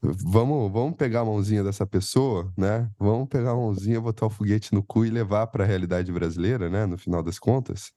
vamos, 0.00 0.70
vamos 0.70 0.96
pegar 0.96 1.20
a 1.20 1.24
mãozinha 1.24 1.64
dessa 1.64 1.86
pessoa, 1.86 2.52
né? 2.56 2.90
Vamos 2.98 3.28
pegar 3.28 3.52
a 3.52 3.56
mãozinha, 3.56 4.00
botar 4.00 4.26
o 4.26 4.30
foguete 4.30 4.74
no 4.74 4.82
cu 4.82 5.04
e 5.04 5.10
levar 5.10 5.46
para 5.48 5.64
a 5.64 5.66
realidade 5.66 6.12
brasileira, 6.12 6.68
né? 6.68 6.86
No 6.86 6.98
final 6.98 7.22
das 7.22 7.38
contas, 7.38 7.92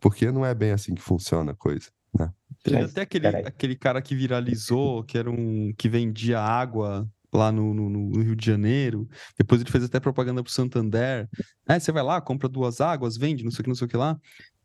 porque 0.00 0.30
não 0.30 0.44
é 0.46 0.54
bem 0.54 0.72
assim 0.72 0.94
que 0.94 1.02
funciona 1.02 1.52
a 1.52 1.56
coisa, 1.56 1.88
né? 2.16 2.32
Teve 2.62 2.82
até 2.82 3.02
aquele, 3.02 3.26
aquele 3.26 3.76
cara 3.76 4.00
que 4.00 4.14
viralizou, 4.14 5.04
que 5.04 5.18
era 5.18 5.30
um 5.30 5.72
que 5.76 5.88
vendia 5.88 6.40
água 6.40 7.08
lá 7.36 7.52
no, 7.52 7.74
no, 7.74 7.88
no, 7.88 8.22
Rio 8.22 8.34
de 8.34 8.44
Janeiro. 8.44 9.08
Depois 9.38 9.60
ele 9.60 9.70
fez 9.70 9.84
até 9.84 10.00
propaganda 10.00 10.42
pro 10.42 10.52
Santander. 10.52 11.28
É, 11.68 11.78
você 11.78 11.92
vai 11.92 12.02
lá, 12.02 12.20
compra 12.20 12.48
duas 12.48 12.80
águas, 12.80 13.16
vende, 13.16 13.44
não 13.44 13.50
sei 13.50 13.60
o 13.60 13.64
que, 13.64 13.68
não 13.68 13.76
sei 13.76 13.86
o 13.86 13.90
que 13.90 13.96
lá. 13.96 14.18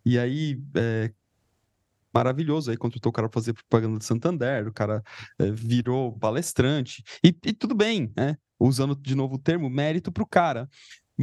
E 0.05 0.17
aí, 0.17 0.59
é, 0.75 1.11
maravilhoso. 2.13 2.71
Aí 2.71 2.77
contratou 2.77 3.09
o 3.09 3.13
cara 3.13 3.29
para 3.29 3.41
fazer 3.41 3.53
propaganda 3.53 3.97
do 3.97 4.03
Santander, 4.03 4.67
o 4.67 4.73
cara 4.73 5.03
é, 5.39 5.51
virou 5.51 6.17
palestrante. 6.17 7.03
E, 7.23 7.29
e, 7.45 7.53
tudo 7.53 7.75
bem, 7.75 8.11
né? 8.15 8.37
Usando 8.59 8.95
de 8.95 9.15
novo 9.15 9.35
o 9.35 9.39
termo, 9.39 9.69
mérito 9.69 10.11
pro 10.11 10.25
cara. 10.25 10.69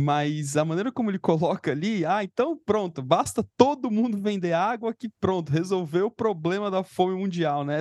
Mas 0.01 0.57
a 0.57 0.65
maneira 0.65 0.93
como 0.93 1.11
ele 1.11 1.19
coloca 1.19 1.73
ali, 1.73 2.07
ah, 2.07 2.23
então 2.23 2.57
pronto, 2.57 3.03
basta 3.03 3.45
todo 3.57 3.91
mundo 3.91 4.17
vender 4.17 4.53
água 4.53 4.95
que 4.95 5.09
pronto, 5.09 5.51
resolveu 5.51 6.07
o 6.07 6.11
problema 6.11 6.71
da 6.71 6.85
fome 6.85 7.17
mundial, 7.17 7.65
né? 7.65 7.81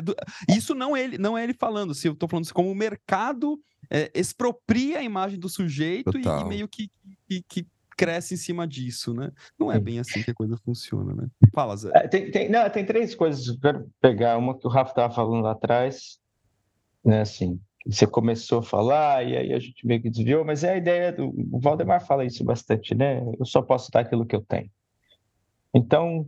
Isso 0.50 0.74
não 0.74 0.98
é 0.98 1.04
ele, 1.04 1.20
não 1.20 1.38
é 1.38 1.44
ele 1.44 1.54
falando, 1.54 1.94
se 1.94 2.08
eu 2.08 2.16
tô 2.16 2.28
falando 2.28 2.46
assim, 2.46 2.54
como 2.54 2.72
o 2.72 2.76
mercado 2.76 3.60
é, 3.88 4.10
expropria 4.16 4.98
a 4.98 5.04
imagem 5.04 5.38
do 5.38 5.48
sujeito 5.48 6.18
e, 6.18 6.24
e, 6.24 6.46
meio 6.46 6.68
que, 6.68 6.90
que, 7.28 7.44
que, 7.48 7.68
cresce 7.96 8.36
em 8.36 8.38
cima 8.38 8.68
disso, 8.68 9.12
né? 9.12 9.32
Não 9.58 9.72
é 9.72 9.80
bem 9.80 10.00
assim 10.00 10.22
que 10.22 10.30
a 10.30 10.34
coisa 10.34 10.56
funciona, 10.58 11.16
né? 11.16 11.28
Fala, 11.52 11.76
Zé. 11.76 11.92
É, 11.96 12.08
tem, 12.08 12.30
tem, 12.30 12.48
não, 12.48 12.70
tem 12.70 12.86
três 12.86 13.16
coisas 13.16 13.44
que 13.44 13.52
eu 13.52 13.60
quero 13.60 13.90
pegar. 14.00 14.38
Uma 14.38 14.56
que 14.56 14.68
o 14.68 14.70
Rafa 14.70 14.92
estava 14.92 15.12
falando 15.12 15.42
lá 15.42 15.54
atrás, 15.54 16.20
né? 17.04 17.22
Assim, 17.22 17.60
você 17.90 18.08
começou 18.08 18.60
a 18.60 18.64
falar 18.64 19.26
e 19.26 19.38
aí 19.38 19.54
a 19.54 19.60
gente 19.60 19.86
meio 19.86 20.02
que 20.02 20.10
desviou, 20.10 20.44
mas 20.46 20.64
é 20.64 20.74
a 20.74 20.78
ideia 20.78 21.12
do 21.12 21.30
o 21.52 21.60
Valdemar 21.60 22.06
fala 22.06 22.26
isso 22.26 22.44
bastante, 22.44 22.94
né? 22.96 23.24
Eu 23.40 23.46
só 23.46 23.62
posso 23.62 23.92
dar 23.92 24.02
aquilo 24.02 24.26
que 24.26 24.36
eu 24.36 24.42
tenho. 24.42 24.70
Então, 25.74 26.28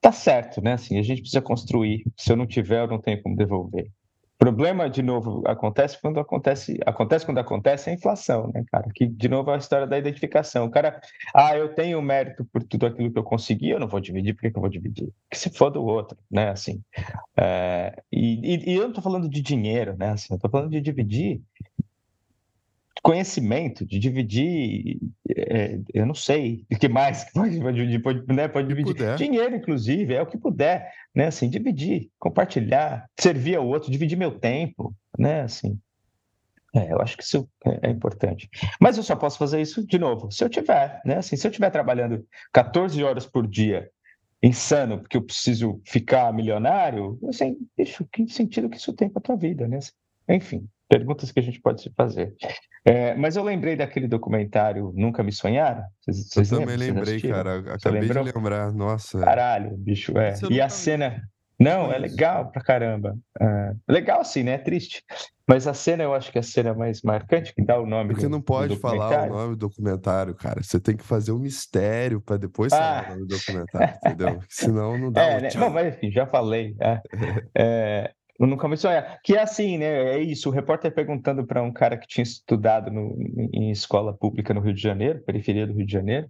tá 0.00 0.12
certo, 0.12 0.60
né? 0.60 0.72
Assim, 0.74 0.98
a 0.98 1.02
gente 1.02 1.20
precisa 1.20 1.42
construir. 1.42 2.04
Se 2.16 2.32
eu 2.32 2.36
não 2.36 2.46
tiver, 2.46 2.80
eu 2.80 2.88
não 2.88 3.00
tenho 3.00 3.22
como 3.22 3.36
devolver 3.36 3.90
problema, 4.38 4.88
de 4.88 5.02
novo, 5.02 5.42
acontece 5.46 6.00
quando 6.00 6.20
acontece, 6.20 6.78
acontece 6.86 7.26
quando 7.26 7.38
acontece 7.38 7.90
a 7.90 7.92
inflação, 7.92 8.50
né, 8.54 8.64
cara? 8.70 8.88
Que, 8.94 9.06
de 9.06 9.28
novo, 9.28 9.50
é 9.50 9.54
a 9.54 9.58
história 9.58 9.86
da 9.86 9.98
identificação. 9.98 10.66
O 10.66 10.70
cara, 10.70 11.00
ah, 11.34 11.56
eu 11.56 11.74
tenho 11.74 12.00
mérito 12.00 12.44
por 12.44 12.62
tudo 12.62 12.86
aquilo 12.86 13.12
que 13.12 13.18
eu 13.18 13.24
consegui, 13.24 13.70
eu 13.70 13.80
não 13.80 13.88
vou 13.88 14.00
dividir, 14.00 14.34
por 14.34 14.42
que, 14.42 14.56
eu 14.56 14.60
vou 14.60 14.70
dividir? 14.70 15.08
Que 15.28 15.36
se 15.36 15.50
for 15.50 15.70
do 15.70 15.84
outro, 15.84 16.16
né, 16.30 16.50
assim. 16.50 16.80
É, 17.36 18.00
e, 18.12 18.54
e, 18.54 18.70
e, 18.70 18.74
eu 18.76 18.82
não 18.82 18.88
estou 18.90 19.02
falando 19.02 19.28
de 19.28 19.42
dinheiro, 19.42 19.96
né, 19.98 20.10
assim, 20.10 20.28
eu 20.30 20.36
estou 20.36 20.50
falando 20.50 20.70
de 20.70 20.80
dividir 20.80 21.42
conhecimento, 23.02 23.86
de 23.86 23.98
dividir, 23.98 24.98
é, 25.28 25.78
eu 25.94 26.06
não 26.06 26.14
sei 26.14 26.64
o 26.70 26.78
que 26.78 26.88
mais 26.88 27.24
pode, 27.32 27.58
pode, 27.60 27.98
pode, 28.00 28.32
né, 28.32 28.48
pode 28.48 28.68
dividir. 28.68 28.94
Puder. 28.94 29.16
Dinheiro, 29.16 29.56
inclusive, 29.56 30.14
é 30.14 30.22
o 30.22 30.26
que 30.26 30.38
puder, 30.38 30.92
né? 31.14 31.26
Assim, 31.26 31.48
dividir, 31.48 32.10
compartilhar, 32.18 33.08
servir 33.18 33.56
ao 33.56 33.66
outro, 33.66 33.90
dividir 33.90 34.16
meu 34.16 34.38
tempo, 34.38 34.94
né? 35.18 35.42
Assim, 35.42 35.78
é, 36.74 36.92
eu 36.92 37.00
acho 37.00 37.16
que 37.16 37.22
isso 37.22 37.48
é, 37.64 37.88
é, 37.88 37.90
importante. 37.90 38.48
Mas 38.80 38.96
eu 38.96 39.02
só 39.02 39.16
posso 39.16 39.38
fazer 39.38 39.60
isso 39.60 39.86
de 39.86 39.98
novo, 39.98 40.30
se 40.30 40.44
eu 40.44 40.48
tiver, 40.48 41.00
né? 41.04 41.16
Assim, 41.18 41.36
se 41.36 41.46
eu 41.46 41.50
estiver 41.50 41.70
trabalhando 41.70 42.26
14 42.52 43.02
horas 43.02 43.26
por 43.26 43.46
dia, 43.46 43.90
insano, 44.42 45.00
porque 45.00 45.16
eu 45.16 45.22
preciso 45.22 45.80
ficar 45.84 46.32
milionário, 46.32 47.18
assim, 47.28 47.56
bicho, 47.76 48.06
que 48.12 48.28
sentido 48.28 48.68
que 48.68 48.76
isso 48.76 48.92
tem 48.92 49.08
para 49.08 49.22
tua 49.22 49.36
vida, 49.36 49.66
né? 49.66 49.78
Enfim, 50.28 50.66
perguntas 50.88 51.30
que 51.30 51.40
a 51.40 51.42
gente 51.42 51.60
pode 51.60 51.82
se 51.82 51.90
fazer. 51.96 52.34
É, 52.84 53.14
mas 53.14 53.36
eu 53.36 53.42
lembrei 53.42 53.76
daquele 53.76 54.08
documentário 54.08 54.92
Nunca 54.96 55.22
Me 55.22 55.32
Sonharam. 55.32 55.82
Vocês, 56.00 56.28
vocês 56.28 56.52
eu 56.52 56.60
também 56.60 56.76
lembrei, 56.76 57.20
cara. 57.20 57.74
Acabei 57.74 58.00
de 58.00 58.12
lembrar. 58.12 58.72
Nossa. 58.72 59.20
Caralho, 59.20 59.76
bicho. 59.76 60.16
É. 60.18 60.34
E 60.50 60.60
a 60.60 60.68
cena. 60.68 61.22
Não, 61.60 61.92
é 61.92 61.98
legal 61.98 62.52
pra 62.52 62.62
caramba. 62.62 63.18
É, 63.40 63.72
legal 63.88 64.24
sim, 64.24 64.44
né? 64.44 64.52
É 64.52 64.58
triste. 64.58 65.02
Mas 65.46 65.66
a 65.66 65.74
cena, 65.74 66.04
eu 66.04 66.14
acho 66.14 66.30
que 66.30 66.38
é 66.38 66.40
a 66.40 66.44
cena 66.44 66.72
mais 66.72 67.02
marcante, 67.02 67.54
que 67.54 67.64
dá 67.64 67.80
o 67.80 67.86
nome 67.86 68.10
Porque 68.10 68.26
do, 68.26 68.30
não 68.30 68.40
pode 68.40 68.76
falar 68.76 69.28
o 69.28 69.34
nome 69.34 69.56
do 69.56 69.68
documentário, 69.68 70.34
cara. 70.34 70.62
Você 70.62 70.78
tem 70.78 70.96
que 70.96 71.02
fazer 71.02 71.32
um 71.32 71.38
mistério 71.38 72.20
para 72.20 72.36
depois 72.36 72.70
falar 72.70 73.00
ah. 73.00 73.06
o 73.06 73.14
nome 73.14 73.26
do 73.26 73.36
documentário, 73.36 73.96
entendeu? 74.04 74.40
Senão 74.48 74.98
não 74.98 75.10
dá. 75.10 75.22
É, 75.22 75.40
né? 75.40 75.48
Não, 75.56 75.70
mas 75.70 75.94
enfim, 75.94 76.12
já 76.12 76.26
falei. 76.26 76.76
É. 77.56 78.12
é 78.40 78.46
nunca 78.46 78.68
me 78.68 78.76
sonhar. 78.76 79.20
Que 79.22 79.36
é 79.36 79.42
assim, 79.42 79.78
né? 79.78 80.16
É 80.16 80.18
isso. 80.18 80.48
O 80.48 80.52
repórter 80.52 80.92
perguntando 80.92 81.46
para 81.46 81.62
um 81.62 81.72
cara 81.72 81.96
que 81.96 82.06
tinha 82.06 82.22
estudado 82.22 82.90
no, 82.90 83.16
em 83.52 83.70
escola 83.70 84.12
pública 84.16 84.54
no 84.54 84.60
Rio 84.60 84.74
de 84.74 84.80
Janeiro, 84.80 85.22
periferia 85.24 85.66
do 85.66 85.74
Rio 85.74 85.86
de 85.86 85.92
Janeiro, 85.92 86.28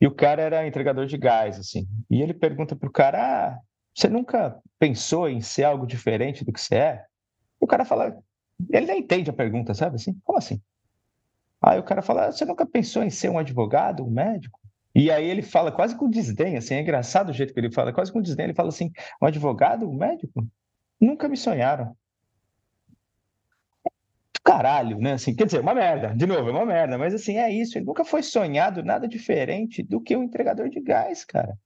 e 0.00 0.06
o 0.06 0.14
cara 0.14 0.42
era 0.42 0.66
entregador 0.66 1.06
de 1.06 1.18
gás, 1.18 1.58
assim. 1.58 1.86
E 2.08 2.22
ele 2.22 2.32
pergunta 2.32 2.76
pro 2.76 2.90
cara: 2.90 3.18
ah, 3.18 3.58
você 3.94 4.08
nunca 4.08 4.56
pensou 4.78 5.28
em 5.28 5.40
ser 5.40 5.64
algo 5.64 5.86
diferente 5.86 6.44
do 6.44 6.52
que 6.52 6.60
você 6.60 6.76
é? 6.76 7.04
O 7.60 7.66
cara 7.66 7.84
fala, 7.84 8.16
ele 8.70 8.86
nem 8.86 9.00
entende 9.00 9.28
a 9.28 9.34
pergunta, 9.34 9.74
sabe 9.74 9.96
assim? 9.96 10.18
Como 10.24 10.38
assim? 10.38 10.60
Aí 11.62 11.78
o 11.78 11.82
cara 11.82 12.00
fala, 12.00 12.32
você 12.32 12.44
nunca 12.44 12.64
pensou 12.64 13.02
em 13.02 13.10
ser 13.10 13.28
um 13.28 13.38
advogado, 13.38 14.02
um 14.02 14.10
médico? 14.10 14.58
E 14.94 15.10
aí 15.10 15.28
ele 15.28 15.42
fala 15.42 15.70
quase 15.70 15.94
com 15.94 16.08
desdém, 16.08 16.56
assim, 16.56 16.74
é 16.74 16.80
engraçado 16.80 17.28
o 17.28 17.32
jeito 17.32 17.52
que 17.52 17.60
ele 17.60 17.70
fala, 17.70 17.92
quase 17.92 18.10
com 18.10 18.22
desdém, 18.22 18.46
ele 18.46 18.54
fala 18.54 18.70
assim, 18.70 18.90
um 19.22 19.26
advogado, 19.26 19.88
um 19.88 19.94
médico? 19.94 20.44
Nunca 21.00 21.28
me 21.28 21.36
sonharam. 21.36 21.96
Caralho, 24.42 24.98
né? 24.98 25.12
Assim, 25.12 25.34
quer 25.34 25.46
dizer, 25.46 25.60
uma 25.60 25.74
merda, 25.74 26.14
de 26.14 26.26
novo, 26.26 26.48
é 26.48 26.52
uma 26.52 26.66
merda, 26.66 26.98
mas 26.98 27.14
assim, 27.14 27.36
é 27.36 27.50
isso, 27.50 27.78
ele 27.78 27.84
nunca 27.84 28.04
foi 28.04 28.22
sonhado 28.22 28.82
nada 28.82 29.06
diferente 29.06 29.82
do 29.82 30.00
que 30.00 30.16
um 30.16 30.24
entregador 30.24 30.68
de 30.68 30.80
gás, 30.80 31.24
cara, 31.24 31.56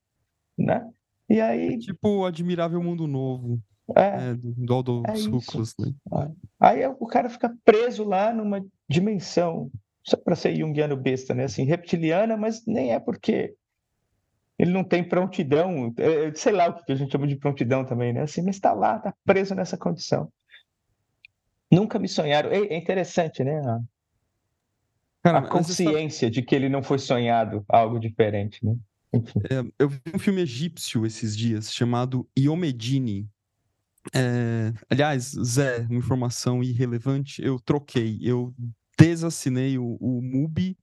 né? 0.59 0.89
E 1.29 1.41
aí... 1.41 1.75
É 1.75 1.79
tipo 1.79 2.09
o 2.09 2.25
Admirável 2.27 2.83
Mundo 2.83 3.07
Novo. 3.07 3.61
É, 3.97 4.31
é 4.31 4.35
do 4.35 4.75
Aldo 4.75 5.03
é 5.07 5.13
né? 5.13 6.33
Aí 6.59 6.87
o 6.87 7.07
cara 7.07 7.29
fica 7.29 7.55
preso 7.65 8.03
lá 8.03 8.33
numa 8.33 8.65
dimensão 8.89 9.71
só 10.03 10.17
para 10.17 10.37
ser 10.37 10.55
junguiano 10.57 10.97
besta, 10.97 11.35
né? 11.35 11.45
Assim, 11.45 11.65
reptiliana, 11.65 12.37
mas 12.37 12.65
nem 12.67 12.93
é 12.93 13.01
porque 13.01 13.55
ele 14.65 14.73
não 14.73 14.83
tem 14.83 15.07
prontidão, 15.07 15.95
é, 15.99 16.33
sei 16.35 16.53
lá 16.53 16.69
o 16.69 16.85
que 16.85 16.91
a 16.91 16.95
gente 16.95 17.13
chama 17.13 17.27
de 17.27 17.37
prontidão 17.37 17.85
também, 17.85 18.13
né? 18.13 18.23
Assim, 18.23 18.43
mas 18.43 18.57
está 18.57 18.73
lá, 18.73 18.97
está 18.97 19.15
preso 19.25 19.55
nessa 19.55 19.77
condição. 19.77 20.33
Nunca 21.71 21.99
me 21.99 22.09
sonharam. 22.09 22.51
É, 22.51 22.77
interessante, 22.77 23.45
né? 23.45 23.61
A, 23.61 23.81
Cara, 25.23 25.39
a 25.39 25.49
consciência 25.49 26.31
de 26.31 26.43
que 26.43 26.55
ele 26.55 26.69
não 26.69 26.83
foi 26.83 26.99
sonhado 26.99 27.65
algo 27.69 27.99
diferente, 27.99 28.65
né? 28.65 28.77
É, 29.51 29.63
eu 29.79 29.89
vi 29.89 30.01
um 30.15 30.19
filme 30.19 30.41
egípcio 30.41 31.07
esses 31.07 31.37
dias 31.37 31.73
chamado 31.73 32.29
Iomedine. 32.37 33.29
É, 34.15 34.73
aliás, 34.91 35.35
Zé, 35.43 35.81
uma 35.91 35.99
informação 35.99 36.63
irrelevante, 36.63 37.43
eu 37.43 37.61
troquei. 37.61 38.19
Eu 38.23 38.55
desassinei 38.99 39.79
o, 39.79 39.97
o 40.01 40.21
MUBI 40.23 40.77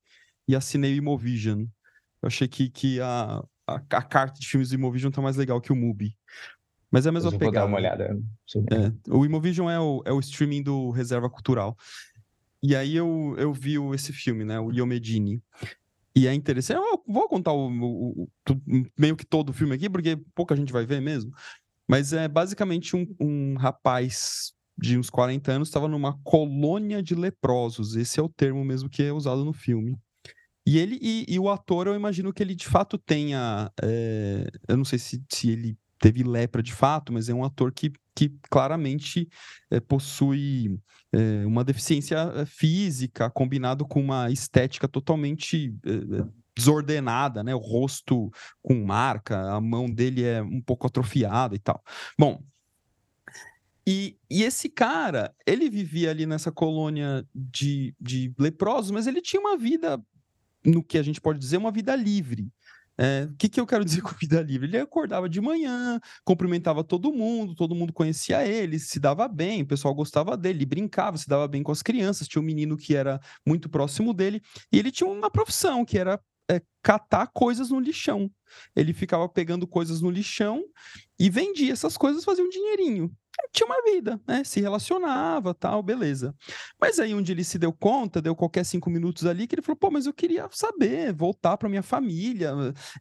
e 0.47 0.55
assinei 0.55 0.93
o 0.93 0.97
Imovision. 0.97 1.65
Eu 2.21 2.27
achei 2.27 2.47
que, 2.47 2.69
que 2.69 3.01
a, 3.01 3.43
a, 3.67 3.75
a 3.75 4.01
carta 4.01 4.39
de 4.39 4.47
filmes 4.47 4.69
do 4.69 4.75
Imovision 4.75 5.11
tá 5.11 5.21
mais 5.21 5.37
legal 5.37 5.61
que 5.61 5.71
o 5.71 5.75
MUBI. 5.75 6.15
Mas 6.91 7.05
é 7.05 7.09
a 7.09 7.11
mesma 7.11 7.31
eu 7.31 7.39
pegada. 7.39 7.45
Vou 7.45 7.53
dar 7.53 7.65
uma 7.65 7.77
olhada. 7.77 8.19
É, 8.71 9.11
o 9.13 9.25
Imovision 9.25 9.69
é 9.69 9.79
o, 9.79 10.03
é 10.05 10.11
o 10.11 10.19
streaming 10.19 10.61
do 10.61 10.89
Reserva 10.91 11.29
Cultural. 11.29 11.77
E 12.61 12.75
aí 12.75 12.95
eu, 12.95 13.33
eu 13.37 13.53
vi 13.53 13.75
esse 13.93 14.11
filme, 14.11 14.43
né? 14.43 14.59
O 14.59 14.71
Iomedini. 14.71 15.41
E 16.15 16.27
é 16.27 16.33
interessante. 16.33 16.77
Eu 16.77 17.01
vou 17.07 17.27
contar 17.29 17.53
o, 17.53 17.69
o, 17.69 18.23
o, 18.23 18.29
meio 18.99 19.15
que 19.15 19.25
todo 19.25 19.49
o 19.49 19.53
filme 19.53 19.73
aqui, 19.73 19.89
porque 19.89 20.19
pouca 20.35 20.55
gente 20.55 20.73
vai 20.73 20.85
ver 20.85 21.01
mesmo. 21.01 21.31
Mas 21.87 22.13
é 22.13 22.27
basicamente 22.27 22.95
um, 22.95 23.07
um 23.19 23.55
rapaz 23.55 24.53
de 24.77 24.97
uns 24.97 25.09
40 25.09 25.51
anos 25.51 25.67
estava 25.69 25.87
numa 25.87 26.17
colônia 26.23 27.01
de 27.01 27.15
leprosos. 27.15 27.95
Esse 27.95 28.19
é 28.19 28.23
o 28.23 28.29
termo 28.29 28.63
mesmo 28.65 28.89
que 28.89 29.01
é 29.01 29.13
usado 29.13 29.45
no 29.45 29.53
filme. 29.53 29.97
E 30.65 30.77
ele 30.77 30.99
e, 31.01 31.25
e 31.27 31.39
o 31.39 31.49
ator, 31.49 31.87
eu 31.87 31.95
imagino 31.95 32.31
que 32.31 32.43
ele 32.43 32.55
de 32.55 32.67
fato 32.67 32.97
tenha. 32.97 33.71
É, 33.81 34.47
eu 34.67 34.77
não 34.77 34.85
sei 34.85 34.99
se, 34.99 35.23
se 35.29 35.49
ele 35.49 35.77
teve 35.99 36.23
lepra 36.23 36.63
de 36.63 36.73
fato, 36.73 37.13
mas 37.13 37.29
é 37.29 37.33
um 37.33 37.43
ator 37.43 37.71
que, 37.71 37.91
que 38.15 38.29
claramente 38.49 39.29
é, 39.69 39.79
possui 39.79 40.79
é, 41.13 41.45
uma 41.45 41.63
deficiência 41.63 42.45
física 42.45 43.29
combinado 43.29 43.87
com 43.87 44.01
uma 44.01 44.31
estética 44.31 44.87
totalmente 44.87 45.75
desordenada, 46.55 47.43
né? 47.43 47.55
O 47.55 47.59
rosto 47.59 48.31
com 48.61 48.83
marca, 48.83 49.53
a 49.53 49.61
mão 49.61 49.89
dele 49.89 50.23
é 50.23 50.41
um 50.41 50.61
pouco 50.61 50.87
atrofiada 50.87 51.55
e 51.55 51.59
tal. 51.59 51.81
Bom, 52.17 52.43
e, 53.87 54.15
e, 54.29 54.43
esse 54.43 54.69
cara, 54.69 55.33
ele 55.45 55.69
vivia 55.69 56.11
ali 56.11 56.25
nessa 56.25 56.51
colônia 56.51 57.25
de, 57.33 57.95
de 57.99 58.33
leprosos, 58.37 58.91
mas 58.91 59.07
ele 59.07 59.21
tinha 59.21 59.39
uma 59.39 59.57
vida, 59.57 59.99
no 60.65 60.83
que 60.83 60.97
a 60.97 61.03
gente 61.03 61.21
pode 61.21 61.39
dizer, 61.39 61.57
uma 61.57 61.71
vida 61.71 61.95
livre. 61.95 62.51
É, 62.97 63.23
o 63.31 63.35
que, 63.35 63.49
que 63.49 63.59
eu 63.59 63.65
quero 63.65 63.83
dizer 63.85 64.01
com 64.01 64.09
vida 64.19 64.41
livre? 64.41 64.67
Ele 64.67 64.77
acordava 64.77 65.27
de 65.27 65.41
manhã, 65.41 65.99
cumprimentava 66.23 66.83
todo 66.83 67.11
mundo, 67.11 67.55
todo 67.55 67.75
mundo 67.75 67.93
conhecia 67.93 68.45
ele, 68.45 68.77
se 68.79 68.99
dava 68.99 69.27
bem, 69.27 69.63
o 69.63 69.67
pessoal 69.67 69.93
gostava 69.95 70.37
dele, 70.37 70.65
brincava, 70.65 71.17
se 71.17 71.27
dava 71.27 71.47
bem 71.47 71.63
com 71.63 71.71
as 71.71 71.81
crianças. 71.81 72.27
Tinha 72.27 72.41
um 72.41 72.45
menino 72.45 72.77
que 72.77 72.95
era 72.95 73.19
muito 73.45 73.69
próximo 73.69 74.13
dele, 74.13 74.41
e 74.71 74.77
ele 74.77 74.91
tinha 74.91 75.09
uma 75.09 75.31
profissão 75.31 75.83
que 75.85 75.97
era 75.97 76.19
é, 76.49 76.61
catar 76.81 77.27
coisas 77.27 77.69
no 77.69 77.79
lixão. 77.79 78.29
Ele 78.75 78.93
ficava 78.93 79.27
pegando 79.29 79.67
coisas 79.67 80.01
no 80.01 80.09
lixão 80.09 80.63
e 81.19 81.29
vendia 81.29 81.71
essas 81.73 81.97
coisas, 81.97 82.23
fazia 82.23 82.43
um 82.43 82.49
dinheirinho. 82.49 83.11
Tinha 83.53 83.65
uma 83.65 83.81
vida, 83.83 84.19
né? 84.27 84.43
Se 84.43 84.59
relacionava, 84.59 85.53
tal, 85.53 85.81
beleza. 85.81 86.35
Mas 86.79 86.99
aí 86.99 87.19
dia 87.21 87.33
ele 87.33 87.43
se 87.43 87.57
deu 87.57 87.71
conta, 87.71 88.21
deu 88.21 88.35
qualquer 88.35 88.65
cinco 88.65 88.89
minutos 88.89 89.25
ali, 89.25 89.47
que 89.47 89.55
ele 89.55 89.61
falou: 89.61 89.77
pô, 89.77 89.89
mas 89.89 90.05
eu 90.05 90.13
queria 90.13 90.47
saber, 90.51 91.13
voltar 91.13 91.57
para 91.57 91.69
minha 91.69 91.81
família, 91.81 92.53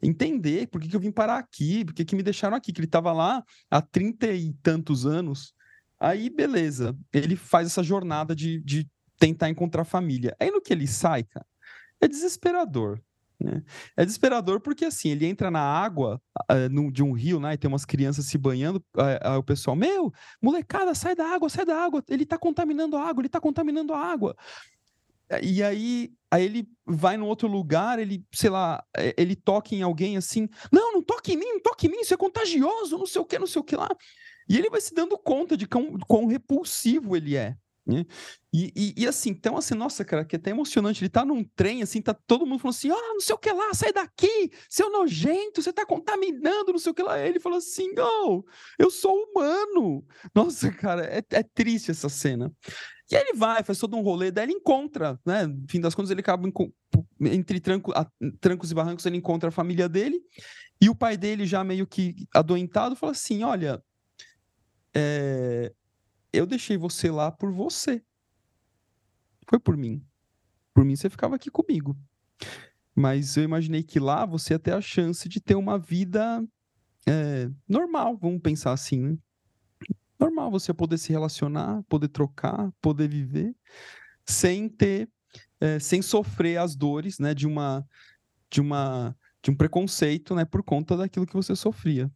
entender 0.03 0.69
por 0.69 0.81
que, 0.81 0.89
que 0.89 0.97
eu 0.97 1.01
vim 1.01 1.11
parar 1.11 1.39
aqui, 1.39 1.85
por 1.85 1.95
que, 1.95 2.05
que 2.05 2.17
me 2.17 2.23
deixaram 2.23 2.57
aqui, 2.57 2.73
que 2.73 2.81
ele 2.81 2.87
estava 2.87 3.13
lá 3.13 3.45
há 3.71 3.83
trinta 3.83 4.29
e 4.33 4.53
tantos 4.63 5.05
anos. 5.05 5.53
Aí, 5.99 6.31
beleza, 6.31 6.97
ele 7.13 7.37
faz 7.37 7.67
essa 7.67 7.83
jornada 7.83 8.35
de, 8.35 8.61
de 8.63 8.89
tentar 9.19 9.51
encontrar 9.51 9.85
família. 9.85 10.35
Aí 10.41 10.51
no 10.51 10.63
que 10.63 10.73
ele 10.73 10.87
sai, 10.87 11.25
cara, 11.25 11.47
é 12.01 12.09
desesperador. 12.09 13.01
Né? 13.41 13.63
É 13.97 14.05
desesperador 14.05 14.61
porque 14.61 14.85
assim, 14.85 15.11
ele 15.11 15.27
entra 15.27 15.51
na 15.51 15.61
água 15.61 16.21
uh, 16.51 16.69
no, 16.71 16.93
de 16.93 17.03
um 17.03 17.13
rio, 17.13 17.41
né? 17.41 17.55
E 17.55 17.57
tem 17.57 17.69
umas 17.69 17.85
crianças 17.85 18.27
se 18.27 18.37
banhando, 18.37 18.83
uh, 18.97 19.35
uh, 19.35 19.39
o 19.39 19.43
pessoal, 19.43 19.75
meu, 19.75 20.13
molecada, 20.41 20.95
sai 20.95 21.15
da 21.15 21.27
água, 21.27 21.49
sai 21.49 21.65
da 21.65 21.77
água, 21.77 22.03
ele 22.09 22.27
tá 22.27 22.39
contaminando 22.39 22.97
a 22.97 23.09
água, 23.09 23.23
ele 23.23 23.29
tá 23.29 23.41
contaminando 23.41 23.95
a 23.95 23.99
água. 23.99 24.37
E 25.43 25.63
aí, 25.63 26.13
aí 26.31 26.45
ele 26.45 26.69
vai 26.85 27.17
num 27.17 27.27
outro 27.27 27.47
lugar, 27.47 28.01
ele, 28.01 28.25
sei 28.33 28.51
lá, 28.51 28.85
eh, 28.97 29.15
ele 29.17 29.37
toca 29.37 29.75
em 29.75 29.83
alguém 29.83 30.17
assim, 30.17 30.49
não, 30.73 30.95
não 30.95 31.03
toque 31.03 31.35
em 31.35 31.37
mim, 31.37 31.53
não 31.53 31.61
toque 31.61 31.87
em 31.87 31.91
mim, 31.91 32.01
isso 32.01 32.13
é 32.13 32.17
contagioso, 32.17 32.99
não 32.99 33.07
sei 33.07 33.21
o 33.21 33.25
que, 33.25 33.39
não 33.39 33.47
sei 33.47 33.61
o 33.61 33.65
que 33.65 33.77
lá. 33.77 33.89
E 34.49 34.59
ele 34.59 34.69
vai 34.69 34.81
se 34.81 34.93
dando 34.93 35.17
conta 35.17 35.57
de 35.57 35.69
quão, 35.69 35.97
quão 36.01 36.27
repulsivo 36.27 37.17
ele 37.17 37.37
é. 37.37 37.57
Né? 37.87 38.05
E, 38.53 38.73
e, 38.77 39.03
e, 39.03 39.07
assim, 39.07 39.31
então 39.31 39.57
assim, 39.57 39.75
nossa, 39.75 40.05
cara, 40.05 40.25
que 40.25 40.37
é 40.37 40.39
até 40.39 40.51
emocionante. 40.51 41.03
Ele 41.03 41.09
tá 41.09 41.25
num 41.25 41.43
trem, 41.57 41.83
assim, 41.83 42.03
tá 42.03 42.13
todo 42.15 42.47
mundo 42.47 42.61
falando 42.61 42.75
assim: 42.77 42.91
ah, 42.91 43.13
não 43.15 43.21
sei 43.21 43.35
o 43.35 43.39
que 43.39 43.51
lá, 43.53 43.73
sai 43.75 43.93
daqui, 43.93 44.51
seu 44.69 44.91
nojento, 44.91 45.63
você 45.63 45.73
tá 45.73 45.87
contaminando, 45.87 46.73
não 46.73 46.79
sei 46.79 46.93
o 46.93 46.95
que 46.95 47.03
lá. 47.03 47.19
Ele 47.19 47.41
falou 47.41 47.59
assim: 47.59 47.89
oh, 47.99 48.45
eu 48.79 48.91
sou 48.91 49.15
humano. 49.15 50.05
Nossa, 50.35 50.71
cara, 50.71 51.05
é, 51.07 51.23
é 51.31 51.43
triste 51.43 51.91
essa 51.91 52.09
cena. 52.09 52.53
E 53.11 53.17
aí 53.17 53.23
ele 53.23 53.37
vai, 53.37 53.63
faz 53.65 53.79
todo 53.79 53.97
um 53.97 54.03
rolê, 54.03 54.31
daí 54.31 54.45
ele 54.45 54.53
encontra, 54.53 55.19
né? 55.27 55.47
No 55.47 55.67
fim 55.69 55.81
das 55.81 55.95
contas, 55.95 56.11
ele 56.13 56.21
acaba 56.21 56.49
entre 57.21 57.59
tranco, 57.59 57.93
a, 57.93 58.07
trancos 58.41 58.71
e 58.71 58.75
barrancos, 58.75 59.05
ele 59.05 59.17
encontra 59.17 59.49
a 59.49 59.53
família 59.53 59.89
dele. 59.89 60.21
E 60.81 60.89
o 60.89 60.95
pai 60.95 61.17
dele, 61.17 61.45
já 61.45 61.65
meio 61.65 61.87
que 61.87 62.15
adoentado, 62.33 62.95
fala 62.95 63.13
assim: 63.13 63.43
olha, 63.43 63.83
é, 64.95 65.73
eu 66.33 66.47
deixei 66.47 66.77
você 66.77 67.11
lá 67.11 67.31
por 67.31 67.53
você. 67.53 68.03
Foi 69.49 69.59
por 69.59 69.77
mim. 69.77 70.05
Por 70.73 70.85
mim, 70.85 70.97
você 70.97 71.11
ficava 71.11 71.37
aqui 71.37 71.51
comigo. 71.51 71.97
Mas 72.95 73.37
eu 73.37 73.43
imaginei 73.43 73.83
que 73.83 73.99
lá 73.99 74.25
você 74.25 74.55
ia 74.55 74.59
ter 74.59 74.73
a 74.73 74.81
chance 74.81 75.29
de 75.29 75.41
ter 75.41 75.55
uma 75.55 75.79
vida 75.79 76.45
é, 77.07 77.51
normal, 77.69 78.17
vamos 78.17 78.41
pensar 78.41 78.73
assim, 78.73 79.01
né? 79.01 79.19
Normal, 80.19 80.51
você 80.51 80.75
poder 80.75 80.99
se 80.99 81.11
relacionar, 81.11 81.83
poder 81.85 82.09
trocar, 82.09 82.71
poder 82.81 83.09
viver, 83.09 83.57
sem 84.27 84.69
ter, 84.69 85.09
é, 85.59 85.79
sem 85.79 86.03
sofrer 86.03 86.59
as 86.59 86.77
dores, 86.77 87.19
né, 87.19 87.33
de 87.33 87.47
uma, 87.47 87.89
de 88.51 88.61
uma, 88.61 89.17
de 89.43 89.51
um 89.51 89.57
preconceito, 89.57 90.35
né, 90.35 90.45
por 90.45 90.63
conta 90.63 90.95
daquilo 90.95 91.27
que 91.27 91.33
você 91.33 91.57
sofria. 91.57 92.11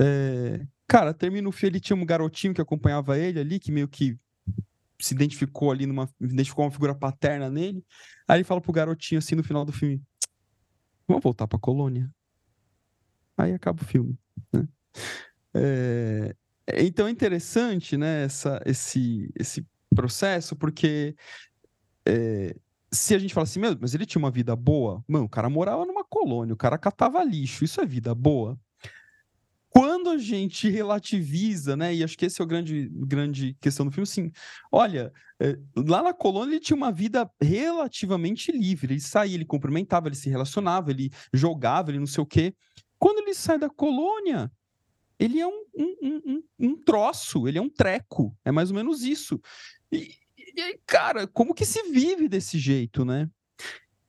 É, 0.00 0.64
Cara, 0.90 1.14
termina 1.14 1.48
o 1.48 1.52
filme, 1.52 1.74
ele 1.74 1.80
tinha 1.80 1.96
um 1.96 2.04
garotinho 2.04 2.52
que 2.52 2.60
acompanhava 2.60 3.16
ele 3.16 3.38
ali, 3.38 3.60
que 3.60 3.70
meio 3.70 3.86
que 3.86 4.18
se 4.98 5.14
identificou 5.14 5.70
ali 5.70 5.86
numa. 5.86 6.10
identificou 6.20 6.64
uma 6.64 6.70
figura 6.72 6.92
paterna 6.92 7.48
nele. 7.48 7.86
Aí 8.26 8.38
ele 8.38 8.44
fala 8.44 8.60
pro 8.60 8.72
garotinho 8.72 9.20
assim 9.20 9.36
no 9.36 9.44
final 9.44 9.64
do 9.64 9.72
filme: 9.72 10.02
Vamos 11.06 11.22
voltar 11.22 11.46
pra 11.46 11.60
colônia. 11.60 12.12
Aí 13.38 13.54
acaba 13.54 13.80
o 13.80 13.84
filme. 13.84 14.18
Né? 14.52 14.66
É, 15.54 16.34
então 16.78 17.06
é 17.06 17.10
interessante, 17.10 17.96
né, 17.96 18.24
essa, 18.24 18.60
esse, 18.66 19.32
esse 19.38 19.64
processo, 19.94 20.56
porque 20.56 21.14
é, 22.04 22.56
se 22.90 23.14
a 23.14 23.18
gente 23.20 23.32
fala 23.32 23.44
assim, 23.44 23.60
meu, 23.60 23.78
mas 23.80 23.94
ele 23.94 24.06
tinha 24.06 24.18
uma 24.18 24.30
vida 24.30 24.56
boa, 24.56 25.04
mano, 25.06 25.26
o 25.26 25.28
cara 25.28 25.48
morava 25.48 25.86
numa 25.86 26.04
colônia, 26.04 26.52
o 26.52 26.56
cara 26.56 26.76
catava 26.76 27.22
lixo, 27.22 27.64
isso 27.64 27.80
é 27.80 27.86
vida 27.86 28.12
boa 28.12 28.58
quando 29.70 30.10
a 30.10 30.18
gente 30.18 30.68
relativiza, 30.68 31.76
né? 31.76 31.94
E 31.94 32.02
acho 32.02 32.18
que 32.18 32.26
esse 32.26 32.40
é 32.40 32.44
o 32.44 32.46
grande, 32.46 32.90
grande 32.92 33.56
questão 33.60 33.86
do 33.86 33.92
filme, 33.92 34.06
sim. 34.06 34.32
Olha, 34.70 35.12
é, 35.40 35.56
lá 35.76 36.02
na 36.02 36.12
colônia 36.12 36.54
ele 36.54 36.60
tinha 36.60 36.76
uma 36.76 36.90
vida 36.90 37.30
relativamente 37.40 38.50
livre. 38.50 38.94
Ele 38.94 39.00
saía, 39.00 39.36
ele 39.36 39.44
cumprimentava, 39.44 40.08
ele 40.08 40.16
se 40.16 40.28
relacionava, 40.28 40.90
ele 40.90 41.10
jogava, 41.32 41.92
ele 41.92 42.00
não 42.00 42.06
sei 42.06 42.20
o 42.20 42.26
quê. 42.26 42.52
Quando 42.98 43.18
ele 43.20 43.32
sai 43.32 43.60
da 43.60 43.70
colônia, 43.70 44.50
ele 45.20 45.38
é 45.38 45.46
um, 45.46 45.64
um, 45.76 46.20
um, 46.26 46.42
um 46.58 46.76
troço, 46.82 47.46
ele 47.46 47.58
é 47.58 47.62
um 47.62 47.70
treco, 47.70 48.36
é 48.44 48.50
mais 48.50 48.70
ou 48.70 48.76
menos 48.76 49.04
isso. 49.04 49.40
E, 49.92 50.16
e 50.36 50.80
cara, 50.84 51.28
como 51.28 51.54
que 51.54 51.64
se 51.64 51.92
vive 51.92 52.28
desse 52.28 52.58
jeito, 52.58 53.04
né? 53.04 53.30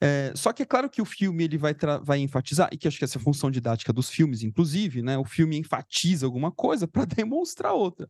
É, 0.03 0.33
só 0.35 0.51
que 0.51 0.63
é 0.63 0.65
claro 0.65 0.89
que 0.89 1.01
o 1.01 1.05
filme 1.05 1.43
ele 1.43 1.57
vai, 1.59 1.75
vai 2.01 2.19
enfatizar, 2.19 2.69
e 2.71 2.77
que 2.77 2.87
acho 2.87 2.97
que 2.97 3.03
essa 3.03 3.19
é 3.19 3.21
a 3.21 3.23
função 3.23 3.51
didática 3.51 3.93
dos 3.93 4.09
filmes, 4.09 4.41
inclusive, 4.41 5.03
né? 5.03 5.15
O 5.17 5.23
filme 5.23 5.57
enfatiza 5.57 6.25
alguma 6.25 6.51
coisa 6.51 6.87
para 6.87 7.05
demonstrar 7.05 7.73
outra. 7.73 8.09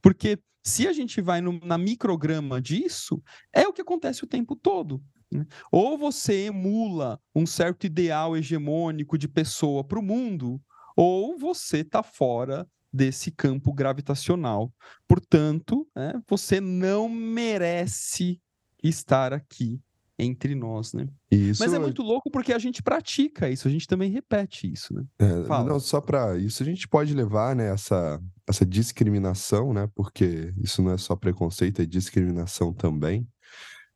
Porque 0.00 0.38
se 0.64 0.88
a 0.88 0.92
gente 0.92 1.20
vai 1.20 1.40
no, 1.42 1.60
na 1.60 1.76
micrograma 1.76 2.60
disso, 2.60 3.22
é 3.52 3.68
o 3.68 3.72
que 3.72 3.82
acontece 3.82 4.24
o 4.24 4.26
tempo 4.26 4.56
todo. 4.56 5.02
Né? 5.30 5.44
Ou 5.70 5.98
você 5.98 6.46
emula 6.46 7.20
um 7.34 7.44
certo 7.44 7.84
ideal 7.84 8.36
hegemônico 8.36 9.18
de 9.18 9.28
pessoa 9.28 9.84
para 9.84 9.98
o 9.98 10.02
mundo, 10.02 10.60
ou 10.96 11.38
você 11.38 11.78
está 11.78 12.02
fora 12.02 12.66
desse 12.90 13.30
campo 13.30 13.72
gravitacional. 13.72 14.72
Portanto, 15.06 15.86
né, 15.94 16.14
você 16.26 16.60
não 16.60 17.08
merece 17.08 18.40
estar 18.82 19.34
aqui 19.34 19.80
entre 20.18 20.54
nós, 20.54 20.92
né? 20.92 21.06
Isso 21.30 21.62
Mas 21.62 21.72
é 21.72 21.78
muito 21.78 22.02
louco 22.02 22.30
porque 22.30 22.52
a 22.52 22.58
gente 22.58 22.82
pratica 22.82 23.50
isso, 23.50 23.68
a 23.68 23.70
gente 23.70 23.86
também 23.86 24.10
repete 24.10 24.70
isso, 24.72 24.94
né? 24.94 25.04
É, 25.18 25.64
não, 25.64 25.78
só 25.78 26.00
para 26.00 26.36
isso 26.38 26.62
a 26.62 26.66
gente 26.66 26.88
pode 26.88 27.12
levar, 27.14 27.54
né, 27.54 27.72
essa, 27.72 28.20
essa 28.48 28.64
discriminação, 28.64 29.72
né? 29.72 29.88
Porque 29.94 30.54
isso 30.62 30.82
não 30.82 30.92
é 30.92 30.98
só 30.98 31.14
preconceito, 31.14 31.82
é 31.82 31.86
discriminação 31.86 32.72
também, 32.72 33.28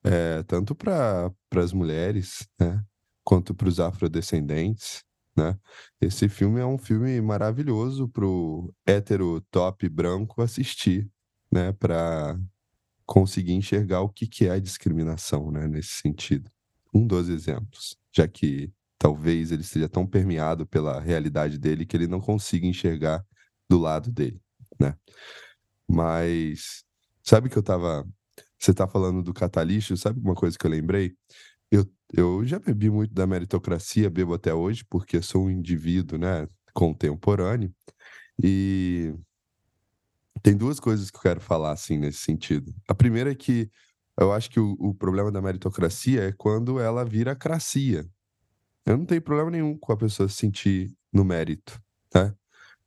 é, 0.04 0.42
tanto 0.42 0.74
para 0.74 1.32
as 1.56 1.72
mulheres, 1.72 2.46
né? 2.58 2.82
Quanto 3.24 3.54
para 3.54 3.68
os 3.68 3.80
afrodescendentes, 3.80 5.02
né? 5.36 5.56
Esse 6.00 6.28
filme 6.28 6.60
é 6.60 6.66
um 6.66 6.78
filme 6.78 7.20
maravilhoso 7.20 8.08
pro 8.08 8.72
hétero 8.86 9.40
top 9.50 9.88
branco 9.88 10.42
assistir, 10.42 11.08
né? 11.50 11.72
Para 11.72 12.38
conseguir 13.10 13.54
enxergar 13.54 14.02
o 14.02 14.08
que, 14.08 14.24
que 14.24 14.46
é 14.46 14.52
a 14.52 14.60
discriminação, 14.60 15.50
né? 15.50 15.66
Nesse 15.66 15.94
sentido. 16.00 16.48
Um 16.94 17.04
dos 17.04 17.28
exemplos, 17.28 17.96
já 18.12 18.28
que 18.28 18.72
talvez 18.96 19.50
ele 19.50 19.62
esteja 19.62 19.88
tão 19.88 20.06
permeado 20.06 20.64
pela 20.64 21.00
realidade 21.00 21.58
dele 21.58 21.84
que 21.84 21.96
ele 21.96 22.06
não 22.06 22.20
consiga 22.20 22.68
enxergar 22.68 23.26
do 23.68 23.78
lado 23.78 24.12
dele, 24.12 24.40
né? 24.78 24.94
Mas 25.88 26.84
sabe 27.20 27.50
que 27.50 27.58
eu 27.58 27.64
tava 27.64 28.06
você 28.56 28.72
tá 28.72 28.86
falando 28.86 29.24
do 29.24 29.34
catalixo, 29.34 29.96
sabe 29.96 30.20
uma 30.20 30.34
coisa 30.34 30.56
que 30.56 30.64
eu 30.64 30.70
lembrei? 30.70 31.16
Eu, 31.68 31.84
eu 32.12 32.46
já 32.46 32.60
bebi 32.60 32.90
muito 32.90 33.12
da 33.12 33.26
meritocracia, 33.26 34.08
bebo 34.08 34.34
até 34.34 34.54
hoje, 34.54 34.84
porque 34.88 35.20
sou 35.20 35.46
um 35.46 35.50
indivíduo, 35.50 36.16
né, 36.16 36.46
contemporâneo. 36.72 37.74
E 38.42 39.12
tem 40.42 40.56
duas 40.56 40.80
coisas 40.80 41.10
que 41.10 41.16
eu 41.16 41.22
quero 41.22 41.40
falar, 41.40 41.72
assim, 41.72 41.98
nesse 41.98 42.18
sentido. 42.18 42.74
A 42.88 42.94
primeira 42.94 43.30
é 43.32 43.34
que 43.34 43.70
eu 44.18 44.32
acho 44.32 44.50
que 44.50 44.60
o, 44.60 44.76
o 44.78 44.94
problema 44.94 45.30
da 45.32 45.40
meritocracia 45.40 46.28
é 46.28 46.32
quando 46.32 46.78
ela 46.78 47.04
vira 47.04 47.34
cracia. 47.34 48.06
Eu 48.86 48.96
não 48.98 49.06
tenho 49.06 49.22
problema 49.22 49.50
nenhum 49.50 49.76
com 49.78 49.92
a 49.92 49.96
pessoa 49.96 50.28
se 50.28 50.36
sentir 50.36 50.92
no 51.12 51.24
mérito, 51.24 51.80
né? 52.14 52.34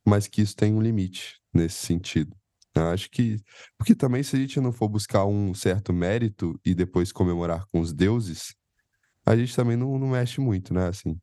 Mas 0.05 0.27
que 0.27 0.41
isso 0.41 0.55
tem 0.55 0.73
um 0.73 0.81
limite 0.81 1.39
nesse 1.53 1.85
sentido. 1.85 2.35
Eu 2.75 2.87
acho 2.87 3.09
que. 3.09 3.39
Porque 3.77 3.95
também, 3.95 4.23
se 4.23 4.35
a 4.35 4.39
gente 4.39 4.59
não 4.59 4.71
for 4.71 4.89
buscar 4.89 5.25
um 5.25 5.53
certo 5.53 5.93
mérito 5.93 6.59
e 6.65 6.73
depois 6.73 7.11
comemorar 7.11 7.65
com 7.67 7.79
os 7.79 7.93
deuses, 7.93 8.55
a 9.25 9.35
gente 9.35 9.55
também 9.55 9.77
não, 9.77 9.97
não 9.99 10.09
mexe 10.09 10.41
muito, 10.41 10.73
né? 10.73 10.87
Assim, 10.87 11.19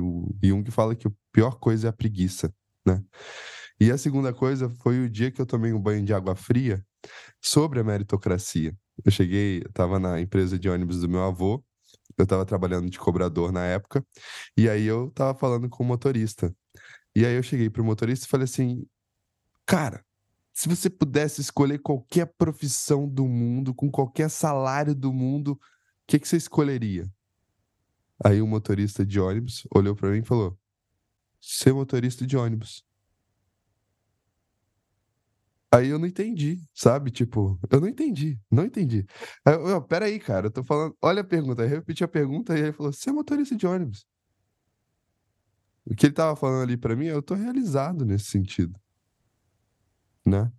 o 0.00 0.34
Jung 0.42 0.70
fala 0.70 0.96
que 0.96 1.06
a 1.06 1.12
pior 1.32 1.58
coisa 1.58 1.88
é 1.88 1.90
a 1.90 1.92
preguiça, 1.92 2.52
né? 2.84 3.02
E 3.78 3.90
a 3.90 3.98
segunda 3.98 4.32
coisa 4.32 4.70
foi 4.82 5.00
o 5.00 5.10
dia 5.10 5.30
que 5.30 5.40
eu 5.40 5.46
tomei 5.46 5.72
um 5.72 5.80
banho 5.80 6.04
de 6.04 6.14
água 6.14 6.34
fria 6.34 6.84
sobre 7.40 7.78
a 7.80 7.84
meritocracia. 7.84 8.74
Eu 9.04 9.10
cheguei, 9.12 9.58
estava 9.58 9.98
na 9.98 10.20
empresa 10.20 10.58
de 10.58 10.68
ônibus 10.68 11.00
do 11.00 11.08
meu 11.08 11.22
avô, 11.22 11.62
eu 12.16 12.24
estava 12.24 12.46
trabalhando 12.46 12.88
de 12.88 12.98
cobrador 12.98 13.52
na 13.52 13.64
época, 13.66 14.04
e 14.56 14.68
aí 14.68 14.84
eu 14.84 15.08
estava 15.08 15.38
falando 15.38 15.68
com 15.68 15.84
o 15.84 15.86
motorista. 15.86 16.54
E 17.14 17.26
aí 17.26 17.34
eu 17.34 17.42
cheguei 17.42 17.68
para 17.68 17.82
o 17.82 17.84
motorista 17.84 18.24
e 18.26 18.28
falei 18.28 18.44
assim: 18.44 18.86
Cara, 19.66 20.02
se 20.54 20.68
você 20.68 20.88
pudesse 20.88 21.42
escolher 21.42 21.78
qualquer 21.80 22.32
profissão 22.38 23.06
do 23.06 23.26
mundo, 23.26 23.74
com 23.74 23.90
qualquer 23.90 24.30
salário 24.30 24.94
do 24.94 25.12
mundo, 25.12 25.52
o 25.52 25.58
que, 26.06 26.18
que 26.18 26.26
você 26.26 26.38
escolheria? 26.38 27.06
Aí 28.24 28.40
o 28.40 28.46
motorista 28.46 29.04
de 29.04 29.20
ônibus 29.20 29.66
olhou 29.74 29.94
para 29.94 30.10
mim 30.10 30.20
e 30.20 30.24
falou: 30.24 30.58
ser 31.40 31.74
motorista 31.74 32.26
de 32.26 32.38
ônibus. 32.38 32.85
Aí 35.72 35.88
eu 35.88 35.98
não 35.98 36.06
entendi, 36.06 36.60
sabe? 36.72 37.10
Tipo, 37.10 37.58
eu 37.70 37.80
não 37.80 37.88
entendi, 37.88 38.38
não 38.50 38.64
entendi. 38.64 39.04
Aí 39.44 39.54
eu, 39.54 39.68
eu, 39.68 39.82
peraí, 39.82 40.18
cara, 40.18 40.46
eu 40.46 40.50
tô 40.50 40.62
falando. 40.64 40.96
Olha 41.02 41.22
a 41.22 41.24
pergunta. 41.24 41.62
Aí 41.62 41.68
eu 41.68 41.76
repeti 41.76 42.04
a 42.04 42.08
pergunta 42.08 42.56
e 42.56 42.62
ele 42.62 42.72
falou: 42.72 42.92
você 42.92 43.10
é 43.10 43.12
motorista 43.12 43.56
de 43.56 43.66
ônibus. 43.66 44.06
O 45.84 45.94
que 45.94 46.06
ele 46.06 46.14
tava 46.14 46.34
falando 46.36 46.62
ali 46.62 46.76
para 46.76 46.96
mim, 46.96 47.06
eu 47.06 47.22
tô 47.22 47.34
realizado 47.34 48.04
nesse 48.04 48.26
sentido. 48.26 48.78
Né? 50.24 50.50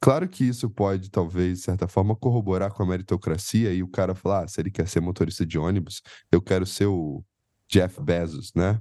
Claro 0.00 0.28
que 0.28 0.44
isso 0.44 0.68
pode, 0.68 1.10
talvez, 1.10 1.58
de 1.58 1.64
certa 1.64 1.86
forma, 1.86 2.16
corroborar 2.16 2.72
com 2.72 2.82
a 2.82 2.86
meritocracia 2.86 3.72
e 3.72 3.82
o 3.82 3.88
cara 3.88 4.14
falar, 4.14 4.44
ah, 4.44 4.48
se 4.48 4.60
ele 4.60 4.70
quer 4.70 4.88
ser 4.88 5.00
motorista 5.00 5.46
de 5.46 5.58
ônibus, 5.58 6.02
eu 6.32 6.42
quero 6.42 6.66
ser 6.66 6.86
o 6.86 7.24
Jeff 7.68 8.00
Bezos, 8.02 8.52
né? 8.54 8.80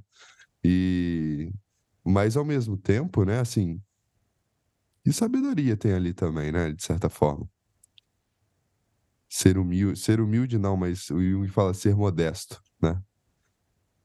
E... 0.64 1.52
Mas, 2.04 2.36
ao 2.36 2.46
mesmo 2.46 2.78
tempo, 2.78 3.24
né, 3.24 3.40
assim... 3.40 3.80
E 5.08 5.14
sabedoria 5.14 5.78
tem 5.78 5.94
ali 5.94 6.14
também, 6.14 6.52
né, 6.52 6.74
de 6.74 6.84
certa 6.84 7.08
forma. 7.08 7.50
Ser 9.30 9.58
humilde, 9.58 9.98
ser 9.98 10.20
humilde 10.20 10.58
não, 10.58 10.76
mas 10.76 11.10
o 11.10 11.22
Jung 11.22 11.48
fala 11.48 11.74
ser 11.74 11.96
modesto, 11.96 12.62
né? 12.82 13.02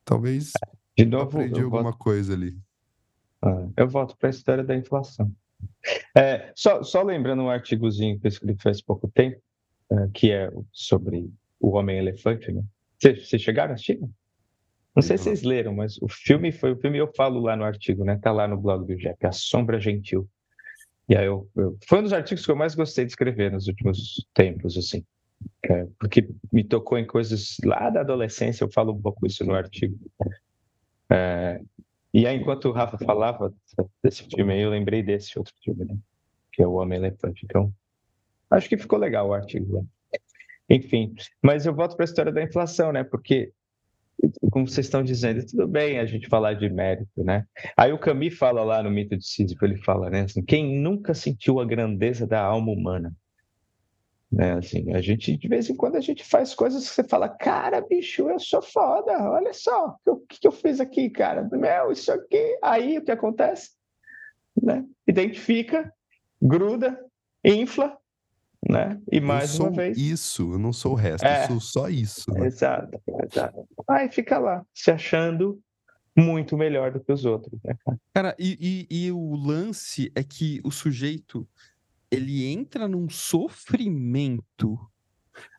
Talvez 0.04 0.52
de 0.96 1.04
novo, 1.04 1.24
aprendi 1.24 1.60
alguma 1.60 1.82
volto... 1.82 1.98
coisa 1.98 2.34
ali. 2.34 2.56
Ah, 3.42 3.68
eu 3.76 3.88
volto 3.88 4.16
para 4.16 4.28
a 4.28 4.30
história 4.30 4.62
da 4.62 4.76
inflação. 4.76 5.34
É, 6.16 6.52
só, 6.54 6.84
só 6.84 7.02
lembrando 7.02 7.42
um 7.42 7.50
artigozinho 7.50 8.20
que 8.20 8.26
eu 8.26 8.28
escrevi 8.28 8.62
faz 8.62 8.80
pouco 8.80 9.08
tempo, 9.08 9.42
é, 9.90 10.08
que 10.14 10.30
é 10.30 10.52
sobre 10.70 11.28
o 11.58 11.70
Homem-Elefante, 11.70 12.52
né? 12.52 12.62
Vocês 13.00 13.42
chegaram 13.42 13.72
a 13.72 13.74
assistir? 13.74 13.98
Não 14.94 15.02
sei 15.02 15.18
se 15.18 15.24
vocês 15.24 15.42
leram, 15.42 15.74
mas 15.74 15.98
o 16.00 16.08
filme 16.08 16.52
foi 16.52 16.72
o 16.72 16.76
filme 16.76 16.98
eu 16.98 17.12
falo 17.16 17.40
lá 17.40 17.56
no 17.56 17.64
artigo, 17.64 18.04
né? 18.04 18.18
Tá 18.18 18.30
lá 18.30 18.46
no 18.46 18.56
blog 18.56 18.86
do 18.86 18.96
Jeff, 18.96 19.16
A 19.26 19.32
Sombra 19.32 19.80
Gentil. 19.80 20.28
E 21.12 21.14
aí 21.14 21.26
eu, 21.26 21.46
eu, 21.54 21.76
foi 21.86 21.98
um 21.98 22.04
dos 22.04 22.12
artigos 22.14 22.42
que 22.42 22.50
eu 22.50 22.56
mais 22.56 22.74
gostei 22.74 23.04
de 23.04 23.10
escrever 23.10 23.52
nos 23.52 23.68
últimos 23.68 24.26
tempos, 24.32 24.78
assim. 24.78 25.04
É, 25.62 25.86
porque 25.98 26.26
me 26.50 26.64
tocou 26.64 26.96
em 26.96 27.06
coisas 27.06 27.58
lá 27.62 27.90
da 27.90 28.00
adolescência, 28.00 28.64
eu 28.64 28.72
falo 28.72 28.94
um 28.94 29.02
pouco 29.02 29.26
isso 29.26 29.44
no 29.44 29.54
artigo. 29.54 29.94
É, 31.10 31.60
e 32.14 32.26
aí, 32.26 32.34
enquanto 32.34 32.64
o 32.70 32.72
Rafa 32.72 32.96
falava 32.96 33.52
desse 34.02 34.22
filme 34.22 34.54
aí, 34.54 34.62
eu 34.62 34.70
lembrei 34.70 35.02
desse 35.02 35.38
outro 35.38 35.52
filme, 35.62 35.84
né? 35.84 35.98
Que 36.50 36.62
é 36.62 36.66
o 36.66 36.76
Homem-Elefante. 36.76 37.44
Então, 37.44 37.70
acho 38.50 38.66
que 38.66 38.78
ficou 38.78 38.98
legal 38.98 39.28
o 39.28 39.34
artigo 39.34 39.70
lá. 39.70 39.82
Enfim, 40.70 41.14
mas 41.42 41.66
eu 41.66 41.74
volto 41.74 41.94
para 41.94 42.04
a 42.04 42.08
história 42.08 42.32
da 42.32 42.42
inflação, 42.42 42.90
né? 42.90 43.04
Porque, 43.04 43.52
como 44.50 44.68
vocês 44.68 44.86
estão 44.86 45.02
dizendo, 45.02 45.44
tudo 45.44 45.66
bem 45.66 45.98
a 45.98 46.06
gente 46.06 46.28
falar 46.28 46.54
de 46.54 46.68
mérito, 46.68 47.24
né? 47.24 47.44
Aí 47.76 47.92
o 47.92 47.98
Camus 47.98 48.36
fala 48.36 48.62
lá 48.62 48.82
no 48.82 48.90
Mito 48.90 49.16
de 49.16 49.26
Sísifo, 49.26 49.64
ele 49.64 49.76
fala, 49.78 50.10
né? 50.10 50.22
Assim, 50.22 50.42
quem 50.42 50.78
nunca 50.80 51.14
sentiu 51.14 51.60
a 51.60 51.64
grandeza 51.64 52.26
da 52.26 52.40
alma 52.40 52.70
humana? 52.70 53.12
Né? 54.30 54.52
Assim, 54.54 54.94
a 54.94 55.00
gente, 55.00 55.36
de 55.36 55.48
vez 55.48 55.68
em 55.68 55.76
quando, 55.76 55.96
a 55.96 56.00
gente 56.00 56.24
faz 56.24 56.54
coisas 56.54 56.88
que 56.88 56.94
você 56.94 57.04
fala, 57.04 57.28
cara, 57.28 57.82
bicho, 57.82 58.30
eu 58.30 58.38
sou 58.38 58.62
foda, 58.62 59.12
olha 59.30 59.52
só, 59.52 59.96
o 60.06 60.16
que, 60.16 60.40
que 60.40 60.48
eu 60.48 60.52
fiz 60.52 60.80
aqui, 60.80 61.10
cara? 61.10 61.46
Meu, 61.52 61.92
isso 61.92 62.10
aqui. 62.10 62.58
Aí 62.62 62.98
o 62.98 63.04
que 63.04 63.10
acontece? 63.10 63.70
Né? 64.60 64.84
Identifica, 65.06 65.92
gruda, 66.40 66.98
infla, 67.44 67.98
né? 68.68 69.00
E 69.10 69.20
mais 69.20 69.58
uma 69.58 69.70
vez. 69.70 69.98
Isso, 69.98 70.52
eu 70.54 70.58
não 70.58 70.72
sou 70.72 70.92
o 70.92 70.96
resto, 70.96 71.24
é, 71.24 71.44
eu 71.44 71.48
sou 71.48 71.60
só 71.60 71.88
isso. 71.88 72.30
Né? 72.32 72.46
Exato, 72.46 73.00
exato. 73.30 73.66
Aí 73.88 74.10
fica 74.10 74.38
lá, 74.38 74.64
se 74.72 74.90
achando 74.90 75.60
muito 76.16 76.56
melhor 76.56 76.92
do 76.92 77.00
que 77.00 77.10
os 77.10 77.24
outros, 77.24 77.58
né, 77.64 77.74
cara? 78.14 78.36
E, 78.38 78.86
e, 78.90 79.06
e 79.06 79.12
o 79.12 79.34
lance 79.34 80.12
é 80.14 80.22
que 80.22 80.60
o 80.62 80.70
sujeito 80.70 81.48
ele 82.10 82.44
entra 82.46 82.86
num 82.86 83.08
sofrimento. 83.08 84.78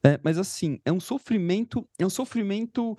É, 0.03 0.19
mas 0.23 0.37
assim, 0.37 0.79
é 0.85 0.91
um 0.91 0.99
sofrimento, 0.99 1.87
é 1.97 2.05
um 2.05 2.09
sofrimento 2.09 2.95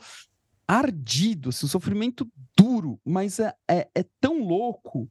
ardido, 0.66 1.50
assim, 1.50 1.66
um 1.66 1.68
sofrimento 1.68 2.28
duro, 2.57 2.98
mas 3.05 3.38
é, 3.38 3.55
é, 3.70 3.88
é 3.94 4.05
tão 4.20 4.42
louco 4.42 5.09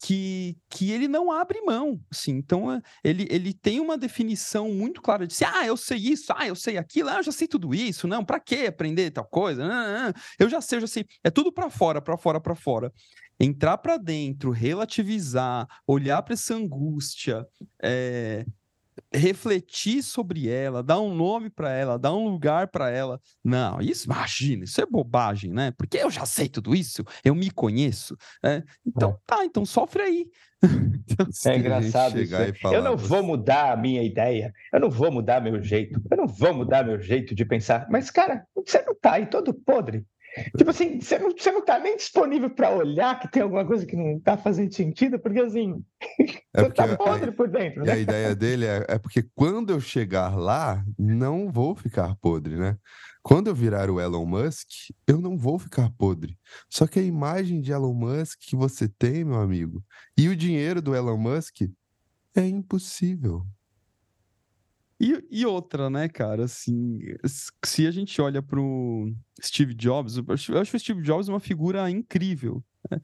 que, 0.00 0.56
que 0.70 0.90
ele 0.90 1.08
não 1.08 1.32
abre 1.32 1.60
mão, 1.62 2.00
assim. 2.10 2.32
Então, 2.32 2.72
é, 2.72 2.80
ele, 3.02 3.26
ele 3.30 3.52
tem 3.52 3.80
uma 3.80 3.98
definição 3.98 4.70
muito 4.70 5.02
clara 5.02 5.26
de 5.26 5.34
assim, 5.34 5.44
ah, 5.44 5.66
eu 5.66 5.76
sei 5.76 5.98
isso, 5.98 6.32
ah, 6.36 6.46
eu 6.46 6.54
sei 6.54 6.78
aquilo, 6.78 7.08
ah, 7.08 7.16
eu 7.16 7.22
já 7.22 7.32
sei 7.32 7.48
tudo 7.48 7.74
isso, 7.74 8.06
não, 8.06 8.24
para 8.24 8.38
que 8.38 8.66
aprender 8.66 9.10
tal 9.10 9.26
coisa? 9.26 9.64
eu 10.38 10.48
já 10.48 10.60
sei, 10.60 10.76
eu 10.78 10.80
já 10.82 10.86
sei. 10.86 11.06
É 11.24 11.30
tudo 11.30 11.52
para 11.52 11.68
fora, 11.68 12.00
para 12.00 12.16
fora, 12.16 12.40
para 12.40 12.54
fora. 12.54 12.92
Entrar 13.40 13.78
para 13.78 13.96
dentro, 13.96 14.50
relativizar, 14.50 15.66
olhar 15.86 16.22
para 16.22 16.34
essa 16.34 16.54
angústia, 16.54 17.46
é, 17.82 18.44
refletir 19.12 20.02
sobre 20.02 20.48
ela, 20.48 20.82
dar 20.82 21.00
um 21.00 21.14
nome 21.14 21.50
para 21.50 21.70
ela, 21.70 21.98
dar 21.98 22.14
um 22.14 22.28
lugar 22.28 22.68
para 22.68 22.90
ela. 22.90 23.20
Não, 23.44 23.80
isso, 23.80 24.06
imagina, 24.06 24.64
isso 24.64 24.80
é 24.80 24.86
bobagem, 24.86 25.52
né? 25.52 25.72
Porque 25.72 25.98
eu 25.98 26.10
já 26.10 26.26
sei 26.26 26.48
tudo 26.48 26.74
isso, 26.74 27.04
eu 27.24 27.34
me 27.34 27.50
conheço. 27.50 28.16
Né? 28.42 28.62
Então, 28.86 29.10
é. 29.10 29.16
tá, 29.26 29.44
então 29.44 29.64
sofre 29.64 30.02
aí. 30.02 30.26
é 31.46 31.56
engraçado 31.56 32.20
isso. 32.20 32.32
Né? 32.32 32.52
Eu 32.72 32.82
não 32.82 32.96
vou 32.96 33.22
mudar 33.22 33.72
a 33.72 33.76
minha 33.76 34.02
ideia, 34.02 34.52
eu 34.72 34.80
não 34.80 34.90
vou 34.90 35.10
mudar 35.10 35.40
meu 35.40 35.62
jeito, 35.62 36.00
eu 36.10 36.16
não 36.16 36.26
vou 36.26 36.52
mudar 36.52 36.84
meu 36.84 37.00
jeito 37.00 37.34
de 37.34 37.44
pensar. 37.44 37.86
Mas, 37.90 38.10
cara, 38.10 38.44
você 38.54 38.82
não 38.82 38.94
tá 38.94 39.12
aí 39.14 39.26
todo 39.26 39.54
podre. 39.54 40.04
Tipo 40.56 40.70
assim, 40.70 41.00
você 41.00 41.18
não, 41.18 41.30
você 41.30 41.50
não 41.52 41.64
tá 41.64 41.78
nem 41.78 41.96
disponível 41.96 42.50
para 42.50 42.70
olhar 42.70 43.18
que 43.18 43.30
tem 43.30 43.42
alguma 43.42 43.64
coisa 43.64 43.86
que 43.86 43.96
não 43.96 44.18
tá 44.20 44.36
fazendo 44.36 44.72
sentido, 44.74 45.18
porque 45.18 45.40
assim, 45.40 45.82
é 46.54 46.62
você 46.62 46.70
tá 46.70 46.96
podre 46.96 47.30
a, 47.30 47.32
por 47.32 47.48
dentro. 47.48 47.84
Né? 47.84 47.92
a 47.92 47.98
ideia 47.98 48.34
dele 48.34 48.66
é, 48.66 48.84
é 48.88 48.98
porque 48.98 49.24
quando 49.34 49.70
eu 49.70 49.80
chegar 49.80 50.36
lá, 50.36 50.84
não 50.98 51.50
vou 51.50 51.74
ficar 51.74 52.14
podre, 52.16 52.56
né? 52.56 52.76
Quando 53.22 53.48
eu 53.48 53.54
virar 53.54 53.90
o 53.90 54.00
Elon 54.00 54.24
Musk, 54.24 54.68
eu 55.06 55.20
não 55.20 55.36
vou 55.36 55.58
ficar 55.58 55.90
podre. 55.98 56.38
Só 56.70 56.86
que 56.86 56.98
a 56.98 57.02
imagem 57.02 57.60
de 57.60 57.72
Elon 57.72 57.92
Musk 57.92 58.38
que 58.40 58.56
você 58.56 58.88
tem, 58.88 59.24
meu 59.24 59.40
amigo, 59.40 59.84
e 60.16 60.28
o 60.28 60.36
dinheiro 60.36 60.80
do 60.80 60.94
Elon 60.94 61.18
Musk 61.18 61.62
é 62.34 62.46
impossível. 62.46 63.44
E, 65.00 65.24
e, 65.30 65.46
outra, 65.46 65.88
né, 65.88 66.08
cara, 66.08 66.44
assim, 66.44 66.98
se 67.64 67.86
a 67.86 67.90
gente 67.90 68.20
olha 68.20 68.42
pro 68.42 69.12
Steve 69.40 69.72
Jobs, 69.72 70.16
eu 70.16 70.24
acho 70.28 70.76
o 70.76 70.80
Steve 70.80 71.02
Jobs 71.02 71.28
uma 71.28 71.38
figura 71.38 71.88
incrível, 71.88 72.64
né? 72.90 73.00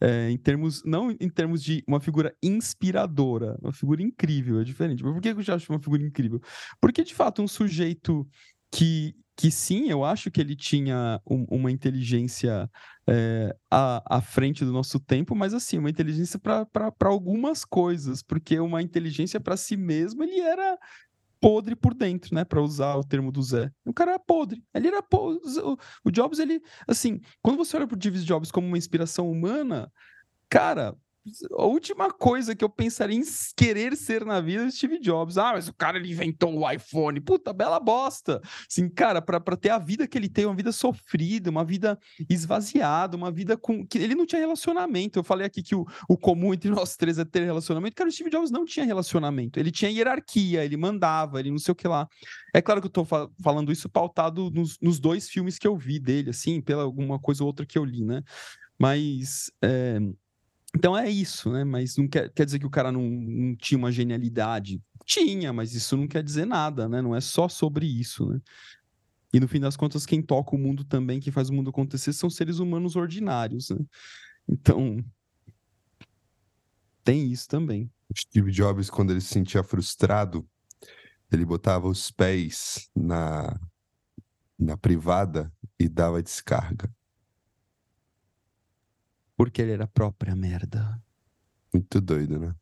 é, 0.00 0.30
em 0.30 0.36
termos, 0.36 0.82
não 0.84 1.10
em 1.10 1.28
termos 1.28 1.62
de 1.62 1.84
uma 1.86 2.00
figura 2.00 2.34
inspiradora, 2.42 3.56
uma 3.62 3.72
figura 3.72 4.02
incrível, 4.02 4.60
é 4.60 4.64
diferente. 4.64 5.04
Mas 5.04 5.12
por 5.12 5.22
que 5.22 5.28
eu 5.28 5.42
já 5.42 5.54
acho 5.54 5.72
uma 5.72 5.78
figura 5.78 6.02
incrível? 6.02 6.40
Porque, 6.80 7.04
de 7.04 7.14
fato, 7.14 7.40
um 7.40 7.48
sujeito 7.48 8.26
que, 8.72 9.14
que 9.36 9.50
sim, 9.50 9.88
eu 9.88 10.04
acho 10.04 10.30
que 10.32 10.40
ele 10.40 10.56
tinha 10.56 11.20
um, 11.24 11.44
uma 11.48 11.70
inteligência 11.70 12.68
é, 13.08 13.54
à, 13.70 14.16
à 14.16 14.20
frente 14.20 14.64
do 14.64 14.72
nosso 14.72 14.98
tempo, 14.98 15.34
mas 15.34 15.54
assim, 15.54 15.78
uma 15.78 15.90
inteligência 15.90 16.38
para 16.40 16.66
algumas 17.04 17.64
coisas, 17.64 18.22
porque 18.22 18.58
uma 18.58 18.82
inteligência 18.82 19.38
para 19.40 19.56
si 19.56 19.76
mesmo, 19.76 20.24
ele 20.24 20.40
era 20.40 20.76
podre 21.46 21.76
por 21.76 21.94
dentro, 21.94 22.34
né? 22.34 22.44
Para 22.44 22.60
usar 22.60 22.96
o 22.96 23.04
termo 23.04 23.30
do 23.30 23.40
Zé. 23.40 23.70
O 23.84 23.94
cara 23.94 24.10
era 24.12 24.18
podre. 24.18 24.64
Ele 24.74 24.88
era 24.88 25.00
podre. 25.00 25.40
O 26.04 26.10
Jobs, 26.10 26.40
ele. 26.40 26.60
Assim, 26.88 27.20
quando 27.40 27.56
você 27.56 27.76
olha 27.76 27.86
pro 27.86 27.96
Steve 27.96 28.18
Jobs 28.18 28.50
como 28.50 28.66
uma 28.66 28.76
inspiração 28.76 29.30
humana, 29.30 29.88
cara, 30.50 30.92
a 31.52 31.64
última 31.64 32.10
coisa 32.10 32.54
que 32.54 32.64
eu 32.64 32.68
pensaria 32.68 33.16
em 33.16 33.22
querer 33.56 33.96
ser 33.96 34.24
na 34.24 34.40
vida 34.40 34.64
é 34.64 34.70
Steve 34.70 34.98
Jobs. 34.98 35.38
Ah, 35.38 35.52
mas 35.52 35.68
o 35.68 35.74
cara 35.74 35.98
ele 35.98 36.10
inventou 36.10 36.56
o 36.56 36.70
iPhone. 36.70 37.20
Puta, 37.20 37.52
bela 37.52 37.80
bosta. 37.80 38.40
Assim, 38.70 38.88
cara, 38.88 39.20
para 39.20 39.56
ter 39.56 39.70
a 39.70 39.78
vida 39.78 40.06
que 40.06 40.16
ele 40.16 40.28
tem, 40.28 40.46
uma 40.46 40.54
vida 40.54 40.72
sofrida, 40.72 41.50
uma 41.50 41.64
vida 41.64 41.98
esvaziada, 42.28 43.16
uma 43.16 43.30
vida 43.30 43.56
com. 43.56 43.86
que 43.86 43.98
Ele 43.98 44.14
não 44.14 44.26
tinha 44.26 44.40
relacionamento. 44.40 45.18
Eu 45.18 45.24
falei 45.24 45.46
aqui 45.46 45.62
que 45.62 45.74
o, 45.74 45.84
o 46.08 46.16
comum 46.16 46.54
entre 46.54 46.70
nós 46.70 46.96
três 46.96 47.18
é 47.18 47.24
ter 47.24 47.44
relacionamento. 47.44 47.96
Cara, 47.96 48.08
o 48.08 48.12
Steve 48.12 48.30
Jobs 48.30 48.50
não 48.50 48.64
tinha 48.64 48.86
relacionamento. 48.86 49.58
Ele 49.58 49.70
tinha 49.70 49.90
hierarquia, 49.90 50.64
ele 50.64 50.76
mandava, 50.76 51.40
ele 51.40 51.50
não 51.50 51.58
sei 51.58 51.72
o 51.72 51.76
que 51.76 51.88
lá. 51.88 52.08
É 52.54 52.62
claro 52.62 52.80
que 52.80 52.86
eu 52.86 52.92
tô 52.92 53.04
fa 53.04 53.28
falando 53.42 53.72
isso 53.72 53.88
pautado 53.88 54.50
nos, 54.50 54.78
nos 54.80 54.98
dois 54.98 55.28
filmes 55.28 55.58
que 55.58 55.66
eu 55.66 55.76
vi 55.76 55.98
dele, 55.98 56.30
assim, 56.30 56.60
pela 56.60 56.82
alguma 56.82 57.18
coisa 57.18 57.42
ou 57.42 57.48
outra 57.48 57.66
que 57.66 57.78
eu 57.78 57.84
li, 57.84 58.04
né? 58.04 58.22
Mas. 58.78 59.50
É 59.62 59.98
então 60.76 60.94
é 60.94 61.08
isso, 61.08 61.50
né? 61.50 61.64
Mas 61.64 61.96
não 61.96 62.06
quer, 62.06 62.30
quer 62.30 62.44
dizer 62.44 62.58
que 62.58 62.66
o 62.66 62.70
cara 62.70 62.92
não, 62.92 63.00
não, 63.00 63.56
tinha 63.56 63.78
uma 63.78 63.90
genialidade. 63.90 64.78
Tinha, 65.06 65.50
mas 65.50 65.74
isso 65.74 65.96
não 65.96 66.06
quer 66.06 66.22
dizer 66.22 66.44
nada, 66.44 66.86
né? 66.86 67.00
Não 67.00 67.16
é 67.16 67.20
só 67.22 67.48
sobre 67.48 67.86
isso, 67.86 68.26
né? 68.26 68.38
E 69.32 69.40
no 69.40 69.48
fim 69.48 69.58
das 69.58 69.74
contas, 69.74 70.04
quem 70.04 70.20
toca 70.20 70.54
o 70.54 70.58
mundo 70.58 70.84
também, 70.84 71.18
quem 71.18 71.32
faz 71.32 71.48
o 71.48 71.54
mundo 71.54 71.70
acontecer, 71.70 72.12
são 72.12 72.28
seres 72.28 72.58
humanos 72.58 72.94
ordinários, 72.94 73.70
né? 73.70 73.78
Então, 74.46 75.02
tem 77.02 77.32
isso 77.32 77.48
também. 77.48 77.90
Steve 78.14 78.52
Jobs, 78.52 78.90
quando 78.90 79.12
ele 79.12 79.22
se 79.22 79.28
sentia 79.28 79.62
frustrado, 79.62 80.46
ele 81.32 81.46
botava 81.46 81.88
os 81.88 82.10
pés 82.10 82.90
na, 82.94 83.58
na 84.58 84.76
privada 84.76 85.50
e 85.80 85.88
dava 85.88 86.22
descarga. 86.22 86.94
Porque 89.36 89.60
ele 89.62 89.72
era 89.72 89.84
a 89.84 89.88
própria 89.88 90.34
merda. 90.34 91.00
Muito 91.72 92.00
doido, 92.00 92.38
né? 92.38 92.54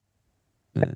É. 0.74 0.94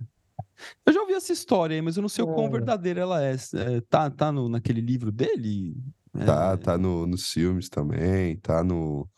Eu 0.85 0.93
já 0.93 1.01
ouvi 1.01 1.12
essa 1.14 1.33
história 1.33 1.76
aí, 1.76 1.83
mas 1.83 1.97
eu 1.97 2.03
não 2.03 2.09
sei 2.09 2.24
o 2.24 2.35
quão 2.35 2.47
é. 2.47 2.51
verdadeira 2.51 3.01
ela 3.01 3.24
é. 3.24 3.35
é 3.35 3.81
tá 3.83 4.11
tá 4.11 4.33
no, 4.33 4.49
naquele 4.49 4.81
livro 4.81 5.12
dele? 5.12 5.76
É... 6.14 6.24
Tá, 6.24 6.57
tá 6.57 6.79
no, 6.79 7.07
nos 7.07 7.31
filmes 7.31 7.68
também, 7.68 8.37
tá 8.39 8.64
no... 8.64 9.09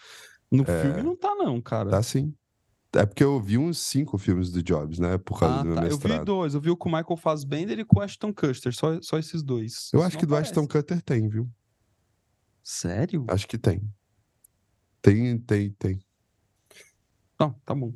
No 0.51 0.65
é... 0.65 0.83
filme 0.83 1.03
não 1.03 1.17
tá 1.17 1.35
não, 1.35 1.61
cara. 1.61 1.91
Tá 1.91 2.03
sim. 2.03 2.35
É 2.93 3.07
porque 3.07 3.23
eu 3.23 3.41
vi 3.41 3.57
uns 3.57 3.79
cinco 3.79 4.19
filmes 4.19 4.51
do 4.51 4.63
Jobs, 4.63 4.99
né? 4.99 5.17
Por 5.17 5.39
causa 5.39 5.61
ah, 5.61 5.63
do 5.63 5.67
meu 5.67 5.75
tá. 5.77 5.83
mestrado. 5.83 6.13
Eu 6.13 6.19
vi 6.19 6.25
dois. 6.25 6.55
Eu 6.55 6.61
vi 6.61 6.71
o 6.71 6.77
com 6.77 6.89
o 6.89 6.93
Michael 6.93 7.17
Fassbender 7.17 7.79
e 7.79 7.85
com 7.85 8.01
o 8.01 8.03
Ashton 8.03 8.35
Kutcher. 8.35 8.75
Só, 8.75 9.01
só 9.01 9.17
esses 9.17 9.43
dois. 9.43 9.91
Eu 9.93 10.01
Isso 10.01 10.07
acho 10.07 10.19
que 10.19 10.27
do 10.27 10.35
Ashton 10.35 10.67
Kutcher 10.67 11.01
tem, 11.01 11.29
viu? 11.29 11.49
Sério? 12.65 13.25
Acho 13.29 13.47
que 13.47 13.57
tem. 13.57 13.81
Tem, 15.01 15.39
tem, 15.39 15.71
tem. 15.71 16.01
Não, 17.41 17.53
tá 17.65 17.75
bom. 17.75 17.93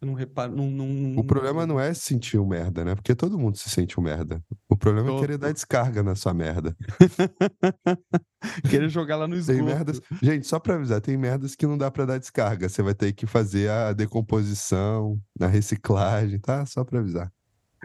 Eu 0.00 0.06
não 0.06 0.14
reparo. 0.14 0.56
Não, 0.56 0.70
não, 0.70 1.18
o 1.18 1.22
problema 1.22 1.66
não 1.66 1.78
é 1.78 1.92
sentir 1.92 2.38
um 2.38 2.46
merda, 2.46 2.82
né? 2.82 2.94
Porque 2.94 3.14
todo 3.14 3.38
mundo 3.38 3.58
se 3.58 3.68
sente 3.68 4.00
um 4.00 4.02
merda. 4.02 4.42
O 4.66 4.74
problema 4.74 5.08
Tô... 5.08 5.18
é 5.18 5.20
querer 5.20 5.36
dar 5.36 5.52
descarga 5.52 6.02
na 6.02 6.14
sua 6.14 6.32
merda. 6.32 6.74
querer 8.70 8.88
jogar 8.88 9.16
lá 9.16 9.28
no 9.28 9.36
esgoto. 9.36 9.58
Tem 9.58 9.66
merdas... 9.66 10.00
Gente, 10.22 10.46
só 10.46 10.58
pra 10.58 10.76
avisar, 10.76 11.02
tem 11.02 11.18
merdas 11.18 11.54
que 11.54 11.66
não 11.66 11.76
dá 11.76 11.90
pra 11.90 12.06
dar 12.06 12.18
descarga. 12.18 12.66
Você 12.66 12.82
vai 12.82 12.94
ter 12.94 13.12
que 13.12 13.26
fazer 13.26 13.68
a 13.68 13.92
decomposição, 13.92 15.20
a 15.38 15.46
reciclagem, 15.46 16.38
tá? 16.38 16.64
Só 16.64 16.82
pra 16.82 17.00
avisar. 17.00 17.30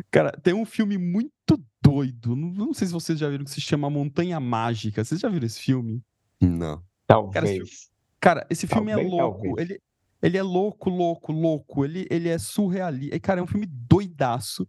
Cara, 0.10 0.32
tem 0.42 0.54
um 0.54 0.66
filme 0.66 0.98
muito 0.98 1.62
doido. 1.82 2.34
Não, 2.34 2.50
não 2.50 2.74
sei 2.74 2.88
se 2.88 2.94
vocês 2.94 3.20
já 3.20 3.30
viram, 3.30 3.44
que 3.44 3.52
se 3.52 3.60
chama 3.60 3.90
Montanha 3.90 4.40
Mágica. 4.40 5.04
Vocês 5.04 5.20
já 5.20 5.28
viram 5.28 5.46
esse 5.46 5.60
filme? 5.60 6.02
Não. 6.40 6.82
Talvez. 7.06 7.34
Cara, 7.36 7.50
esse 7.50 7.58
filme, 7.60 7.92
cara, 8.22 8.48
esse 8.50 8.68
filme 8.68 8.92
é 8.92 8.96
louco. 8.96 9.60
Ele, 9.60 9.82
ele 10.26 10.38
é 10.38 10.42
louco, 10.42 10.90
louco, 10.90 11.32
louco. 11.32 11.86
Ele, 11.86 12.08
ele 12.10 12.30
é 12.30 12.40
surrealista. 12.40 13.20
Cara, 13.20 13.40
é 13.40 13.44
um 13.44 13.48
filme 13.48 13.68
doidaço. 13.68 14.66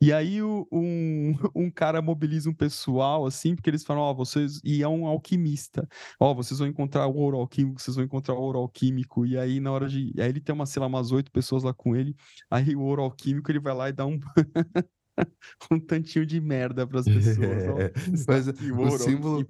E 0.00 0.12
aí 0.12 0.42
um, 0.42 0.64
um 1.54 1.70
cara 1.70 2.02
mobiliza 2.02 2.50
um 2.50 2.54
pessoal, 2.54 3.24
assim, 3.24 3.54
porque 3.54 3.70
eles 3.70 3.84
falam, 3.84 4.02
ó, 4.02 4.10
oh, 4.10 4.14
vocês... 4.16 4.60
E 4.64 4.82
é 4.82 4.88
um 4.88 5.06
alquimista. 5.06 5.86
Ó, 6.18 6.32
oh, 6.32 6.34
vocês 6.34 6.58
vão 6.58 6.66
encontrar 6.66 7.06
o 7.06 7.16
ouro 7.16 7.36
alquímico, 7.36 7.80
vocês 7.80 7.94
vão 7.94 8.04
encontrar 8.04 8.34
o 8.34 8.40
ouro 8.40 8.58
alquímico. 8.58 9.24
E 9.24 9.38
aí, 9.38 9.60
na 9.60 9.70
hora 9.70 9.88
de... 9.88 10.12
Aí 10.18 10.28
ele 10.28 10.40
tem, 10.40 10.52
uma, 10.52 10.66
sei 10.66 10.80
lá, 10.80 10.88
umas 10.88 11.12
oito 11.12 11.30
pessoas 11.30 11.62
lá 11.62 11.72
com 11.72 11.94
ele. 11.94 12.16
Aí 12.50 12.74
o 12.74 12.80
ouro 12.82 13.02
alquímico, 13.02 13.50
ele 13.52 13.60
vai 13.60 13.74
lá 13.74 13.88
e 13.88 13.92
dá 13.92 14.04
um... 14.04 14.18
um 15.70 15.78
tantinho 15.78 16.24
de 16.24 16.40
merda 16.40 16.86
para 16.86 17.00
as 17.00 17.06
pessoas. 17.06 17.38
É, 17.40 17.92
mas 18.26 18.48
o 18.48 18.98
símbolo 18.98 19.44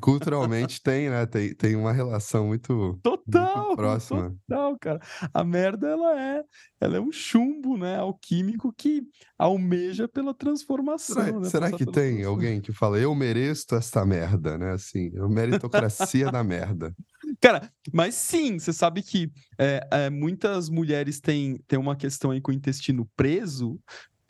culturalmente 0.00 0.82
tem, 0.82 1.10
né? 1.10 1.26
Tem, 1.26 1.54
tem 1.54 1.76
uma 1.76 1.92
relação 1.92 2.48
muito, 2.48 2.98
total, 3.02 3.66
muito 3.66 3.76
próxima. 3.76 4.34
Total, 4.48 4.78
cara. 4.78 5.00
A 5.32 5.44
merda 5.44 5.88
ela 5.88 6.20
é, 6.20 6.44
ela 6.80 6.96
é 6.96 7.00
um 7.00 7.12
chumbo, 7.12 7.76
né? 7.76 7.98
Alquímico 7.98 8.72
que 8.76 9.02
almeja 9.38 10.06
pela 10.08 10.34
transformação. 10.34 11.24
Será, 11.24 11.40
né? 11.40 11.48
será 11.48 11.72
que 11.72 11.86
tem 11.86 12.24
alguém 12.24 12.60
que 12.60 12.72
fala 12.72 12.98
eu 12.98 13.14
mereço 13.14 13.74
esta 13.74 14.04
merda, 14.04 14.56
né? 14.56 14.72
Assim, 14.72 15.10
eu 15.14 15.28
meritocracia 15.28 16.30
da 16.30 16.44
merda. 16.44 16.94
Cara, 17.40 17.70
mas 17.92 18.14
sim, 18.14 18.58
você 18.58 18.72
sabe 18.72 19.02
que 19.02 19.30
é, 19.58 19.86
é, 19.90 20.10
muitas 20.10 20.68
mulheres 20.68 21.20
têm, 21.20 21.58
têm 21.66 21.78
uma 21.78 21.96
questão 21.96 22.30
aí 22.30 22.40
com 22.40 22.50
o 22.50 22.54
intestino 22.54 23.08
preso, 23.16 23.80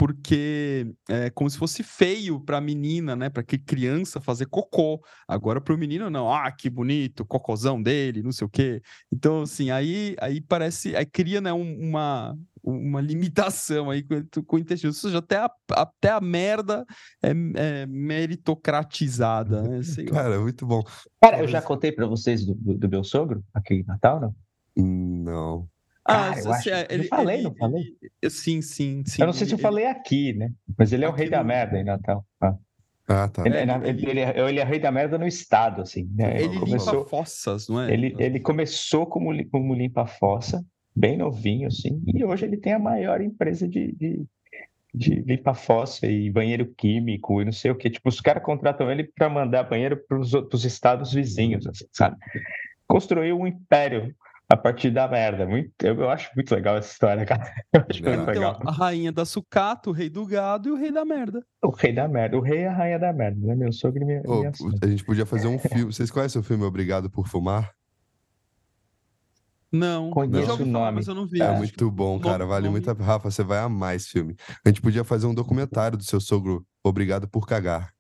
porque 0.03 0.93
é 1.09 1.31
como 1.31 1.49
se 1.49 1.57
fosse 1.57 1.85
feio 1.85 2.41
para 2.41 2.59
a 2.59 2.61
menina, 2.61 3.15
né? 3.15 3.31
Para 3.31 3.45
que 3.45 3.57
criança 3.57 4.21
fazer 4.21 4.47
cocô. 4.47 5.01
Agora 5.29 5.61
para 5.61 5.73
o 5.73 5.79
menino 5.79 6.11
não, 6.11 6.29
ah, 6.29 6.51
que 6.51 6.69
bonito, 6.69 7.25
cocôzão 7.25 7.81
dele, 7.81 8.21
não 8.21 8.33
sei 8.33 8.45
o 8.45 8.51
quê. 8.51 8.83
Então 9.13 9.43
assim, 9.43 9.71
aí 9.71 10.17
aí 10.21 10.41
parece, 10.41 10.97
aí 10.97 11.07
cria, 11.07 11.41
né, 11.41 11.53
uma 11.53 12.37
uma 12.65 13.01
limitação 13.01 13.91
aí 13.91 14.03
com, 14.03 14.43
com 14.45 14.57
o 14.57 14.59
intestino. 14.59 14.91
Ou 14.91 14.95
seja, 14.95 15.19
até 15.19 15.37
a, 15.37 15.51
até 15.71 16.11
a 16.11 16.21
merda 16.21 16.85
é, 17.23 17.31
é 17.55 17.87
meritocratizada, 17.87 19.63
né? 19.63 19.83
Sei 19.87 20.07
Cara, 20.07 20.41
muito 20.41 20.67
bom. 20.67 20.83
Cara, 21.21 21.39
eu 21.39 21.47
já 21.47 21.63
contei 21.63 21.93
para 21.93 22.07
vocês 22.07 22.45
do, 22.45 22.57
do, 22.57 22.77
do, 22.77 22.89
meu 22.89 23.05
sogro 23.05 23.45
aqui 23.55 23.75
em 23.75 23.85
Natal, 23.85 24.21
não? 24.21 24.35
Não. 24.77 25.69
Ah, 26.13 26.35
eu 26.39 26.53
acho. 26.53 26.63
se 26.65 26.71
é, 26.71 26.83
eu 26.83 26.87
ele, 26.91 27.05
falei, 27.05 27.37
ele- 27.37 27.43
não 27.45 27.55
falei? 27.55 27.83
ele- 28.23 28.31
sim, 28.31 28.61
sim, 28.63 29.03
sim. 29.07 29.23
eu 29.23 29.27
não 29.27 29.33
sei 29.33 29.47
se 29.47 29.55
eu 29.55 29.59
falei 29.59 29.87
aqui, 29.87 30.33
né? 30.33 30.53
Mas 30.79 30.93
ele 30.93 31.05
é 31.05 31.09
o 31.09 31.13
rei 31.13 31.29
da 31.29 31.39
no- 31.41 31.45
merda 31.45 31.79
em 31.79 31.85
Natal. 31.85 32.25
Ah. 32.41 32.55
Ah, 33.09 33.29
tá. 33.29 33.43
Ele, 33.45 33.57
É, 33.57 33.63
ele- 33.63 33.73
ele- 33.89 34.11
ele 34.11 34.21
é, 34.21 34.49
ele 34.49 34.61
é 34.61 34.65
rei 34.65 34.79
da 34.79 34.91
merda 34.93 35.19
no 35.19 35.27
estado, 35.27 35.83
assim. 35.83 36.09
Né? 36.15 36.41
Ele 36.43 36.59
começou, 36.61 36.95
limpa 37.01 37.09
fossas, 37.11 37.69
não 37.69 37.81
é? 37.83 37.93
ele, 37.93 38.15
ele 38.19 38.39
começou 38.41 39.07
como, 39.07 39.31
como 39.51 39.75
limpa-fossa, 39.75 40.65
bem 40.95 41.17
novinho, 41.17 41.67
assim, 41.67 42.01
e 42.07 42.25
hoje 42.25 42.45
ele 42.47 42.57
tem 42.57 42.73
a 42.75 42.79
maior 42.79 43.21
empresa 43.21 43.67
de, 43.67 43.93
de, 43.93 44.25
de 44.95 45.15
limpa-fossa 45.23 46.07
e 46.07 46.31
banheiro 46.31 46.73
químico 46.77 47.43
e 47.43 47.45
não 47.45 47.53
sei 47.53 47.71
o 47.71 47.75
que. 47.75 47.91
Tipo, 47.91 48.09
os 48.09 48.21
caras 48.21 48.43
contratam 48.43 48.91
ele 48.91 49.05
para 49.05 49.29
mandar 49.29 49.65
banheiro 49.65 50.01
para 50.07 50.19
os 50.19 50.65
estados 50.65 51.13
vizinhos, 51.13 51.67
assim, 51.67 51.87
sabe? 51.93 52.17
Construiu 52.87 53.39
um 53.39 53.47
império 53.47 54.15
a 54.53 54.57
partir 54.57 54.91
da 54.91 55.09
merda. 55.09 55.47
Muito, 55.47 55.71
eu, 55.83 55.95
eu 56.01 56.11
acho 56.11 56.31
muito 56.37 56.55
legal 56.55 56.77
essa 56.77 56.93
história, 56.93 57.25
cara. 57.25 57.43
Eu 57.73 57.81
acho 57.89 58.03
muito 58.03 58.21
Então, 58.21 58.27
legal. 58.27 58.61
a 58.67 58.71
rainha 58.73 59.11
da 59.11 59.25
sucata, 59.25 59.89
o 59.89 59.93
rei 59.93 60.11
do 60.11 60.27
gado 60.27 60.69
e 60.69 60.73
o 60.73 60.77
rei 60.77 60.93
da 60.93 61.05
merda. 61.05 61.45
O 61.63 61.71
rei 61.71 61.93
da 61.93 62.07
merda. 62.07 62.37
O 62.37 62.41
rei 62.41 62.59
é 62.61 62.69
a 62.69 62.73
rainha 62.73 62.99
da 62.99 63.13
merda, 63.13 63.47
né? 63.47 63.55
Meu 63.55 63.73
sogro 63.73 64.03
e 64.03 64.07
minha, 64.07 64.23
Ô, 64.27 64.41
minha 64.41 64.53
sogra. 64.55 64.79
a 64.83 64.87
gente 64.87 65.05
podia 65.05 65.25
fazer 65.27 65.47
um 65.49 65.59
filme. 65.59 65.85
Vocês 65.93 66.11
conhecem 66.11 66.41
o 66.41 66.45
filme 66.45 66.65
Obrigado 66.65 67.09
por 67.11 67.27
Fumar? 67.29 67.73
Não, 69.75 70.11
Conheço 70.11 70.51
ouvi 70.51 70.65
o 70.65 70.67
falar, 70.67 70.85
nome. 70.87 70.97
mas 70.97 71.09
eu 71.09 71.15
não 71.15 71.27
vi. 71.27 71.41
É 71.41 71.47
É. 71.47 71.57
muito 71.57 71.91
bom, 71.91 72.21
cara. 72.21 72.45
Vale 72.45 72.69
muito 72.69 72.91
a 72.91 72.93
Rafa, 72.93 73.31
você 73.31 73.43
vai 73.43 73.59
amar 73.59 73.97
esse 73.97 74.11
filme. 74.11 74.37
A 74.65 74.69
gente 74.69 74.83
podia 74.83 75.03
fazer 75.03 75.27
um 75.27 75.35
documentário 75.35 75.97
do 75.97 76.05
seu 76.05 76.21
sogro 76.21 76.67
Obrigado 76.85 77.27
por 77.27 77.47
Cagar. 77.47 77.91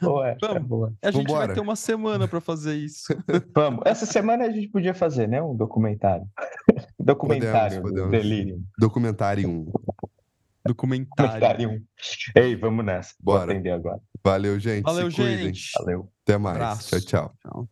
Boa, 0.00 0.28
é 0.28 0.36
Vamos. 0.40 0.62
boa. 0.68 0.94
A 1.02 1.10
gente 1.10 1.26
Vambora. 1.26 1.46
vai 1.46 1.54
ter 1.54 1.60
uma 1.60 1.76
semana 1.76 2.28
pra 2.28 2.40
fazer 2.40 2.74
isso. 2.76 3.06
Vamos. 3.54 3.82
Essa 3.84 4.06
semana 4.06 4.44
a 4.44 4.50
gente 4.50 4.68
podia 4.68 4.94
fazer, 4.94 5.26
né? 5.28 5.42
Um 5.42 5.56
documentário. 5.56 6.26
documentário 6.98 7.82
Podemos, 7.82 7.90
podemos. 7.90 8.10
Delírio. 8.10 8.62
Documentário 8.78 9.48
1. 9.48 9.72
Documentário. 10.66 11.32
Documentário. 11.32 11.70
um. 11.70 11.84
Ei, 12.36 12.54
vamos 12.56 12.84
nessa. 12.84 13.14
Vou 13.20 13.34
Bora. 13.34 13.52
atender 13.52 13.70
agora. 13.70 14.00
Valeu, 14.24 14.58
gente. 14.60 14.84
Valeu, 14.84 15.10
Se 15.10 15.16
cuidem. 15.16 15.46
gente. 15.46 15.70
Valeu. 15.78 16.10
Até 16.22 16.36
mais. 16.38 16.56
Abraço. 16.56 16.90
Tchau, 16.90 17.00
tchau. 17.00 17.34
Tchau. 17.42 17.68